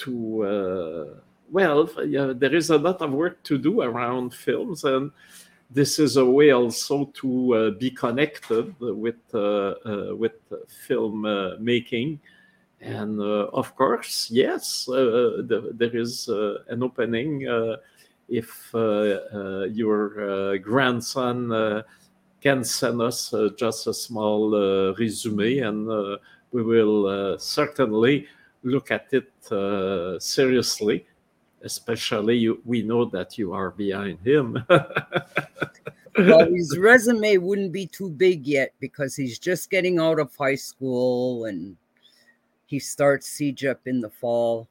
to, 0.00 0.42
uh, 0.44 1.20
well, 1.50 1.88
yeah, 2.06 2.32
there 2.34 2.54
is 2.54 2.70
a 2.70 2.78
lot 2.78 3.00
of 3.02 3.12
work 3.12 3.42
to 3.44 3.58
do 3.58 3.82
around 3.82 4.34
films 4.34 4.84
and 4.84 5.10
this 5.70 5.98
is 5.98 6.16
a 6.16 6.24
way 6.24 6.50
also 6.50 7.06
to 7.14 7.54
uh, 7.54 7.70
be 7.78 7.90
connected 7.90 8.74
with, 8.80 9.20
uh, 9.32 9.38
uh, 9.86 10.14
with 10.16 10.32
film 10.68 11.24
uh, 11.24 11.50
making. 11.60 12.20
And 12.80 13.20
of 13.20 13.76
course, 13.76 14.28
yes, 14.30 14.86
the, 14.86 15.70
there 15.74 15.94
is 15.94 16.28
an 16.28 16.82
opening 16.82 17.46
if 18.28 18.70
your 18.72 20.58
grandson 20.58 21.84
can 22.40 22.64
send 22.64 23.02
us 23.02 23.32
uh, 23.34 23.50
just 23.56 23.86
a 23.86 23.94
small 23.94 24.54
uh, 24.54 24.94
resume 24.94 25.58
and 25.58 25.90
uh, 25.90 26.16
we 26.52 26.62
will 26.62 27.38
certainly 27.38 28.26
look 28.62 28.90
at 28.90 29.06
it 29.12 29.30
seriously 30.22 31.06
especially 31.62 32.36
you, 32.36 32.60
we 32.64 32.82
know 32.82 33.04
that 33.04 33.36
you 33.36 33.52
are 33.52 33.70
behind 33.70 34.18
him 34.24 34.62
well 36.18 36.46
his 36.46 36.76
resume 36.78 37.36
wouldn't 37.36 37.72
be 37.72 37.86
too 37.86 38.08
big 38.08 38.46
yet 38.46 38.72
because 38.80 39.14
he's 39.14 39.38
just 39.38 39.70
getting 39.70 39.98
out 39.98 40.18
of 40.18 40.34
high 40.36 40.54
school 40.54 41.44
and 41.44 41.76
he 42.66 42.78
starts 42.78 43.28
CEGEP 43.28 43.76
in 43.86 44.00
the 44.00 44.08
fall 44.08 44.68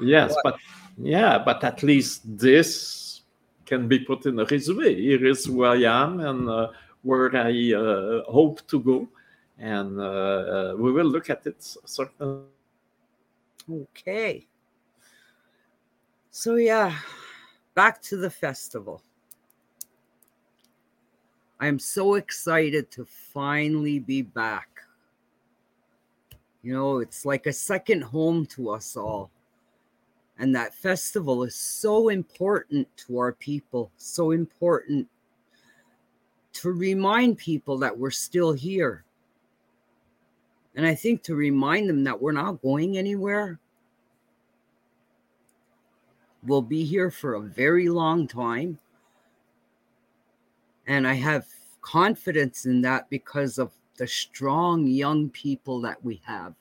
yes 0.00 0.34
but, 0.42 0.52
but 0.52 0.60
yeah 0.96 1.38
but 1.38 1.62
at 1.64 1.82
least 1.82 2.22
this 2.38 3.08
can 3.68 3.86
be 3.86 3.98
put 3.98 4.24
in 4.24 4.40
a 4.40 4.44
resume. 4.46 4.94
Here 4.94 5.24
is 5.26 5.44
who 5.44 5.64
I 5.64 5.76
am 6.02 6.20
and 6.20 6.48
uh, 6.48 6.68
where 7.02 7.36
I 7.36 7.52
uh, 7.74 8.24
hope 8.24 8.66
to 8.68 8.80
go. 8.80 9.08
And 9.58 10.00
uh, 10.00 10.74
we 10.78 10.90
will 10.90 11.06
look 11.06 11.28
at 11.28 11.46
it 11.46 11.56
certainly. 11.84 12.57
Okay. 13.70 14.46
So, 16.30 16.54
yeah, 16.54 16.96
back 17.74 18.00
to 18.02 18.16
the 18.16 18.30
festival. 18.30 19.02
I'm 21.60 21.78
so 21.78 22.14
excited 22.14 22.90
to 22.92 23.04
finally 23.04 23.98
be 23.98 24.22
back. 24.22 24.68
You 26.62 26.72
know, 26.72 26.98
it's 26.98 27.24
like 27.24 27.46
a 27.46 27.52
second 27.52 28.02
home 28.02 28.46
to 28.46 28.70
us 28.70 28.96
all. 28.96 29.30
And 30.38 30.54
that 30.54 30.74
festival 30.74 31.42
is 31.42 31.56
so 31.56 32.10
important 32.10 32.86
to 32.98 33.18
our 33.18 33.32
people, 33.32 33.90
so 33.96 34.30
important 34.30 35.08
to 36.54 36.70
remind 36.70 37.38
people 37.38 37.76
that 37.78 37.96
we're 37.96 38.10
still 38.10 38.52
here. 38.52 39.04
And 40.78 40.86
I 40.86 40.94
think 40.94 41.24
to 41.24 41.34
remind 41.34 41.90
them 41.90 42.04
that 42.04 42.22
we're 42.22 42.30
not 42.30 42.62
going 42.62 42.96
anywhere. 42.96 43.58
We'll 46.44 46.62
be 46.62 46.84
here 46.84 47.10
for 47.10 47.34
a 47.34 47.40
very 47.40 47.88
long 47.88 48.28
time. 48.28 48.78
And 50.86 51.04
I 51.04 51.14
have 51.14 51.46
confidence 51.80 52.64
in 52.64 52.80
that 52.82 53.10
because 53.10 53.58
of 53.58 53.72
the 53.96 54.06
strong 54.06 54.86
young 54.86 55.30
people 55.30 55.80
that 55.80 56.02
we 56.04 56.22
have. 56.24 56.54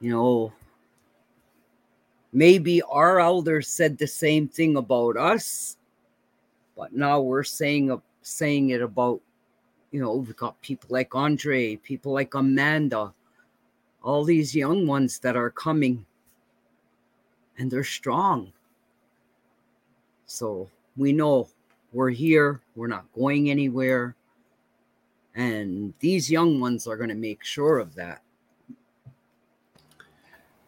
You 0.00 0.12
know, 0.12 0.52
maybe 2.32 2.82
our 2.82 3.18
elders 3.18 3.66
said 3.66 3.98
the 3.98 4.06
same 4.06 4.46
thing 4.46 4.76
about 4.76 5.16
us 5.16 5.76
but 6.80 6.94
now 6.94 7.20
we're 7.20 7.44
saying 7.44 8.00
saying 8.22 8.70
it 8.70 8.80
about 8.80 9.20
you 9.90 10.00
know 10.00 10.14
we've 10.14 10.36
got 10.36 10.60
people 10.62 10.88
like 10.90 11.14
andre 11.14 11.76
people 11.76 12.12
like 12.12 12.34
amanda 12.34 13.12
all 14.02 14.24
these 14.24 14.54
young 14.54 14.86
ones 14.86 15.18
that 15.20 15.36
are 15.36 15.50
coming. 15.50 16.06
And 17.58 17.70
they're 17.70 17.84
strong. 17.84 18.52
So 20.26 20.68
we 20.96 21.12
know 21.12 21.48
we're 21.92 22.10
here. 22.10 22.60
We're 22.74 22.86
not 22.86 23.04
going 23.12 23.50
anywhere. 23.50 24.14
And 25.34 25.92
these 26.00 26.30
young 26.30 26.60
ones 26.60 26.86
are 26.86 26.96
going 26.96 27.10
to 27.10 27.14
make 27.14 27.44
sure 27.44 27.78
of 27.78 27.94
that. 27.96 28.22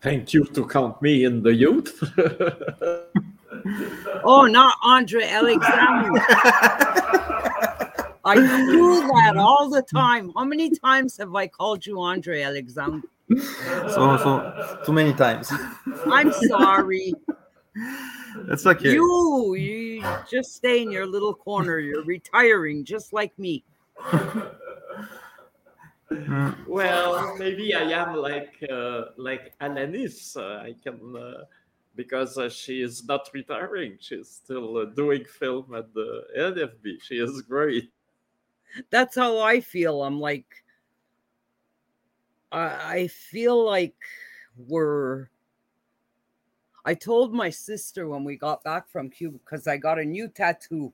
Thank 0.03 0.35
you 0.35 0.45
to 0.45 0.67
count 0.67 1.01
me 1.01 1.25
in 1.25 1.43
the 1.43 1.55
youth. 1.55 1.99
oh, 4.25 4.47
not 4.47 4.77
Andre 4.83 5.25
Alexander. 5.25 6.21
I 8.33 8.67
do 8.71 9.07
that 9.09 9.37
all 9.37 9.69
the 9.69 9.83
time. 9.83 10.33
How 10.35 10.45
many 10.45 10.71
times 10.71 11.19
have 11.19 11.35
I 11.35 11.47
called 11.47 11.85
you 11.85 12.01
Andre 12.01 12.43
Alexander? 12.43 13.07
So, 13.39 14.17
so 14.17 14.81
too 14.85 14.93
many 14.93 15.13
times. 15.13 15.53
I'm 16.07 16.33
sorry. 16.33 17.13
It's 18.49 18.67
okay. 18.67 18.93
You, 18.93 19.55
you 19.55 20.05
just 20.31 20.55
stay 20.55 20.83
in 20.83 20.91
your 20.91 21.07
little 21.07 21.35
corner. 21.35 21.79
You're 21.79 22.05
retiring 22.05 22.85
just 22.85 23.13
like 23.13 23.39
me. 23.39 23.65
Mm. 24.01 24.55
Well, 26.69 27.39
maybe 27.39 27.75
I 27.75 28.03
am 28.03 28.17
like 28.17 28.63
uh, 28.71 29.05
like 29.17 29.55
Alanis. 29.63 30.37
Uh, 30.37 30.61
I 30.61 30.75
can 30.85 31.17
uh, 31.17 31.45
because 31.95 32.37
uh, 32.37 32.51
she 32.51 32.83
is 32.83 33.07
not 33.07 33.31
retiring. 33.33 33.97
She's 33.99 34.29
still 34.29 34.77
uh, 34.77 34.85
doing 34.95 35.25
film 35.25 35.75
at 35.75 35.95
the 35.95 36.25
NFB. 36.39 37.01
She 37.01 37.15
is 37.15 37.41
great. 37.41 37.91
That's 38.91 39.17
how 39.17 39.39
I 39.39 39.61
feel. 39.61 40.03
I'm 40.03 40.21
like, 40.21 40.47
I, 42.51 42.95
I 42.95 43.09
feel 43.09 43.65
like 43.65 43.97
we're. 44.57 45.29
I 46.85 46.95
told 46.95 47.33
my 47.33 47.49
sister 47.51 48.09
when 48.09 48.25
we 48.25 48.37
got 48.37 48.65
back 48.65 48.89
from 48.89 49.09
Cuba 49.09 49.39
because 49.39 49.69
I 49.69 49.77
got 49.77 50.01
a 50.01 50.05
new 50.05 50.29
tattoo. 50.29 50.93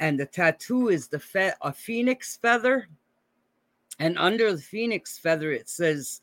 And 0.00 0.18
the 0.18 0.26
tattoo 0.26 0.88
is 0.88 1.06
the 1.06 1.20
fe- 1.20 1.52
a 1.62 1.72
phoenix 1.72 2.36
feather 2.36 2.88
and 3.98 4.18
under 4.18 4.52
the 4.52 4.60
phoenix 4.60 5.18
feather, 5.18 5.52
it 5.52 5.68
says, 5.68 6.22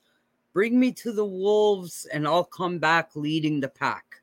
Bring 0.53 0.79
me 0.79 0.91
to 0.93 1.11
the 1.11 1.25
wolves, 1.25 2.05
and 2.11 2.27
I'll 2.27 2.43
come 2.43 2.79
back 2.79 3.15
leading 3.15 3.59
the 3.59 3.69
pack. 3.69 4.18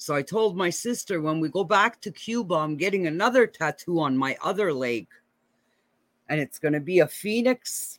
So 0.00 0.14
I 0.14 0.22
told 0.22 0.56
my 0.56 0.70
sister 0.70 1.20
when 1.20 1.40
we 1.40 1.50
go 1.50 1.62
back 1.62 2.00
to 2.00 2.10
Cuba, 2.10 2.54
I'm 2.54 2.78
getting 2.78 3.06
another 3.06 3.46
tattoo 3.46 4.00
on 4.00 4.16
my 4.16 4.34
other 4.42 4.72
leg. 4.72 5.06
And 6.30 6.40
it's 6.40 6.58
going 6.58 6.72
to 6.72 6.80
be 6.80 7.00
a 7.00 7.06
phoenix 7.06 7.98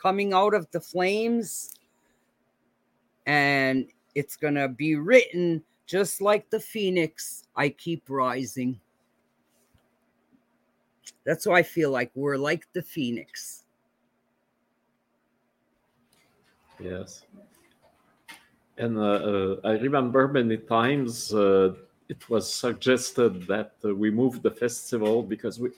coming 0.00 0.32
out 0.32 0.54
of 0.54 0.70
the 0.70 0.80
flames. 0.80 1.74
And 3.26 3.88
it's 4.14 4.34
going 4.34 4.54
to 4.54 4.66
be 4.66 4.94
written 4.94 5.62
just 5.84 6.22
like 6.22 6.48
the 6.48 6.58
phoenix, 6.58 7.44
I 7.54 7.68
keep 7.68 8.04
rising. 8.08 8.80
That's 11.26 11.44
why 11.44 11.58
I 11.58 11.62
feel 11.62 11.90
like 11.90 12.12
we're 12.14 12.38
like 12.38 12.64
the 12.72 12.80
phoenix. 12.80 13.64
Yes. 16.78 17.24
And 18.80 18.96
uh, 18.96 19.02
uh, 19.02 19.56
I 19.62 19.72
remember 19.72 20.26
many 20.26 20.56
times 20.56 21.34
uh, 21.34 21.74
it 22.08 22.30
was 22.30 22.52
suggested 22.52 23.46
that 23.46 23.72
uh, 23.84 23.94
we 23.94 24.10
move 24.10 24.40
the 24.40 24.50
festival 24.50 25.22
because 25.22 25.60
we, 25.60 25.68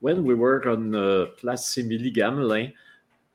when 0.00 0.24
we 0.24 0.34
were 0.34 0.68
on 0.68 0.92
uh, 0.92 1.26
Place 1.38 1.76
Émilie 1.76 2.12
Gamelin, 2.12 2.72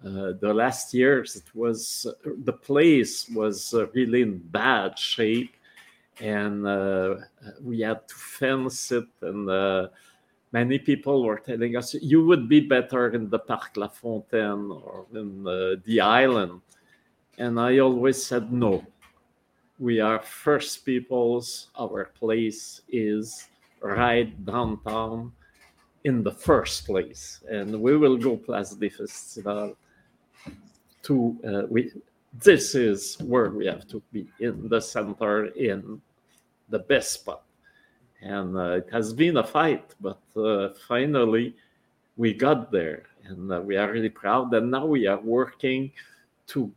uh, 0.06 0.34
the 0.42 0.54
last 0.54 0.94
years, 0.94 1.38
it 1.38 1.56
was 1.56 2.06
the 2.44 2.52
place 2.52 3.30
was 3.30 3.74
really 3.94 4.24
in 4.24 4.40
bad 4.40 5.00
shape, 5.00 5.56
and 6.20 6.66
we 7.62 7.80
had 7.80 8.06
to 8.10 8.16
fence 8.16 8.92
it 8.92 9.08
and 9.22 9.48
many 10.52 10.78
people 10.78 11.24
were 11.24 11.40
telling 11.40 11.78
us 11.78 11.94
you 11.94 12.26
would 12.26 12.50
be 12.50 12.60
better 12.60 13.10
in 13.16 13.30
the 13.30 13.40
Parc 13.40 13.78
La 13.78 13.88
Fontaine 13.88 14.70
or 14.70 15.06
in 15.14 15.48
uh, 15.48 15.76
the 15.86 16.02
island. 16.02 16.60
And 17.38 17.60
I 17.60 17.80
always 17.80 18.24
said, 18.24 18.52
no, 18.52 18.86
we 19.84 20.00
are 20.00 20.20
first 20.20 20.86
peoples. 20.86 21.68
Our 21.78 22.06
place 22.18 22.82
is 22.88 23.50
right 23.82 24.32
downtown 24.46 25.34
in 26.06 26.24
the 26.24 26.32
first 26.32 26.86
place. 26.86 27.44
And 27.50 27.82
we 27.82 27.98
will 27.98 28.18
go 28.18 28.38
Place 28.38 28.72
des 28.72 28.90
Festivals 28.90 29.76
to, 31.04 31.38
uh, 31.46 31.64
we, 31.70 31.92
this 32.32 32.76
is 32.76 33.18
where 33.20 33.50
we 33.50 33.66
have 33.66 33.86
to 33.90 34.02
be 34.14 34.26
in 34.40 34.70
the 34.70 34.80
center, 34.80 35.48
in 35.48 36.02
the 36.70 36.80
best 36.80 37.12
spot 37.12 37.44
and 38.24 38.56
uh, 38.56 38.78
it 38.78 38.88
has 38.92 39.14
been 39.14 39.38
a 39.38 39.44
fight, 39.44 39.94
but 40.00 40.22
uh, 40.38 40.70
finally 40.88 41.54
we 42.16 42.34
got 42.34 42.72
there, 42.72 43.04
and 43.26 43.52
uh, 43.52 43.60
we 43.60 43.76
are 43.76 43.92
really 43.92 44.10
proud. 44.10 44.54
And 44.54 44.72
now 44.72 44.86
we 44.86 45.08
are 45.08 45.20
working 45.20 45.92
to 46.48 46.72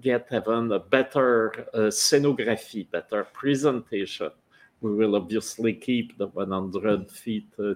get 0.00 0.28
even 0.32 0.72
a 0.72 0.78
better 0.78 1.66
uh, 1.74 1.78
scenography, 1.90 2.90
better 2.90 3.24
presentation. 3.24 4.30
We 4.80 4.94
will 4.94 5.16
obviously 5.16 5.72
keep 5.72 6.18
the 6.18 6.26
100 6.26 7.10
feet 7.10 7.48
uh, 7.58 7.74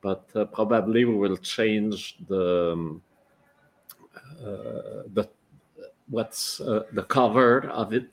but 0.00 0.28
uh, 0.34 0.44
probably 0.46 1.04
we 1.04 1.14
will 1.14 1.36
change 1.36 2.16
the 2.28 2.72
um, 2.72 3.02
uh, 4.42 5.04
the 5.12 5.28
what's 6.08 6.60
uh, 6.60 6.84
the 6.92 7.02
cover 7.04 7.68
of 7.68 7.92
it, 7.92 8.08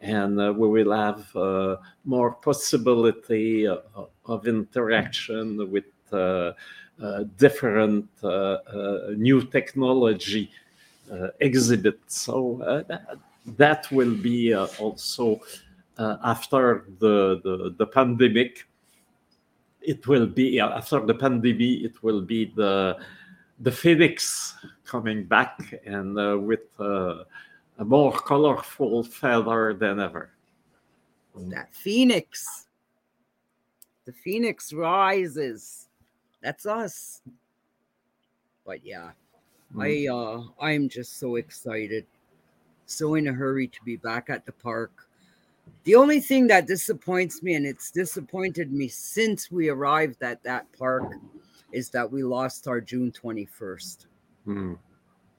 and 0.00 0.40
uh, 0.40 0.52
we 0.52 0.68
will 0.68 0.92
have 0.92 1.24
more 2.04 2.32
possibility 2.32 3.66
of 3.66 4.46
interaction 4.46 5.70
with 5.70 5.84
different 7.36 8.08
new 9.16 9.42
technology 9.44 10.50
exhibits. 11.40 12.20
So 12.20 12.84
that, 12.88 13.18
that 13.58 13.90
will 13.90 14.14
be 14.14 14.54
also 14.54 15.40
uh, 15.98 16.16
after 16.24 16.86
the, 16.98 17.40
the, 17.44 17.74
the 17.76 17.86
pandemic. 17.86 18.66
It 19.80 20.06
will 20.06 20.26
be 20.26 20.60
after 20.60 21.04
the 21.04 21.14
pandemic 21.14 21.82
it 21.82 22.02
will 22.02 22.20
be 22.20 22.52
the 22.54 22.98
the 23.60 23.70
phoenix 23.70 24.54
coming 24.84 25.24
back 25.24 25.74
and 25.84 26.18
uh, 26.18 26.36
with 26.38 26.66
uh, 26.80 27.24
a 27.78 27.84
more 27.84 28.12
colorful 28.12 29.02
feather 29.04 29.74
than 29.74 30.00
ever. 30.00 30.30
That 31.34 31.74
phoenix. 31.74 32.66
The 34.04 34.12
phoenix 34.12 34.72
rises. 34.72 35.88
That's 36.42 36.66
us. 36.66 37.22
But 38.66 38.84
yeah. 38.84 39.10
I 39.80 40.06
uh 40.10 40.42
i'm 40.60 40.88
just 40.88 41.18
so 41.18 41.36
excited 41.36 42.06
so 42.86 43.14
in 43.14 43.28
a 43.28 43.32
hurry 43.32 43.66
to 43.66 43.82
be 43.84 43.96
back 43.96 44.28
at 44.28 44.44
the 44.44 44.52
park 44.52 45.08
the 45.84 45.96
only 45.96 46.20
thing 46.20 46.46
that 46.46 46.66
disappoints 46.66 47.42
me, 47.42 47.54
and 47.54 47.66
it's 47.66 47.90
disappointed 47.90 48.72
me 48.72 48.88
since 48.88 49.50
we 49.50 49.68
arrived 49.68 50.22
at 50.22 50.42
that 50.44 50.66
park, 50.78 51.12
is 51.72 51.90
that 51.90 52.10
we 52.10 52.22
lost 52.22 52.68
our 52.68 52.80
June 52.80 53.10
21st. 53.10 54.06
Hmm. 54.44 54.74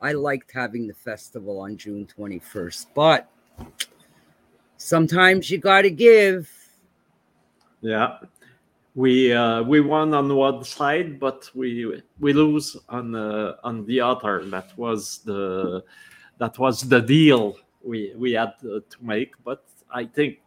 I 0.01 0.11
liked 0.11 0.51
having 0.51 0.87
the 0.87 0.93
festival 0.93 1.59
on 1.59 1.77
June 1.77 2.05
21st, 2.17 2.87
but 2.93 3.29
sometimes 4.75 5.49
you 5.49 5.59
got 5.59 5.83
to 5.83 5.91
give. 5.91 6.51
Yeah. 7.79 8.17
We 8.95 9.33
uh, 9.33 9.63
we 9.63 9.81
won 9.81 10.13
on 10.13 10.35
one 10.35 10.63
side, 10.63 11.19
but 11.19 11.49
we 11.55 12.03
we 12.19 12.33
lose 12.33 12.77
on 12.89 13.15
uh, 13.15 13.55
on 13.63 13.85
the 13.85 14.01
other. 14.01 14.45
That 14.45 14.77
was 14.77 15.19
the 15.25 15.83
that 16.37 16.59
was 16.59 16.81
the 16.81 17.01
deal 17.01 17.57
we 17.83 18.13
we 18.15 18.33
had 18.33 18.53
uh, 18.63 18.81
to 18.87 18.97
make. 19.01 19.33
But 19.43 19.63
I 19.91 20.05
think 20.05 20.41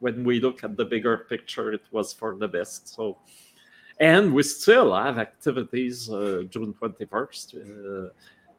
when 0.00 0.24
we 0.24 0.40
look 0.40 0.64
at 0.64 0.76
the 0.76 0.84
bigger 0.84 1.26
picture, 1.28 1.72
it 1.72 1.84
was 1.92 2.12
for 2.12 2.34
the 2.34 2.48
best. 2.48 2.88
So, 2.88 3.18
and 4.00 4.34
we 4.34 4.42
still 4.42 4.92
have 4.92 5.18
activities 5.18 6.10
uh, 6.10 6.42
June 6.50 6.74
21st, 6.74 7.54
uh, 7.54 8.10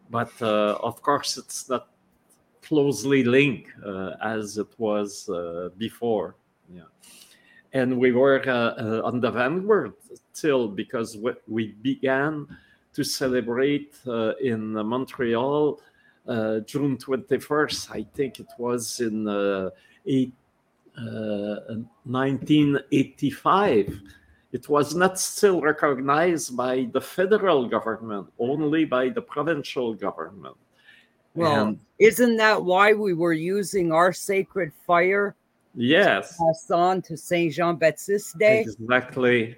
but 0.10 0.42
of 0.42 1.02
course, 1.02 1.38
it's 1.38 1.68
not 1.70 1.90
closely 2.62 3.24
linked 3.26 3.72
as 4.24 4.58
it 4.58 4.70
was 4.78 5.30
before. 5.78 6.36
Yeah. 6.74 6.84
And 7.74 7.98
we 7.98 8.12
were 8.12 8.42
uh, 8.48 9.02
on 9.04 9.20
the 9.20 9.32
vanguard 9.32 9.94
still 10.34 10.68
because 10.68 11.18
we 11.48 11.74
began 11.82 12.48
to 12.94 13.04
celebrate 13.04 13.96
in 14.42 14.74
Montreal 14.74 15.80
June 16.26 16.98
21st. 16.98 17.92
I 17.92 18.06
think 18.16 18.40
it 18.40 18.48
was 18.58 19.00
in 19.00 19.28
eight, 20.08 20.34
uh, 20.98 21.78
1985, 22.06 24.02
it 24.52 24.70
was 24.70 24.96
not 24.96 25.20
still 25.20 25.62
recognized 25.62 26.56
by 26.56 26.88
the 26.92 27.02
federal 27.02 27.68
government, 27.68 28.28
only 28.40 28.86
by 28.86 29.10
the 29.10 29.22
provincial 29.22 29.94
government. 29.94 30.56
Well, 31.36 31.68
and, 31.68 31.80
isn't 32.00 32.38
that 32.38 32.64
why 32.64 32.94
we 32.94 33.14
were 33.14 33.34
using 33.34 33.92
our 33.92 34.12
sacred 34.12 34.72
fire? 34.88 35.36
Yes. 35.78 36.38
Pass 36.38 36.72
on 36.72 37.04
to 37.04 37.16
Saint 37.16 37.54
Jean 37.54 37.76
Baptiste 37.76 38.38
Day. 38.40 38.62
Exactly. 38.62 39.56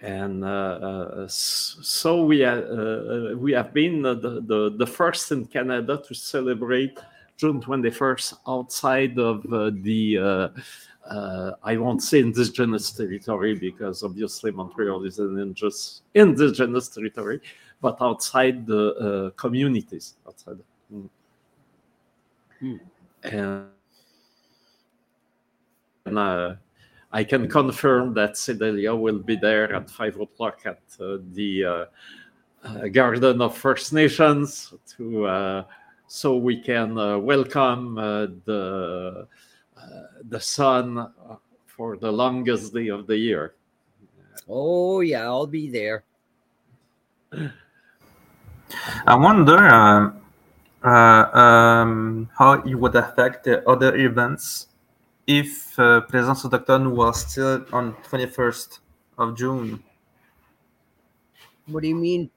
And 0.00 0.44
uh, 0.44 0.46
uh, 0.48 1.26
so 1.28 2.24
we, 2.24 2.44
uh, 2.44 2.54
uh, 2.54 3.34
we 3.36 3.52
have 3.52 3.74
been 3.74 4.00
the, 4.02 4.14
the, 4.14 4.74
the 4.76 4.86
first 4.86 5.32
in 5.32 5.44
Canada 5.46 6.00
to 6.06 6.14
celebrate 6.14 6.98
June 7.36 7.60
21st 7.60 8.34
outside 8.46 9.18
of 9.18 9.44
uh, 9.52 9.72
the, 9.74 10.18
uh, 10.18 10.48
uh, 11.12 11.52
I 11.64 11.76
won't 11.76 12.02
say 12.02 12.20
indigenous 12.20 12.92
territory 12.92 13.56
because 13.56 14.04
obviously 14.04 14.52
Montreal 14.52 15.04
is 15.04 15.18
an 15.18 15.36
indigenous, 15.36 16.02
indigenous 16.14 16.88
territory, 16.88 17.40
but 17.80 17.96
outside 18.00 18.66
the 18.66 19.32
communities. 19.36 20.14
Outside. 20.26 20.60
Mm. 20.94 21.08
And, 22.60 22.80
and 23.24 23.66
uh, 26.18 26.56
I 27.12 27.24
can 27.24 27.48
confirm 27.48 28.14
that 28.14 28.36
Sedalia 28.36 28.94
will 28.94 29.18
be 29.18 29.36
there 29.36 29.72
at 29.74 29.90
five 29.90 30.18
o'clock 30.20 30.60
at 30.64 30.80
uh, 31.00 31.18
the 31.32 31.88
uh, 32.62 32.88
Garden 32.88 33.40
of 33.42 33.56
First 33.56 33.92
Nations 33.92 34.74
to 34.96 35.64
so 36.10 36.36
we 36.36 36.58
can 36.58 36.98
uh, 36.98 37.16
welcome 37.16 37.96
uh, 37.96 38.26
the 38.44 39.28
uh, 39.76 39.80
the 40.28 40.40
sun 40.40 41.06
for 41.66 41.96
the 41.96 42.10
longest 42.10 42.74
day 42.74 42.88
of 42.88 43.06
the 43.06 43.16
year. 43.16 43.54
Oh 44.48 45.00
yeah, 45.00 45.22
I'll 45.22 45.46
be 45.46 45.70
there. 45.70 46.02
I 49.06 49.14
wonder 49.14 49.56
uh, 49.56 50.10
uh, 50.82 51.38
um, 51.38 52.28
how 52.36 52.54
it 52.54 52.74
would 52.74 52.96
affect 52.96 53.44
the 53.44 53.62
other 53.68 53.94
events 53.94 54.66
if 55.38 55.78
uh, 55.78 56.00
Présence 56.02 56.44
autochtone 56.44 56.90
was 56.90 57.20
still 57.20 57.64
on 57.72 57.94
21st 58.10 58.80
of 59.18 59.36
June. 59.36 59.82
What 61.66 61.82
do 61.82 61.88
you 61.88 61.94
mean 61.94 62.30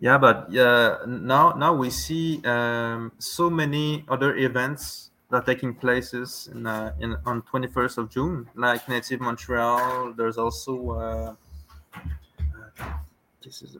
yeah, 0.00 0.16
but 0.16 0.46
yeah, 0.50 0.98
now 1.06 1.54
now 1.58 1.74
we 1.74 1.90
see 1.90 2.40
um, 2.44 3.10
so 3.18 3.50
many 3.50 4.04
other 4.08 4.36
events 4.36 5.10
that 5.28 5.36
are 5.38 5.42
taking 5.42 5.74
places 5.74 6.48
in, 6.54 6.66
uh, 6.66 6.94
in 7.00 7.16
on 7.26 7.42
21st 7.42 7.98
of 7.98 8.08
June, 8.08 8.46
like 8.54 8.88
Native 8.88 9.20
Montreal. 9.20 10.14
There's 10.16 10.38
also 10.38 10.90
uh, 10.90 11.34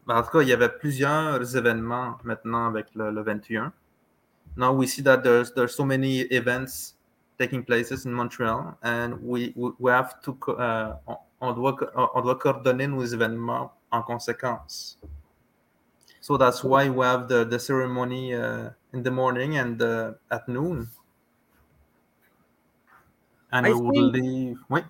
en 0.09 0.23
tout 0.23 0.31
cas, 0.31 0.43
il 0.43 0.49
y 0.49 0.53
avait 0.53 0.71
plusieurs 0.71 1.57
événements 1.57 2.19
maintenant 2.25 2.67
avec 2.67 2.87
le, 2.95 3.11
le 3.11 3.23
21. 3.23 3.73
Now 4.57 4.73
we 4.73 4.89
see 4.89 5.03
that 5.03 5.23
there's 5.23 5.53
there's 5.55 5.77
so 5.77 5.85
many 5.85 6.23
events 6.33 6.95
taking 7.39 7.65
places 7.65 8.07
in 8.07 8.13
Montreal, 8.13 8.77
and 8.83 9.23
we 9.23 9.53
we, 9.57 9.71
we 9.79 9.91
have 9.91 10.21
to 10.23 10.37
uh, 10.53 10.99
on 11.41 11.55
doit 11.55 11.77
on 11.95 12.23
doit 12.23 12.39
coordonner 12.39 12.89
nos 12.89 13.13
événements 13.15 13.71
en 13.93 14.03
conséquence. 14.03 14.99
So 16.21 16.37
that's 16.37 16.63
why 16.63 16.91
we 16.91 17.05
have 17.05 17.29
the, 17.29 17.45
the 17.45 17.59
ceremony 17.59 18.35
uh, 18.35 18.71
in 18.93 19.03
the 19.03 19.11
morning 19.11 19.57
and 19.57 19.81
uh, 19.81 20.15
at 20.31 20.49
noon. 20.49 20.91
And 23.51 23.67
I 23.67 23.73
we 23.73 23.75
will 23.75 24.11
leave. 24.11 24.59
Wait. 24.69 24.85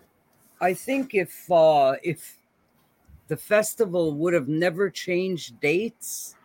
I 0.61 0.75
think 0.75 1.15
if 1.15 1.51
uh, 1.51 1.97
if 2.03 2.39
the 3.29 3.37
festival 3.37 4.15
would 4.15 4.35
have 4.35 4.49
never 4.49 4.91
changed 4.91 5.61
dates, 5.61 6.37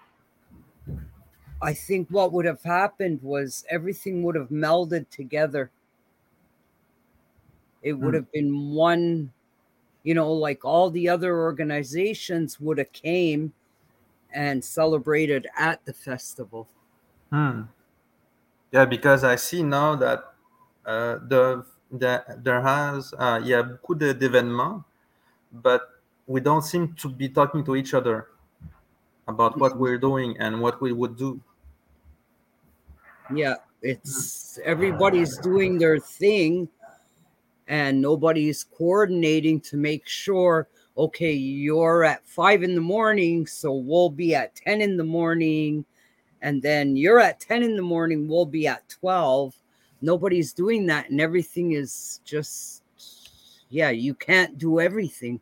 I 1.62 1.74
think 1.74 2.10
what 2.10 2.32
would 2.34 2.46
have 2.46 2.64
happened 2.64 3.22
was 3.24 3.66
everything 3.70 4.22
would 4.24 4.36
have 4.36 4.50
melded 4.50 5.10
together. 5.10 5.72
It 7.84 7.94
would 7.94 8.14
hmm. 8.14 8.16
have 8.16 8.32
been 8.32 8.72
one, 8.72 9.32
you 10.04 10.16
know, 10.16 10.32
like 10.32 10.64
all 10.64 10.90
the 10.90 11.10
other 11.10 11.38
organizations 11.38 12.60
would 12.60 12.78
have 12.78 12.92
came 12.94 13.54
and 14.34 14.64
celebrated 14.64 15.48
at 15.58 15.84
the 15.86 15.94
festival. 15.94 16.68
Hmm. 17.30 17.64
Yeah, 18.72 18.86
because 18.86 19.24
I 19.24 19.36
see 19.36 19.62
now 19.62 19.96
that 19.98 20.34
uh, 20.86 21.20
the, 21.28 21.66
the 21.92 22.24
there 22.42 22.62
has 22.62 23.14
uh, 23.20 23.40
yeah 23.44 23.62
beaucoup 23.62 23.96
d'événements, 23.96 24.84
but 25.52 25.82
we 26.26 26.40
don't 26.40 26.64
seem 26.64 26.94
to 26.96 27.10
be 27.10 27.30
talking 27.30 27.64
to 27.66 27.76
each 27.76 27.94
other 27.94 28.28
about 29.28 29.60
what 29.60 29.78
we're 29.78 30.00
doing 30.00 30.36
and 30.40 30.60
what 30.60 30.82
we 30.82 30.92
would 30.92 31.16
do. 31.16 31.40
Yeah, 33.34 33.56
it's 33.82 34.58
everybody's 34.64 35.38
doing 35.38 35.78
their 35.78 36.00
thing 36.00 36.68
and 37.68 38.02
nobody's 38.02 38.64
coordinating 38.64 39.60
to 39.62 39.78
make 39.78 40.08
sure 40.08 40.68
okay, 40.96 41.34
you're 41.34 42.04
at 42.04 42.26
five 42.28 42.62
in 42.62 42.76
the 42.76 42.82
morning, 42.82 43.48
so 43.48 43.74
we'll 43.74 44.12
be 44.12 44.36
at 44.36 44.56
10 44.56 44.80
in 44.82 44.96
the 44.96 45.04
morning. 45.04 45.84
And 46.42 46.62
then 46.62 46.96
you're 46.96 47.20
at 47.20 47.40
10 47.40 47.64
in 47.64 47.76
the 47.76 47.82
morning, 47.82 48.28
we'll 48.28 48.46
be 48.46 48.68
at 48.68 48.88
12. 48.90 49.56
nobody's 50.02 50.54
doing 50.54 50.86
that 50.86 51.10
and 51.10 51.22
everything 51.22 51.72
is 51.72 52.20
just 52.26 52.84
yeah 53.70 53.90
you 53.90 54.14
can't 54.14 54.58
do 54.58 54.80
everything 54.80 55.40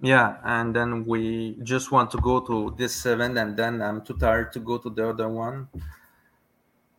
Yeah, 0.00 0.38
and 0.44 0.74
then 0.74 1.04
we 1.04 1.56
just 1.62 1.90
want 1.90 2.10
to 2.12 2.18
go 2.18 2.38
to 2.40 2.74
this 2.76 3.06
event, 3.06 3.38
and 3.38 3.56
then 3.56 3.80
I'm 3.82 4.02
too 4.04 4.14
tired 4.14 4.52
to 4.52 4.60
go 4.60 4.78
to 4.78 4.90
the 4.90 5.08
other 5.08 5.28
one. 5.28 5.68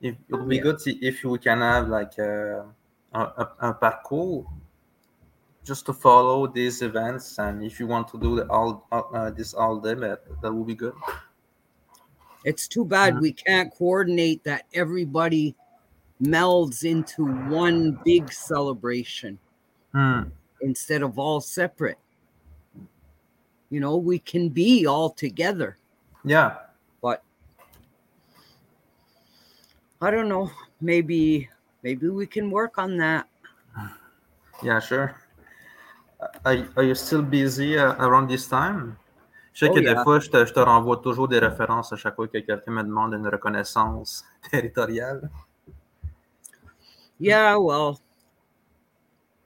If, 0.02 0.16
it 0.30 0.36
would 0.36 0.50
be 0.50 0.58
Yeah. 0.58 0.64
good 0.64 0.80
if 0.86 1.24
we 1.24 1.38
can 1.40 1.60
have 1.62 1.88
like 1.88 2.18
a, 2.18 2.66
a, 3.14 3.20
a, 3.20 3.46
a 3.70 3.74
parcours 3.74 4.46
just 5.66 5.86
to 5.88 5.94
follow 5.94 6.48
these 6.48 6.82
events, 6.82 7.40
and 7.40 7.64
if 7.64 7.80
you 7.80 7.88
want 7.88 8.08
to 8.10 8.20
do 8.20 8.36
the 8.38 8.48
all 8.50 8.86
uh, 8.94 9.32
this 9.32 9.54
all 9.54 9.80
day, 9.80 9.96
that, 9.96 10.22
that 10.42 10.54
would 10.54 10.68
be 10.68 10.76
good. 10.76 10.94
it's 12.46 12.68
too 12.68 12.86
bad 12.86 13.20
we 13.20 13.32
can't 13.34 13.74
coordinate 13.74 14.44
that 14.44 14.66
everybody 14.74 15.56
melds 16.22 16.84
into 16.86 17.26
one 17.50 18.00
big 18.06 18.32
celebration 18.32 19.40
Hmm. 19.92 20.24
instead 20.62 21.02
of 21.02 21.18
all 21.18 21.42
separate 21.42 21.98
you 23.72 23.80
know 23.80 23.98
we 23.98 24.20
can 24.20 24.50
be 24.50 24.86
all 24.86 25.10
together 25.10 25.78
Yeah, 26.24 26.58
but 27.02 27.24
i 30.02 30.12
don't 30.12 30.30
know 30.30 30.52
maybe 30.82 31.50
maybe 31.82 32.10
we 32.10 32.28
can 32.28 32.52
work 32.52 32.78
on 32.78 32.98
that 32.98 33.28
yeah, 34.64 34.80
sure. 34.80 35.16
Are, 36.20 36.68
are 36.78 36.84
you 36.84 36.96
still 36.96 37.22
busy 37.22 37.78
uh, 37.78 37.94
around 37.96 38.28
this 38.30 38.48
time? 38.48 38.98
Je 39.54 39.66
sais 39.66 39.70
Oh, 39.70 39.74
que 39.74 39.80
des 39.80 39.94
yeah. 39.94 40.04
fois, 40.04 40.20
je 40.20 40.30
te, 40.30 40.46
je 40.46 40.54
te 40.54 40.60
renvoie 40.60 40.98
toujours 40.98 41.28
des 41.28 41.40
références 41.40 41.94
à 41.94 41.96
chaque 41.96 42.16
fois 42.16 42.28
que 42.28 42.40
quelqu'un 42.40 42.72
me 42.72 42.84
demande 42.84 43.14
une 43.14 43.28
reconnaissance 43.28 44.26
territoriale. 44.52 45.30
Yeah, 47.20 47.56
well, 47.56 48.02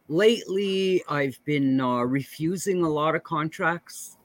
lately 0.07 1.03
I've 1.07 1.39
been 1.45 1.79
uh, 1.79 2.03
refusing 2.03 2.83
a 2.83 2.89
lot 2.89 3.15
of 3.15 3.23
contracts. 3.23 4.17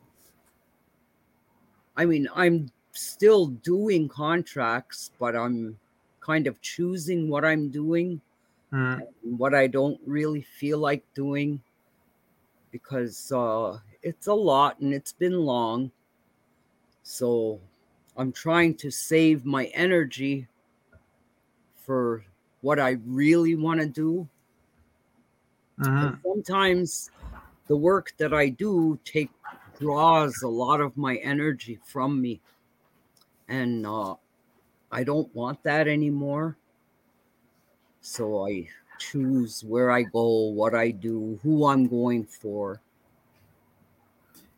I 1.96 2.06
mean, 2.06 2.28
I'm 2.34 2.70
still 2.92 3.46
doing 3.46 4.08
contracts, 4.08 5.10
but 5.18 5.36
I'm 5.36 5.78
kind 6.20 6.46
of 6.46 6.60
choosing 6.62 7.28
what 7.28 7.44
I'm 7.44 7.68
doing, 7.68 8.20
and 8.72 9.02
what 9.22 9.54
I 9.54 9.66
don't 9.68 10.00
really 10.06 10.42
feel 10.42 10.78
like 10.78 11.04
doing 11.14 11.60
because 12.74 13.30
uh, 13.30 13.78
it's 14.02 14.26
a 14.26 14.34
lot 14.34 14.80
and 14.80 14.92
it's 14.92 15.12
been 15.12 15.38
long. 15.38 15.92
So 17.04 17.60
I'm 18.16 18.32
trying 18.32 18.74
to 18.78 18.90
save 18.90 19.44
my 19.44 19.66
energy 19.66 20.48
for 21.76 22.24
what 22.62 22.80
I 22.80 22.96
really 23.06 23.54
want 23.54 23.78
to 23.78 23.86
do. 23.86 24.28
And 25.78 26.16
sometimes 26.24 27.12
the 27.68 27.76
work 27.76 28.12
that 28.16 28.34
I 28.34 28.48
do 28.48 28.98
take 29.04 29.30
draws 29.78 30.42
a 30.42 30.48
lot 30.48 30.80
of 30.80 30.96
my 30.96 31.14
energy 31.18 31.78
from 31.84 32.20
me. 32.20 32.40
And 33.46 33.86
uh, 33.86 34.16
I 34.90 35.04
don't 35.04 35.32
want 35.32 35.62
that 35.62 35.86
anymore. 35.86 36.56
So 38.00 38.48
I 38.48 38.68
choose 38.98 39.64
where 39.64 39.90
I 39.90 40.02
go, 40.02 40.48
what 40.48 40.74
I 40.74 40.90
do, 40.90 41.38
who 41.42 41.66
I'm 41.66 41.86
going 41.86 42.24
for. 42.24 42.80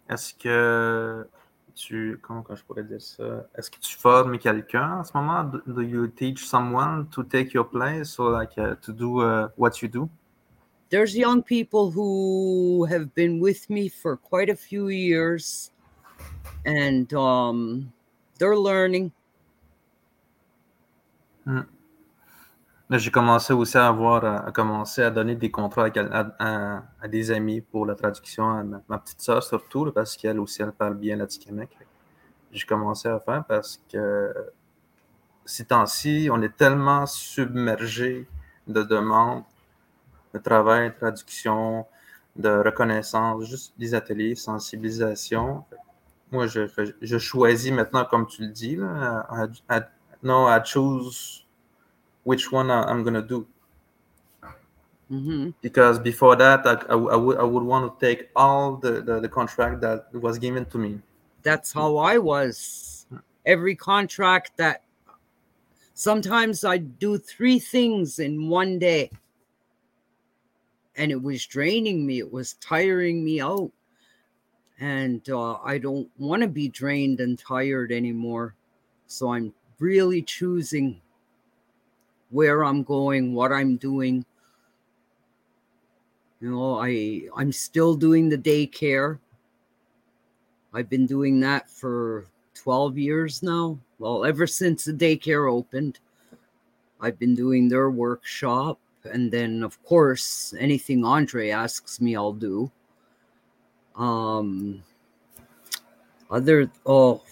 Est-ce 0.08 0.34
que 0.34 1.26
tu. 1.74 2.18
Comment 2.22 2.44
je 2.54 2.62
pourrais 2.62 2.84
dire 2.84 3.00
ça? 3.00 3.48
Est-ce 3.56 3.70
que 3.70 3.78
tu 3.80 3.96
formes 3.96 4.38
quelqu'un 4.38 4.98
en 5.00 5.04
ce 5.04 5.12
moment? 5.14 5.44
Do, 5.44 5.60
do 5.66 5.82
you 5.82 6.06
teach 6.08 6.46
someone 6.46 7.08
to 7.10 7.22
take 7.24 7.52
your 7.52 7.64
place 7.64 8.18
or 8.18 8.30
like 8.30 8.56
uh, 8.58 8.76
to 8.82 8.92
do 8.92 9.20
uh, 9.20 9.48
what 9.56 9.82
you 9.82 9.88
do? 9.88 10.08
There's 10.88 11.16
young 11.16 11.42
people 11.42 11.90
who 11.90 12.84
have 12.88 13.12
been 13.14 13.40
with 13.40 13.68
me 13.68 13.88
for 13.88 14.16
quite 14.16 14.48
a 14.48 14.54
few 14.54 14.88
years 14.88 15.72
and 16.64 17.12
um, 17.14 17.92
they're 18.38 18.56
learning. 18.56 19.12
J'ai 22.88 23.10
commencé 23.10 23.52
aussi 23.52 23.76
à 23.78 23.88
avoir, 23.88 24.24
à, 24.24 24.46
à 24.46 24.52
commencer 24.52 25.02
à 25.02 25.10
donner 25.10 25.34
des 25.34 25.50
contrats 25.50 25.88
à, 26.38 27.08
des 27.08 27.30
amis 27.32 27.60
pour 27.60 27.84
la 27.84 27.96
traduction, 27.96 28.48
à 28.48 28.62
ma, 28.62 28.98
petite 28.98 29.20
sœur 29.20 29.42
surtout, 29.42 29.90
parce 29.92 30.16
qu'elle 30.16 30.38
aussi, 30.38 30.62
elle 30.62 30.70
parle 30.72 30.94
bien 30.94 31.16
l'Atikamek. 31.16 31.76
J'ai 32.52 32.64
commencé 32.64 33.08
à 33.08 33.18
faire 33.18 33.44
parce 33.44 33.82
que 33.90 34.32
ces 35.44 35.64
temps-ci, 35.64 36.28
on 36.32 36.40
est 36.42 36.56
tellement 36.56 37.06
submergé 37.06 38.28
de 38.68 38.82
demandes 38.82 39.42
de 40.32 40.38
travail, 40.38 40.90
de 40.90 40.94
traduction, 40.94 41.86
de 42.36 42.50
reconnaissance, 42.50 43.44
juste 43.44 43.74
des 43.78 43.94
ateliers, 43.94 44.34
sensibilisation. 44.36 45.64
Moi, 46.30 46.46
je, 46.46 46.68
je 47.00 47.18
choisis 47.18 47.72
maintenant, 47.72 48.04
comme 48.04 48.26
tu 48.26 48.42
le 48.42 48.48
dis, 48.48 48.76
là, 48.76 49.26
I, 49.30 49.46
I, 49.70 49.80
no, 50.22 50.48
I 50.48 50.60
choose 50.64 51.45
which 52.26 52.50
one 52.52 52.70
I- 52.70 52.86
I'm 52.90 53.02
gonna 53.04 53.22
do. 53.22 53.46
hmm 55.08 55.50
Because 55.60 55.98
before 55.98 56.36
that, 56.36 56.66
I, 56.66 56.74
I, 56.92 56.96
I 57.14 57.16
would 57.16 57.38
I 57.38 57.42
would 57.44 57.62
want 57.62 57.84
to 57.98 58.06
take 58.06 58.30
all 58.36 58.76
the, 58.76 59.00
the, 59.02 59.20
the 59.20 59.28
contract 59.28 59.80
that 59.80 60.12
was 60.14 60.38
given 60.38 60.64
to 60.66 60.78
me. 60.78 61.00
that's 61.42 61.72
how 61.72 61.96
I 61.96 62.18
was. 62.18 63.06
Every 63.44 63.76
contract 63.76 64.56
that 64.56 64.82
sometimes 65.94 66.64
I'd 66.64 66.98
do 66.98 67.18
three 67.18 67.58
things 67.58 68.18
in 68.18 68.48
one 68.48 68.78
day. 68.78 69.10
And 70.96 71.12
it 71.12 71.22
was 71.22 71.46
draining 71.46 72.06
me, 72.06 72.18
it 72.18 72.32
was 72.32 72.54
tiring 72.54 73.24
me 73.24 73.40
out. 73.40 73.70
And 74.80 75.28
uh, 75.30 75.54
I 75.62 75.78
don't 75.78 76.10
want 76.18 76.42
to 76.42 76.48
be 76.48 76.68
drained 76.68 77.20
and 77.20 77.38
tired 77.38 77.92
anymore. 77.92 78.54
So 79.06 79.32
I'm 79.32 79.54
really 79.78 80.22
choosing 80.22 81.00
where 82.36 82.66
I'm 82.66 82.82
going, 82.82 83.32
what 83.32 83.50
I'm 83.50 83.78
doing. 83.78 84.22
You 86.38 86.50
know, 86.50 86.78
I 86.78 87.22
I'm 87.34 87.50
still 87.50 87.94
doing 87.94 88.28
the 88.28 88.36
daycare. 88.36 89.18
I've 90.74 90.90
been 90.90 91.06
doing 91.06 91.40
that 91.40 91.70
for 91.70 92.26
12 92.52 92.98
years 92.98 93.42
now. 93.42 93.78
Well, 93.98 94.26
ever 94.26 94.46
since 94.46 94.84
the 94.84 94.92
daycare 94.92 95.50
opened, 95.50 95.98
I've 97.00 97.18
been 97.18 97.34
doing 97.34 97.70
their 97.70 97.88
workshop. 97.88 98.78
And 99.10 99.32
then, 99.32 99.62
of 99.62 99.82
course, 99.82 100.52
anything 100.58 101.06
Andre 101.06 101.48
asks 101.48 102.02
me, 102.02 102.16
I'll 102.16 102.34
do. 102.34 102.70
Um, 103.94 104.82
other, 106.30 106.70
oh, 106.84 107.22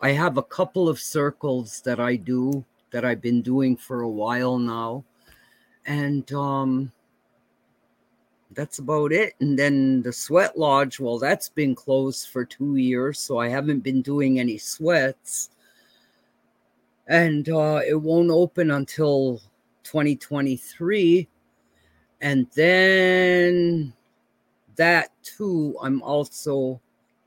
I 0.00 0.12
have 0.12 0.38
a 0.38 0.42
couple 0.42 0.88
of 0.88 0.98
circles 0.98 1.82
that 1.82 2.00
I 2.00 2.16
do 2.16 2.64
that 2.90 3.04
I've 3.04 3.20
been 3.20 3.42
doing 3.42 3.76
for 3.76 4.02
a 4.02 4.08
while 4.08 4.58
now. 4.58 5.04
And, 5.86 6.30
um, 6.32 6.92
that's 8.52 8.78
about 8.78 9.12
it. 9.12 9.34
And 9.40 9.58
then 9.58 10.02
the 10.02 10.12
sweat 10.12 10.58
lodge, 10.58 10.98
well, 10.98 11.18
that's 11.18 11.48
been 11.48 11.74
closed 11.74 12.28
for 12.28 12.44
two 12.44 12.76
years, 12.76 13.18
so 13.18 13.38
I 13.38 13.48
haven't 13.48 13.80
been 13.80 14.02
doing 14.02 14.40
any 14.40 14.58
sweats. 14.58 15.50
And 17.06 17.48
uh, 17.48 17.80
it 17.86 17.94
won't 17.94 18.30
open 18.30 18.70
until 18.70 19.40
2023. 19.84 21.28
And 22.20 22.46
then 22.54 23.92
that 24.76 25.10
too, 25.22 25.76
I'm 25.80 26.02
also 26.02 26.80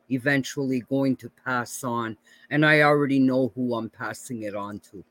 eventually 0.10 0.82
going 0.82 1.16
to 1.18 1.30
pass 1.46 1.84
on. 1.84 2.18
And 2.50 2.66
I 2.66 2.82
already 2.82 3.20
know 3.20 3.52
who 3.56 3.76
I'm 3.76 3.90
passing 3.90 4.44
it 4.44 4.56
on 4.56 4.80
to. 4.92 5.04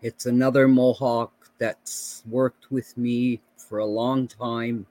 It's 0.00 0.26
another 0.26 0.68
Mohawk 0.68 1.32
that's 1.58 2.22
worked 2.28 2.70
with 2.70 2.96
me 2.96 3.40
for 3.56 3.78
a 3.78 3.86
long 3.86 4.28
time, 4.28 4.86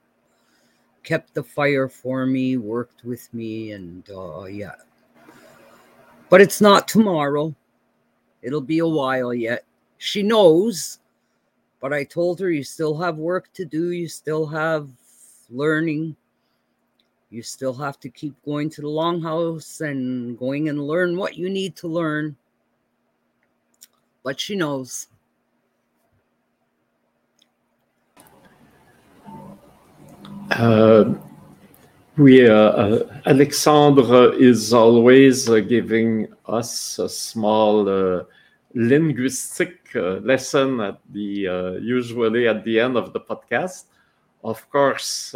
kept 1.02 1.32
the 1.32 1.42
fire 1.42 1.88
for 1.88 2.26
me, 2.26 2.58
worked 2.58 3.04
with 3.04 3.32
me, 3.32 3.72
and 3.72 4.08
uh, 4.10 4.44
yeah. 4.44 4.74
But 6.28 6.42
it's 6.42 6.60
not 6.60 6.86
tomorrow. 6.86 7.54
It'll 8.42 8.60
be 8.60 8.80
a 8.80 8.86
while 8.86 9.32
yet. 9.32 9.64
She 9.96 10.22
knows, 10.22 10.98
but 11.80 11.92
I 11.92 12.04
told 12.04 12.38
her 12.40 12.50
you 12.50 12.62
still 12.62 12.96
have 12.98 13.16
work 13.16 13.50
to 13.54 13.64
do. 13.64 13.92
You 13.92 14.08
still 14.08 14.46
have 14.46 14.88
learning. 15.50 16.16
You 17.30 17.42
still 17.42 17.74
have 17.74 17.98
to 18.00 18.10
keep 18.10 18.34
going 18.44 18.70
to 18.70 18.82
the 18.82 18.88
longhouse 18.88 19.80
and 19.80 20.38
going 20.38 20.68
and 20.68 20.86
learn 20.86 21.16
what 21.16 21.36
you 21.36 21.48
need 21.48 21.76
to 21.76 21.88
learn. 21.88 22.36
But 24.22 24.40
she 24.40 24.56
knows. 24.56 25.08
Uh, 30.50 31.14
we, 32.16 32.48
uh, 32.48 32.52
uh, 32.52 33.20
Alexandre 33.26 34.32
is 34.34 34.72
always 34.72 35.48
uh, 35.48 35.60
giving 35.60 36.26
us 36.46 36.98
a 36.98 37.08
small 37.08 37.88
uh, 37.88 38.24
linguistic 38.74 39.90
uh, 39.94 40.16
lesson 40.24 40.80
at 40.80 40.98
the 41.12 41.78
usually 41.80 42.48
at 42.48 42.64
the 42.64 42.80
end 42.80 42.96
of 42.96 43.12
the 43.12 43.20
podcast. 43.20 43.84
Of 44.42 44.68
course, 44.70 45.34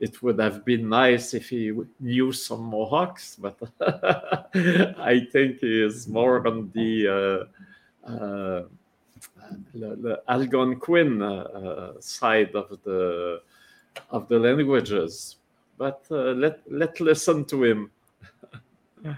it 0.00 0.22
would 0.22 0.38
have 0.38 0.64
been 0.64 0.88
nice 0.88 1.32
if 1.32 1.48
he 1.48 1.72
knew 2.00 2.32
some 2.32 2.64
Mohawks, 2.64 3.36
but 3.36 3.56
I 3.80 5.26
think 5.32 5.60
he 5.60 5.82
is 5.82 6.06
more 6.06 6.46
on 6.46 6.70
the 6.74 7.48
the, 8.06 8.68
the 9.74 10.22
Algonquin 10.28 11.22
uh, 11.22 11.92
side 12.00 12.54
of 12.54 12.78
the 12.84 13.40
of 14.10 14.28
the 14.28 14.38
languages. 14.38 15.36
But 15.76 16.04
let 16.10 16.60
let 16.70 17.00
listen 17.00 17.44
to 17.46 17.64
him. 17.64 17.90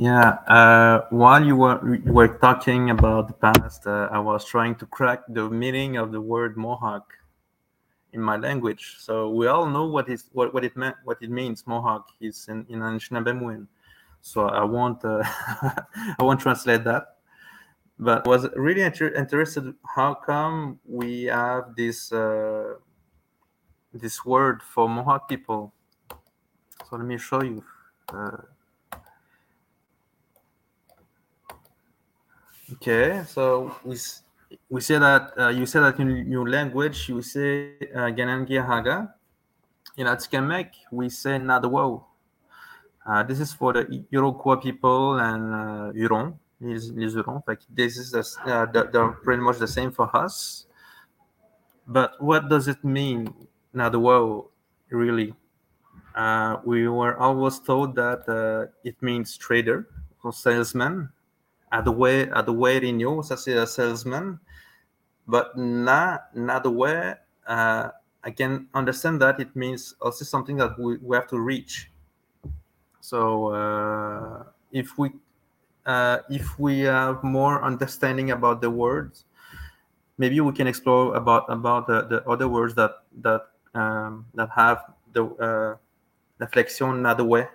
Yeah, 0.00 0.38
uh, 0.46 1.08
while 1.10 1.44
you 1.44 1.56
were 1.56 1.98
were 2.06 2.38
talking 2.38 2.90
about 2.90 3.26
the 3.26 3.34
past, 3.34 3.84
uh, 3.84 4.08
I 4.12 4.20
was 4.20 4.44
trying 4.44 4.76
to 4.76 4.86
crack 4.86 5.22
the 5.28 5.50
meaning 5.50 5.96
of 5.96 6.12
the 6.12 6.20
word 6.20 6.56
Mohawk 6.56 7.14
in 8.12 8.20
my 8.22 8.36
language. 8.36 8.94
So 9.00 9.30
we 9.30 9.48
all 9.48 9.66
know 9.66 9.86
what 9.86 10.08
is 10.08 10.26
what, 10.32 10.54
what 10.54 10.64
it 10.64 10.76
meant, 10.76 10.94
what 11.02 11.18
it 11.20 11.30
means. 11.30 11.66
Mohawk 11.66 12.06
is 12.20 12.46
in 12.46 12.64
in 12.68 12.78
Anishinaabe. 12.78 13.66
So 14.20 14.46
I 14.46 14.62
won't 14.62 15.04
uh, 15.04 15.22
I 16.18 16.22
won't 16.22 16.38
translate 16.38 16.84
that. 16.84 17.17
But 17.98 18.26
was 18.26 18.46
really 18.54 18.82
inter- 18.82 19.14
interested 19.14 19.74
how 19.96 20.14
come 20.14 20.78
we 20.86 21.24
have 21.24 21.74
this 21.76 22.12
uh, 22.12 22.74
this 23.92 24.24
word 24.24 24.62
for 24.62 24.88
Mohawk 24.88 25.28
people. 25.28 25.72
So 26.88 26.96
let 26.96 27.04
me 27.04 27.18
show 27.18 27.42
you. 27.42 27.64
Uh, 28.12 28.36
Okay, 32.74 33.24
so 33.24 33.74
we 33.82 33.96
we 34.68 34.82
say 34.82 34.98
that 34.98 35.32
uh, 35.40 35.48
you 35.48 35.64
say 35.64 35.80
that 35.80 35.98
in 35.98 36.30
your 36.30 36.46
language 36.46 37.08
you 37.08 37.22
say 37.22 37.80
uh, 37.96 38.12
Kanien'kehá:ka. 38.12 39.08
In 39.96 40.06
Atikamekw 40.06 40.92
we 40.92 41.08
say 41.08 41.38
Nadwo. 41.40 42.04
Uh, 43.06 43.22
this 43.22 43.40
is 43.40 43.54
for 43.54 43.72
the 43.72 44.04
Iroquois 44.12 44.56
people 44.60 45.16
and 45.16 45.54
uh, 45.54 45.92
Huron, 45.92 46.38
les 46.60 47.14
Hurons. 47.14 47.42
Like 47.46 47.60
this 47.70 47.96
is 47.96 48.10
the, 48.10 48.24
uh, 48.44 48.66
they're 48.66 49.08
pretty 49.08 49.42
much 49.42 49.58
the 49.58 49.68
same 49.68 49.90
for 49.90 50.14
us. 50.16 50.66
But 51.86 52.20
what 52.20 52.48
does 52.48 52.68
it 52.68 52.84
mean, 52.84 53.32
Nadwo, 53.74 54.48
really? 54.90 55.34
Uh, 56.14 56.56
we 56.64 56.88
were 56.88 57.16
always 57.16 57.58
told 57.60 57.94
that 57.94 58.28
uh, 58.28 58.70
it 58.84 59.00
means 59.00 59.36
trader 59.36 59.88
or 60.22 60.32
salesman 60.32 61.10
Adway, 61.72 62.30
Adway 62.30 62.80
Rigno, 62.80 63.22
ça 63.22 63.36
c'est 63.36 63.56
a 63.56 63.66
salesman. 63.66 64.38
But 65.26 65.56
na, 65.56 66.18
Nadway, 66.34 67.16
uh, 67.46 67.90
I 68.24 68.30
can 68.30 68.68
understand 68.74 69.20
that 69.22 69.40
it 69.40 69.54
means 69.54 69.94
also 70.00 70.24
something 70.24 70.56
that 70.56 70.78
we, 70.78 70.96
we 70.98 71.16
have 71.16 71.28
to 71.28 71.38
reach. 71.38 71.90
So 73.00 73.48
uh, 73.48 74.44
if 74.72 74.98
we 74.98 75.12
uh, 75.88 76.18
if 76.30 76.58
we 76.58 76.80
have 76.80 77.24
more 77.24 77.64
understanding 77.64 78.30
about 78.30 78.60
the 78.60 78.70
words, 78.70 79.24
maybe 80.18 80.38
we 80.40 80.52
can 80.52 80.68
explore 80.68 81.16
about 81.16 81.50
about 81.50 81.88
the, 81.88 82.02
the 82.06 82.22
other 82.28 82.46
words 82.46 82.76
that 82.76 83.02
that 83.22 83.48
um, 83.74 84.26
that 84.34 84.50
have 84.54 84.84
the 85.12 85.24
uh, 85.42 86.46
flexion 86.52 87.02
Nadway 87.02 87.48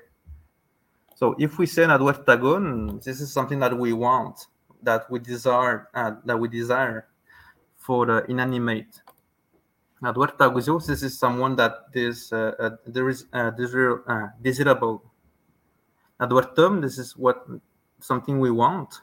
so 1.23 1.35
if 1.39 1.57
we 1.57 1.65
say 1.67 1.83
Nadwertagon, 1.83 3.01
this 3.01 3.21
is 3.21 3.31
something 3.31 3.59
that 3.59 3.77
we 3.77 3.93
want, 3.93 4.47
that 4.81 5.09
we 5.09 5.19
desire, 5.19 5.87
uh, 5.93 6.15
that 6.25 6.37
we 6.37 6.49
desire 6.49 7.07
for 7.77 8.05
the 8.05 8.25
inanimate. 8.29 9.01
Nadwertaguzio, 10.01 10.85
this 10.85 11.01
is 11.01 11.17
someone 11.17 11.55
that 11.55 11.85
is 11.93 12.33
uh, 12.33 12.51
uh, 12.59 12.69
there 12.85 13.07
is 13.07 13.25
uh, 13.31 13.51
uh, 13.55 14.27
desirable. 14.41 15.01
Nadwertum, 16.19 16.81
this 16.81 16.97
is 16.97 17.15
what 17.15 17.47
something 18.03 18.39
we 18.39 18.51
want. 18.51 19.01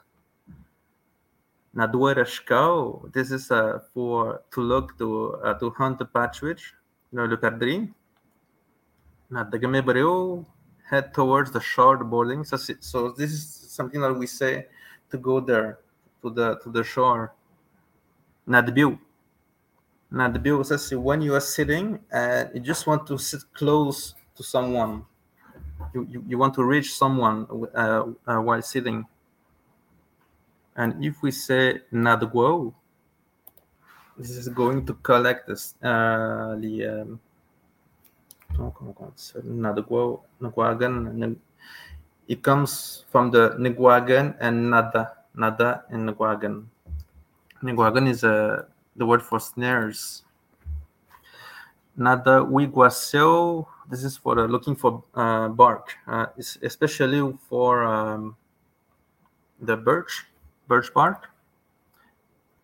Nadwerashkao, 1.75 3.13
this 3.13 3.31
is 3.31 3.51
uh, 3.51 3.79
for 3.95 4.43
to 4.53 4.61
look 4.61 4.99
to 4.99 5.35
uh, 5.45 5.55
to 5.55 5.71
hunt 5.71 5.99
the 5.99 6.05
partridge. 6.05 6.75
Look 7.13 7.45
at 7.45 7.59
dream. 7.59 7.95
Nadagamebreo, 9.33 10.45
head 10.89 11.15
towards 11.15 11.53
the 11.53 11.61
shore, 11.61 11.97
the 11.97 12.05
boarding. 12.05 12.45
So, 12.45 12.57
so 12.57 13.11
this 13.13 13.31
is 13.31 13.45
something 13.71 14.01
that 14.01 14.13
we 14.13 14.27
say 14.27 14.67
to 15.11 15.19
go 15.19 15.41
there, 15.41 15.79
to 16.23 16.31
the 16.31 16.57
to 16.63 16.71
the 16.71 16.83
shore. 16.83 17.33
Nadbiu. 18.49 18.99
Nadbiu 20.13 20.67
says 20.67 20.93
when 20.93 21.23
you 21.23 21.35
are 21.35 21.41
sitting 21.41 22.01
and 22.11 22.51
you 22.53 22.61
just 22.61 22.87
want 22.89 23.07
to 23.07 23.17
sit 23.17 23.43
close 23.55 24.15
to 24.37 24.43
someone. 24.43 25.05
You, 25.93 26.07
you, 26.09 26.25
you 26.29 26.39
want 26.39 26.55
to 26.55 26.65
reach 26.65 26.95
someone 26.95 27.47
uh, 27.75 28.05
uh, 28.27 28.41
while 28.41 28.63
sitting. 28.63 29.07
And 30.77 31.05
if 31.05 31.21
we 31.23 31.31
say 31.31 31.81
Nadguo, 31.93 32.73
this 34.17 34.31
is 34.31 34.49
going 34.49 34.87
to 34.87 34.95
collect 34.95 35.49
this, 35.49 35.75
uh, 35.83 36.55
the 36.61 36.87
um, 36.87 37.21
Nagwagan. 40.41 41.37
It 42.29 42.43
comes 42.43 43.05
from 43.11 43.31
the 43.31 43.57
Nigwagan 43.59 44.37
and 44.41 44.71
Nada. 44.71 45.17
Nada 45.35 45.85
and 45.91 46.09
Nigwagan. 46.09 46.67
Nigwagan 47.63 48.09
is 48.09 48.23
uh, 48.25 48.65
the 48.97 49.07
word 49.07 49.23
for 49.23 49.41
snares. 49.41 50.23
Nada 52.01 52.41
Wiguaseo, 52.41 53.67
this 53.91 54.05
is 54.05 54.17
for 54.17 54.39
uh, 54.39 54.47
looking 54.47 54.75
for 54.75 55.05
uh, 55.15 55.49
bark, 55.49 55.93
uh, 56.09 56.27
especially 56.63 57.21
for 57.47 57.85
um, 57.85 58.37
the 59.61 59.77
birch, 59.77 60.25
birch 60.67 60.95
bark. 60.95 61.29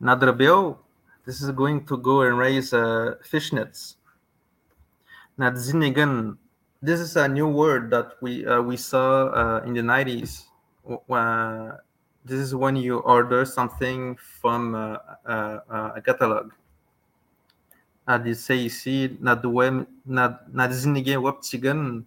Nadrabeo, 0.00 0.78
this 1.26 1.42
is 1.42 1.50
going 1.50 1.84
to 1.84 1.98
go 1.98 2.22
and 2.22 2.38
raise 2.38 2.72
uh, 2.72 3.16
fish 3.22 3.52
nets. 3.52 3.96
Nadzinigan. 5.38 6.38
This 6.80 7.00
is 7.00 7.16
a 7.16 7.28
new 7.28 7.48
word 7.48 7.90
that 7.90 8.12
we 8.22 8.46
uh, 8.46 8.62
we 8.62 8.78
saw 8.78 9.60
in 9.64 9.74
the 9.74 9.82
90s. 9.82 10.44
Uh, 10.88 11.76
this 12.24 12.40
is 12.40 12.54
when 12.54 12.74
you 12.76 13.00
order 13.00 13.44
something 13.44 14.16
from 14.16 14.74
a 14.74 16.00
catalog. 16.06 16.52
Nadisayisi, 18.08 19.18
Nadwem, 19.18 19.86
Nadzinigan 20.08 21.22
Wapchigan. 21.22 22.04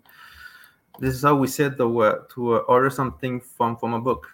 This 0.99 1.15
is 1.15 1.23
how 1.23 1.35
we 1.35 1.47
said 1.47 1.77
the 1.77 1.88
word 1.88 2.30
to 2.35 2.57
order 2.67 2.89
something 2.89 3.39
from 3.39 3.77
from 3.77 3.93
a 3.93 4.01
book. 4.01 4.27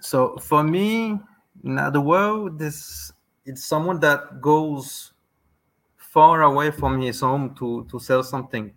So 0.00 0.36
for 0.38 0.62
me, 0.62 1.18
Nadwo, 1.64 2.56
this 2.56 3.12
it's 3.44 3.64
someone 3.64 4.00
that 4.00 4.40
goes 4.40 5.12
far 5.96 6.42
away 6.42 6.70
from 6.70 7.00
his 7.00 7.20
home 7.20 7.54
to 7.56 7.86
to 7.90 7.98
sell 7.98 8.22
something 8.22 8.72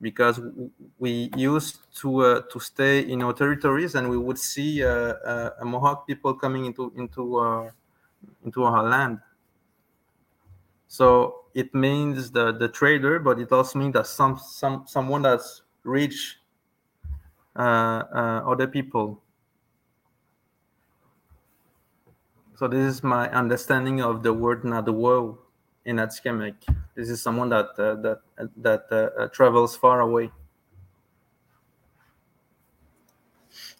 because 0.00 0.40
we 0.98 1.30
used 1.36 1.78
to 1.96 2.20
uh, 2.20 2.42
to 2.50 2.60
stay 2.60 3.00
in 3.00 3.22
our 3.22 3.32
territories 3.32 3.94
and 3.94 4.08
we 4.08 4.16
would 4.16 4.38
see 4.38 4.84
uh, 4.84 5.14
uh, 5.26 5.50
Mohawk 5.64 6.06
people 6.06 6.34
coming 6.34 6.66
into 6.66 6.92
into 6.96 7.36
our 7.36 7.74
into 8.44 8.64
our 8.64 8.82
land. 8.82 9.18
So 10.88 11.44
it 11.54 11.74
means 11.74 12.30
the 12.30 12.52
the 12.52 12.68
trader, 12.68 13.18
but 13.18 13.38
it 13.38 13.52
also 13.52 13.78
means 13.78 13.92
that 13.92 14.06
some 14.06 14.38
some 14.38 14.84
someone 14.86 15.22
that's 15.22 15.62
rich 15.84 16.38
uh, 17.54 18.02
uh, 18.12 18.42
other 18.48 18.66
people. 18.66 19.22
So 22.56 22.66
this 22.66 22.96
is 22.96 23.04
my 23.04 23.30
understanding 23.30 24.00
of 24.00 24.22
the 24.22 24.32
word 24.32 24.64
world 24.64 25.38
in 25.84 25.96
Atikamekw. 25.96 26.56
This 26.96 27.10
is 27.10 27.22
someone 27.22 27.50
that 27.50 27.70
uh, 27.78 27.94
that 28.02 28.20
that 28.56 28.86
uh, 28.90 29.22
uh, 29.22 29.28
travels 29.28 29.76
far 29.76 30.00
away. 30.00 30.32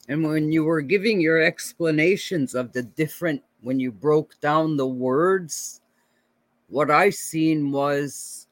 And 0.08 0.24
when 0.24 0.52
you 0.52 0.64
were 0.64 0.80
giving 0.80 1.20
your 1.20 1.42
explanations 1.42 2.54
of 2.54 2.72
the 2.72 2.82
different, 2.82 3.42
when 3.60 3.80
you 3.80 3.92
broke 3.92 4.40
down 4.40 4.76
the 4.76 4.86
words, 4.86 5.80
what 6.68 6.90
I 6.90 7.10
seen 7.10 7.70
was 7.70 8.46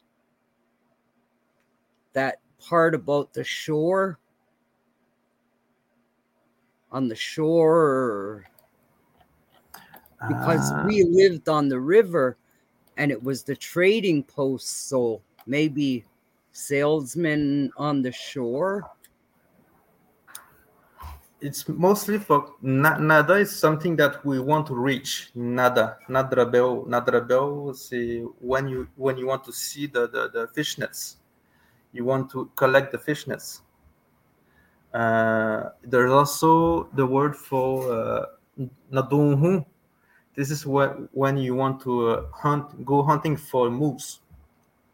that 2.12 2.40
part 2.58 2.94
about 2.94 3.32
the 3.32 3.44
shore. 3.44 4.18
On 6.92 7.08
the 7.08 7.16
shore, 7.16 8.46
because 10.28 10.70
uh, 10.70 10.82
we 10.86 11.04
lived 11.04 11.48
on 11.48 11.68
the 11.68 11.78
river 11.78 12.36
and 12.96 13.10
it 13.10 13.22
was 13.22 13.42
the 13.42 13.56
trading 13.56 14.22
post. 14.22 14.88
So 14.88 15.20
maybe 15.46 16.04
salesmen 16.52 17.70
on 17.76 18.02
the 18.02 18.12
shore. 18.12 18.88
It's 21.40 21.68
mostly 21.68 22.18
for 22.18 22.54
na- 22.62 22.98
nada 22.98 23.34
is 23.34 23.54
something 23.54 23.96
that 23.96 24.24
we 24.24 24.40
want 24.40 24.66
to 24.66 24.74
reach. 24.74 25.30
Nada, 25.34 25.98
nadrabel, 26.08 26.86
nadrabel. 26.86 27.74
see 27.76 28.20
when 28.40 28.68
you 28.68 28.88
when 28.96 29.18
you 29.18 29.26
want 29.26 29.44
to 29.44 29.52
see 29.52 29.86
the 29.86 30.08
the, 30.08 30.30
the 30.32 30.48
fishnets, 30.56 31.16
you 31.92 32.04
want 32.04 32.30
to 32.30 32.50
collect 32.56 32.92
the 32.92 32.98
fishnets. 32.98 33.60
Uh, 34.94 35.70
there's 35.82 36.10
also 36.10 36.88
the 36.94 37.06
word 37.06 37.36
for 37.36 37.92
uh, 37.92 38.26
nadunhu. 38.90 39.64
This 40.34 40.50
is 40.50 40.66
what 40.66 41.14
when 41.14 41.36
you 41.36 41.54
want 41.54 41.80
to 41.82 42.08
uh, 42.08 42.22
hunt, 42.32 42.84
go 42.84 43.02
hunting 43.02 43.36
for 43.36 43.70
moose. 43.70 44.20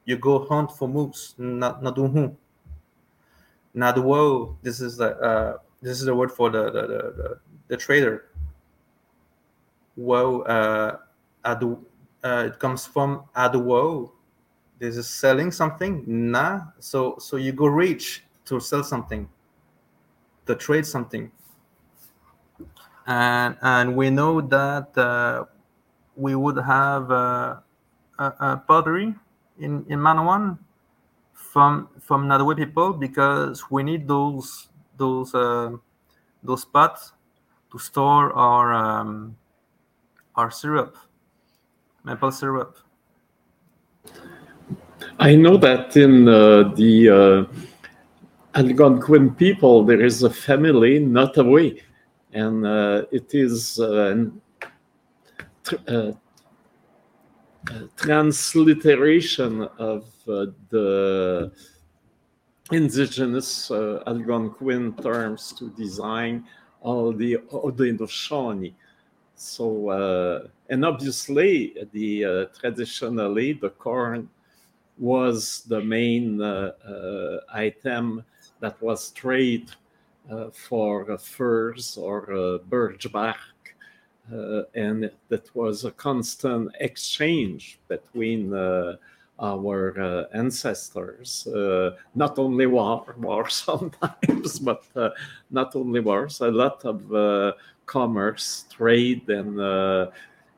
You 0.04 0.16
go 0.16 0.44
hunt 0.46 0.72
for 0.72 0.88
moose. 0.88 1.34
Na- 1.38 1.78
Nadunhu. 1.80 2.34
Nadwo. 3.76 4.56
This 4.62 4.80
is 4.80 4.96
the 4.96 5.16
uh, 5.18 5.58
this 5.82 5.98
is 5.98 6.06
the 6.06 6.14
word 6.14 6.32
for 6.32 6.50
the 6.50 6.64
the, 6.70 6.82
the, 6.82 7.12
the, 7.16 7.40
the 7.68 7.76
trader. 7.76 8.30
Woe. 9.96 10.40
Uh, 10.42 10.96
adu, 11.44 11.78
uh, 12.24 12.44
it 12.46 12.58
comes 12.58 12.86
from 12.86 13.24
aduo. 13.36 14.10
This 14.78 14.96
is 14.96 15.08
selling 15.08 15.52
something. 15.52 16.04
Na. 16.06 16.62
So 16.78 17.16
so 17.18 17.36
you 17.36 17.52
go 17.52 17.66
reach 17.66 18.24
to 18.46 18.60
sell 18.60 18.82
something. 18.82 19.28
To 20.46 20.54
trade 20.56 20.86
something 20.86 21.30
and 23.06 23.56
and 23.62 23.96
we 23.96 24.10
know 24.10 24.40
that 24.40 24.96
uh, 24.96 25.44
we 26.16 26.34
would 26.34 26.56
have 26.56 27.10
uh, 27.10 27.56
a, 28.18 28.24
a 28.40 28.62
pottery 28.66 29.14
in 29.58 29.84
in 29.88 29.98
Manawan 29.98 30.58
from 31.32 31.88
from 32.00 32.26
Nadawe 32.28 32.56
people 32.56 32.92
because 32.92 33.70
we 33.70 33.82
need 33.82 34.06
those 34.06 34.68
those 35.02 35.34
uh, 35.34 35.70
those 36.44 36.64
pots 36.64 37.12
to 37.70 37.78
store 37.78 38.32
our 38.32 38.72
um, 38.72 39.36
our 40.36 40.50
syrup, 40.50 40.96
maple 42.04 42.30
syrup. 42.30 42.78
I 45.18 45.34
know 45.34 45.56
that 45.56 45.96
in 45.96 46.28
uh, 46.28 46.72
the 46.80 46.94
uh, 47.20 48.58
Algonquin 48.58 49.34
people, 49.34 49.84
there 49.84 50.04
is 50.04 50.22
a 50.22 50.30
family 50.30 50.98
not 50.98 51.36
away, 51.36 51.82
and 52.32 52.64
it 53.10 53.34
is 53.34 53.80
uh, 55.88 56.12
transliteration 57.96 59.62
of 59.78 60.04
uh, 60.28 60.46
the 60.70 61.52
indigenous 62.72 63.70
uh, 63.70 64.02
Algonquin 64.06 64.94
terms 64.94 65.52
to 65.58 65.70
design 65.70 66.44
all 66.80 67.12
the 67.12 67.38
Haudenosaunee. 67.50 68.74
So, 69.34 69.88
uh, 69.90 70.48
and 70.68 70.84
obviously, 70.84 71.74
the 71.92 72.24
uh, 72.24 72.44
traditionally 72.58 73.54
the 73.54 73.70
corn 73.70 74.28
was 74.98 75.62
the 75.66 75.80
main 75.80 76.40
uh, 76.40 76.72
uh, 76.86 77.40
item 77.52 78.24
that 78.60 78.80
was 78.80 79.10
traded 79.10 79.74
uh, 80.30 80.50
for 80.50 81.18
furs 81.18 81.96
or 81.96 82.60
birch 82.68 83.10
bark. 83.10 83.36
And 84.74 85.10
that 85.28 85.54
was 85.54 85.84
a 85.84 85.90
constant 85.90 86.70
exchange 86.78 87.80
between 87.88 88.50
our 89.42 90.00
uh, 90.00 90.24
ancestors. 90.32 91.46
Uh, 91.48 91.90
not 92.14 92.38
only 92.38 92.66
war, 92.66 93.14
war 93.18 93.48
sometimes, 93.50 94.58
but 94.60 94.84
uh, 94.96 95.10
not 95.50 95.74
only 95.74 96.00
wars, 96.00 96.40
a 96.40 96.50
lot 96.50 96.84
of 96.84 97.12
uh, 97.12 97.52
commerce, 97.86 98.64
trade, 98.70 99.28
and 99.28 99.60
uh, 99.60 100.06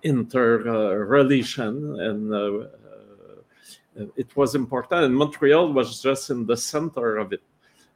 inter-relation. 0.03 1.99
and 2.01 2.33
uh, 2.33 2.37
uh, 3.99 4.07
it 4.17 4.37
was 4.37 4.55
important. 4.55 5.05
And 5.05 5.17
Montreal 5.17 5.73
was 5.73 6.03
just 6.03 6.31
in 6.31 6.47
the 6.47 6.57
center 6.57 7.17
of 7.17 7.33
it 7.33 7.43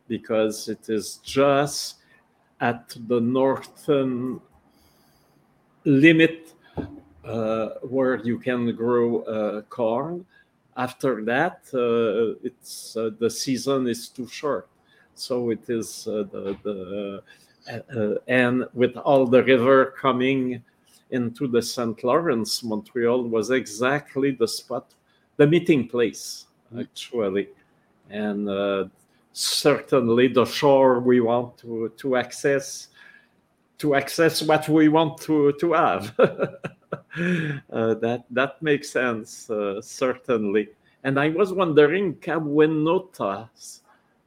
because 0.09 0.69
it 0.69 0.89
is 0.89 1.21
just 1.23 1.97
at 2.61 2.97
the 3.07 3.21
northern 3.21 4.41
limit 5.85 6.55
uh, 7.25 7.69
where 7.83 8.17
you 8.25 8.39
can 8.39 8.75
grow 8.75 9.23
uh, 9.23 9.63
corn. 9.63 10.25
After 10.79 11.25
that, 11.25 11.63
uh, 11.75 12.39
it's 12.45 12.97
uh, 12.97 13.11
the 13.19 13.29
season 13.29 13.89
is 13.89 14.09
too 14.09 14.29
short, 14.29 14.69
so 15.15 15.51
it 15.51 15.69
is 15.69 16.07
uh, 16.07 16.23
the 16.31 16.57
the 16.63 17.23
uh, 17.69 18.15
and 18.29 18.65
with 18.75 18.97
all 18.97 19.27
the 19.27 19.43
river 19.43 19.95
coming 20.01 20.63
into 21.11 21.49
the 21.49 21.61
St. 21.61 22.03
Lawrence, 22.05 22.63
Montreal 22.63 23.25
was 23.25 23.51
exactly 23.51 24.31
the 24.31 24.47
spot, 24.47 24.95
the 25.37 25.49
meeting 25.49 25.89
place 25.89 26.47
actually, 26.79 27.49
and 28.09 28.49
uh, 28.49 28.85
certainly 29.33 30.29
the 30.29 30.45
shore 30.45 31.01
we 31.01 31.21
want 31.21 31.59
to 31.59 31.93
to 31.97 32.17
access 32.17 32.89
to 33.79 33.97
access 33.97 34.43
what 34.43 34.69
we 34.69 34.89
want 34.89 35.19
to 35.23 35.53
to 35.55 35.73
have. 35.73 36.15
uh, 36.93 37.95
that 37.95 38.25
that 38.31 38.63
makes 38.63 38.91
sense 38.91 39.51
uh, 39.51 39.81
certainly. 39.81 40.69
And 41.05 41.19
I 41.19 41.29
was 41.29 41.53
wondering, 41.53 42.15
Kawennotas, 42.17 43.81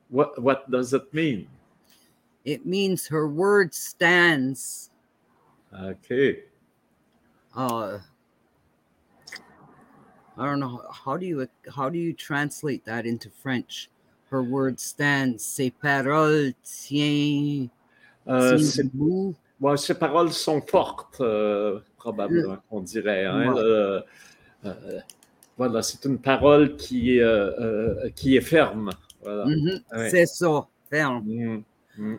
what 0.10 0.42
what 0.42 0.70
does 0.70 0.94
it 0.94 1.14
mean? 1.14 1.48
It 2.46 2.66
means 2.66 3.08
her 3.08 3.28
word 3.28 3.74
stands. 3.74 4.90
Okay. 5.74 6.44
Uh, 7.56 8.00
I 10.38 10.46
don't 10.46 10.60
know 10.60 10.84
how 10.92 11.18
do 11.18 11.26
you 11.26 11.48
how 11.74 11.90
do 11.90 12.00
you 12.00 12.14
translate 12.14 12.86
that 12.86 13.06
into 13.06 13.30
French? 13.30 13.90
Her 14.30 14.44
word 14.44 14.80
stands. 14.80 15.44
Ses 15.44 15.72
paroles 15.72 16.54
tient. 16.64 17.70
Debout. 18.26 19.36
Ouais, 19.62 19.78
ces 19.78 19.94
paroles 19.94 20.32
sont 20.32 20.62
fortes, 20.62 21.22
euh, 21.22 21.80
probablement, 21.98 22.58
on 22.70 22.82
dirait. 22.82 23.26
hein. 23.26 23.54
Ouais. 23.54 23.60
Euh, 23.60 24.02
euh, 24.66 25.00
voilà, 25.58 25.82
c'est 25.82 26.04
une 26.06 26.18
parole 26.20 26.76
qui, 26.76 27.20
euh, 27.20 27.52
euh, 27.60 28.10
qui 28.16 28.36
est 28.36 28.42
ferme. 28.42 28.90
Voilà. 29.22 29.46
Mhm, 29.46 29.82
Ouais. 29.94 30.10
C'est 30.10 30.26
ça. 30.26 30.68
ferme. 30.90 31.24
Mm, 31.26 31.64
mm. 31.98 32.18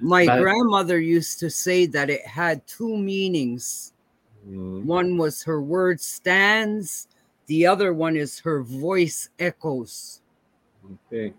My 0.00 0.24
But- 0.26 0.40
grandmother 0.40 0.98
used 0.98 1.40
to 1.40 1.50
say 1.50 1.86
that 1.88 2.08
it 2.08 2.22
had 2.24 2.62
two 2.66 2.96
meanings. 2.96 3.92
Mm. 4.48 4.84
One 4.86 5.18
was 5.18 5.42
her 5.44 5.60
word 5.60 6.00
stands, 6.00 7.08
the 7.48 7.66
other 7.66 7.92
one 7.92 8.16
is 8.16 8.40
her 8.44 8.62
voice 8.62 9.28
echoes. 9.38 10.22
Okay. 11.12 11.34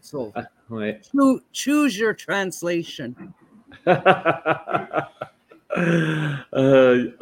So 0.00 0.32
Ouais. 0.70 0.98
choo- 1.12 1.40
choose 1.52 1.96
your 1.98 2.14
translation. 2.14 3.14
Uh, 3.86 5.02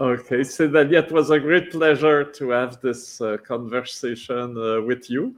okay, 0.00 0.42
Sedalia, 0.44 1.00
it 1.00 1.12
was 1.12 1.30
a 1.30 1.38
great 1.38 1.70
pleasure 1.70 2.24
to 2.24 2.50
have 2.50 2.80
this 2.80 3.20
uh, 3.20 3.36
conversation 3.38 4.56
uh, 4.56 4.80
with 4.82 5.10
you. 5.10 5.34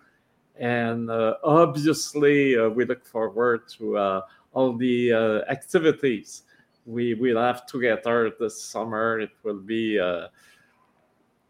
And 0.58 1.10
obviously, 1.10 2.56
we 2.68 2.84
look 2.84 3.04
forward 3.06 3.62
to 3.78 4.22
all 4.52 4.76
the 4.76 5.12
activities 5.48 6.42
we 6.86 7.14
will 7.14 7.40
have 7.40 7.66
together 7.66 8.32
this 8.38 8.60
summer. 8.60 9.20
It 9.20 9.30
will 9.42 9.60
be, 9.60 9.98
uh, 9.98 10.28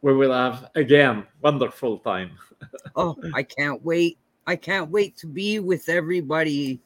we 0.03 0.15
will 0.15 0.33
have 0.33 0.71
again 0.75 1.27
wonderful 1.43 1.99
time. 1.99 2.33
Oh, 2.95 3.17
I 3.33 3.43
can't 3.43 3.83
wait. 3.83 4.19
I 4.47 4.55
can't 4.55 4.91
wait 4.91 5.17
to 5.19 5.27
be 5.27 5.61
with 5.61 5.89
everybody. 5.89 6.79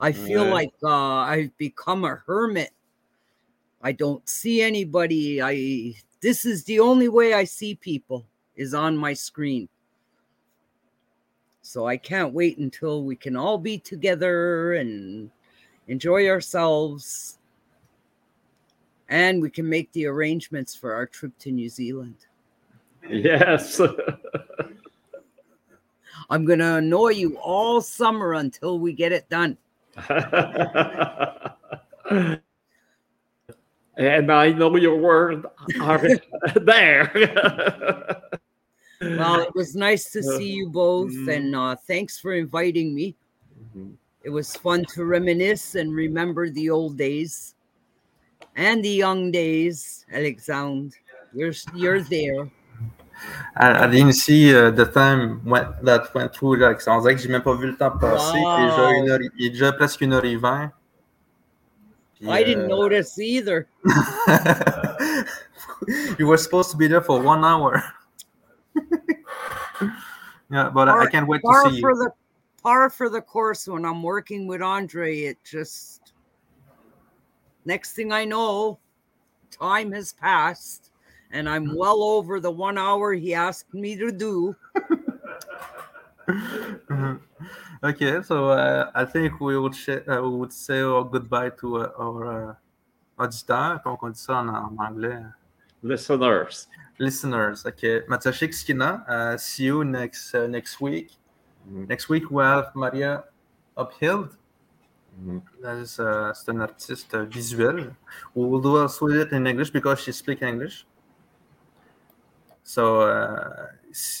I 0.00 0.12
feel 0.12 0.46
Yeah. 0.46 0.52
like 0.52 0.72
uh, 0.82 0.88
I've 0.88 1.56
become 1.58 2.04
a 2.04 2.16
hermit. 2.26 2.70
I 3.82 3.92
don't 3.92 4.26
see 4.28 4.62
anybody. 4.62 5.42
I 5.42 5.94
this 6.20 6.44
is 6.44 6.64
the 6.64 6.80
only 6.80 7.08
way 7.08 7.34
I 7.34 7.44
see 7.44 7.74
people 7.74 8.26
is 8.56 8.74
on 8.74 8.96
my 8.96 9.14
screen. 9.14 9.68
So 11.62 11.86
I 11.86 11.96
can't 11.96 12.34
wait 12.34 12.58
until 12.58 13.04
we 13.04 13.16
can 13.16 13.36
all 13.36 13.56
be 13.56 13.78
together 13.78 14.74
and 14.74 15.30
enjoy 15.88 16.28
ourselves. 16.28 17.38
And 19.08 19.40
we 19.40 19.50
can 19.50 19.68
make 19.68 19.90
the 19.92 20.06
arrangements 20.06 20.74
for 20.74 20.94
our 20.94 21.06
trip 21.06 21.32
to 21.40 21.50
New 21.50 21.68
Zealand. 21.68 22.16
Yes. 23.08 23.80
I'm 26.30 26.44
going 26.44 26.58
to 26.60 26.76
annoy 26.76 27.10
you 27.10 27.36
all 27.38 27.80
summer 27.80 28.34
until 28.34 28.78
we 28.78 28.92
get 28.92 29.12
it 29.12 29.28
done. 29.28 29.56
and 33.96 34.30
I 34.32 34.50
know 34.52 34.76
your 34.76 34.96
word 34.96 35.46
are 35.80 36.08
there. 36.60 37.10
Well, 39.02 39.40
it 39.40 39.54
was 39.54 39.74
nice 39.74 40.10
to 40.12 40.22
see 40.22 40.52
you 40.52 40.68
both, 40.68 41.08
Mm. 41.08 41.36
and 41.36 41.56
uh, 41.56 41.74
thanks 41.88 42.18
for 42.20 42.34
inviting 42.34 42.94
me. 42.94 43.16
Mhm. 43.56 43.96
It 44.22 44.28
was 44.28 44.54
fun 44.54 44.84
to 44.92 45.06
reminisce 45.06 45.74
and 45.74 45.94
remember 45.94 46.50
the 46.50 46.68
old 46.68 46.98
days 46.98 47.54
and 48.56 48.84
the 48.84 48.90
young 48.90 49.30
days, 49.32 50.04
Alexandre. 50.12 50.92
You're, 51.32 51.54
you're 51.74 52.02
there. 52.02 52.44
À, 53.54 53.82
à 53.82 53.86
l'initie, 53.86 54.48
uh, 54.50 54.70
the 54.72 54.86
time 54.92 55.40
went, 55.44 55.66
that 55.84 56.08
went 56.14 56.30
through, 56.32 56.56
là, 56.56 56.74
on 56.86 57.00
dirait 57.00 57.16
que 57.16 57.20
j'ai 57.20 57.28
même 57.28 57.42
pas 57.42 57.54
vu 57.54 57.66
le 57.66 57.76
temps 57.76 57.90
passer. 57.90 58.38
Il, 58.38 58.64
est 58.64 58.70
déjà 58.70 58.86
Wow. 58.86 58.92
une 59.02 59.10
heure- 59.10 59.18
il 59.38 59.46
est 59.46 59.50
déjà 59.50 59.72
presque 59.72 60.00
une 60.00 60.12
heure 60.12 60.24
et 60.24 60.36
vingt. 60.36 60.70
Puis, 62.14 62.28
I 62.28 62.44
didn't 62.44 62.64
euh, 62.64 62.68
notice 62.68 63.18
either. 63.18 63.66
you 66.18 66.26
were 66.26 66.38
supposed 66.38 66.70
to 66.70 66.76
be 66.76 66.86
there 66.88 67.00
for 67.02 67.20
one 67.20 67.44
hour. 67.44 67.82
yeah, 70.50 70.68
but 70.70 70.88
I- 70.88 71.04
I 71.04 71.06
can't 71.06 71.26
wait 71.26 71.40
to 71.40 71.48
par 71.48 71.70
see 71.70 71.80
for 71.80 71.90
you. 71.92 72.04
the 72.04 72.10
par 72.62 72.90
for 72.90 73.08
the 73.08 73.20
course 73.22 73.66
when 73.66 73.84
I'm 73.84 74.02
working 74.02 74.46
with 74.46 74.62
Andre. 74.62 75.18
It 75.20 75.38
just 75.44 76.12
next 77.64 77.92
thing 77.92 78.12
I 78.12 78.24
know, 78.24 78.78
time 79.50 79.92
has 79.92 80.12
passed, 80.12 80.89
and 81.32 81.48
I'm 81.48 81.74
well 81.76 82.02
over 82.02 82.40
the 82.40 82.50
one 82.50 82.78
hour 82.78 83.12
he 83.12 83.34
asked 83.34 83.72
me 83.74 83.96
to 83.96 84.10
do. 84.10 84.56
Okay, 87.82 88.20
so 88.22 88.50
uh, 88.50 88.90
I 88.94 89.06
think 89.06 89.40
we 89.40 89.58
would, 89.58 89.74
sh- 89.74 89.88
uh, 90.06 90.20
we 90.22 90.28
would 90.28 90.52
say 90.52 90.80
our 90.80 91.02
goodbye 91.02 91.48
to 91.60 91.78
uh, 91.78 91.92
our 91.98 92.50
uh, 92.50 92.54
auditeurs, 93.18 93.80
donc 93.84 94.02
on 94.02 94.10
dit 94.10 94.18
ça 94.18 94.34
en, 94.36 94.48
en 94.48 94.76
anglais. 94.78 95.18
Listeners. 95.82 96.68
Listeners, 96.98 97.64
okay. 97.64 98.02
Matashik 98.06 98.52
Skina, 98.52 99.02
uh, 99.08 99.38
see 99.38 99.64
you 99.64 99.82
next 99.82 100.34
uh, 100.34 100.46
next 100.46 100.78
week. 100.78 101.10
Mhm. 101.66 101.88
Next 101.88 102.10
week 102.10 102.30
we 102.30 102.42
have 102.44 102.70
Maria 102.74 103.24
Hupfield. 103.78 104.36
Mhm. 105.18 105.40
That 105.62 105.78
is, 105.78 105.98
uh, 105.98 106.34
c'est 106.34 106.52
une 106.52 106.60
artiste 106.60 107.14
uh, 107.14 107.24
visuelle. 107.24 107.96
We 108.34 108.44
will 108.44 108.60
do 108.60 108.76
also 108.76 109.08
it 109.08 109.32
in 109.32 109.46
English 109.46 109.70
because 109.72 110.00
she 110.00 110.12
speaks 110.12 110.42
English. 110.42 110.84
So 112.70 113.00
uh, 113.00 113.66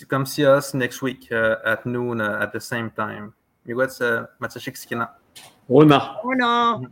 come 0.08 0.26
see 0.26 0.44
us 0.44 0.74
next 0.74 1.02
week 1.02 1.30
uh, 1.30 1.58
at 1.64 1.86
noon 1.86 2.20
uh, 2.20 2.40
at 2.42 2.52
the 2.52 2.60
same 2.60 2.90
time. 2.90 3.32
Miłego 3.64 4.26
Matashik 4.40 4.74
Skina. 4.74 5.08
Ona. 5.68 6.16
Oh 6.24 6.32
no. 6.32 6.86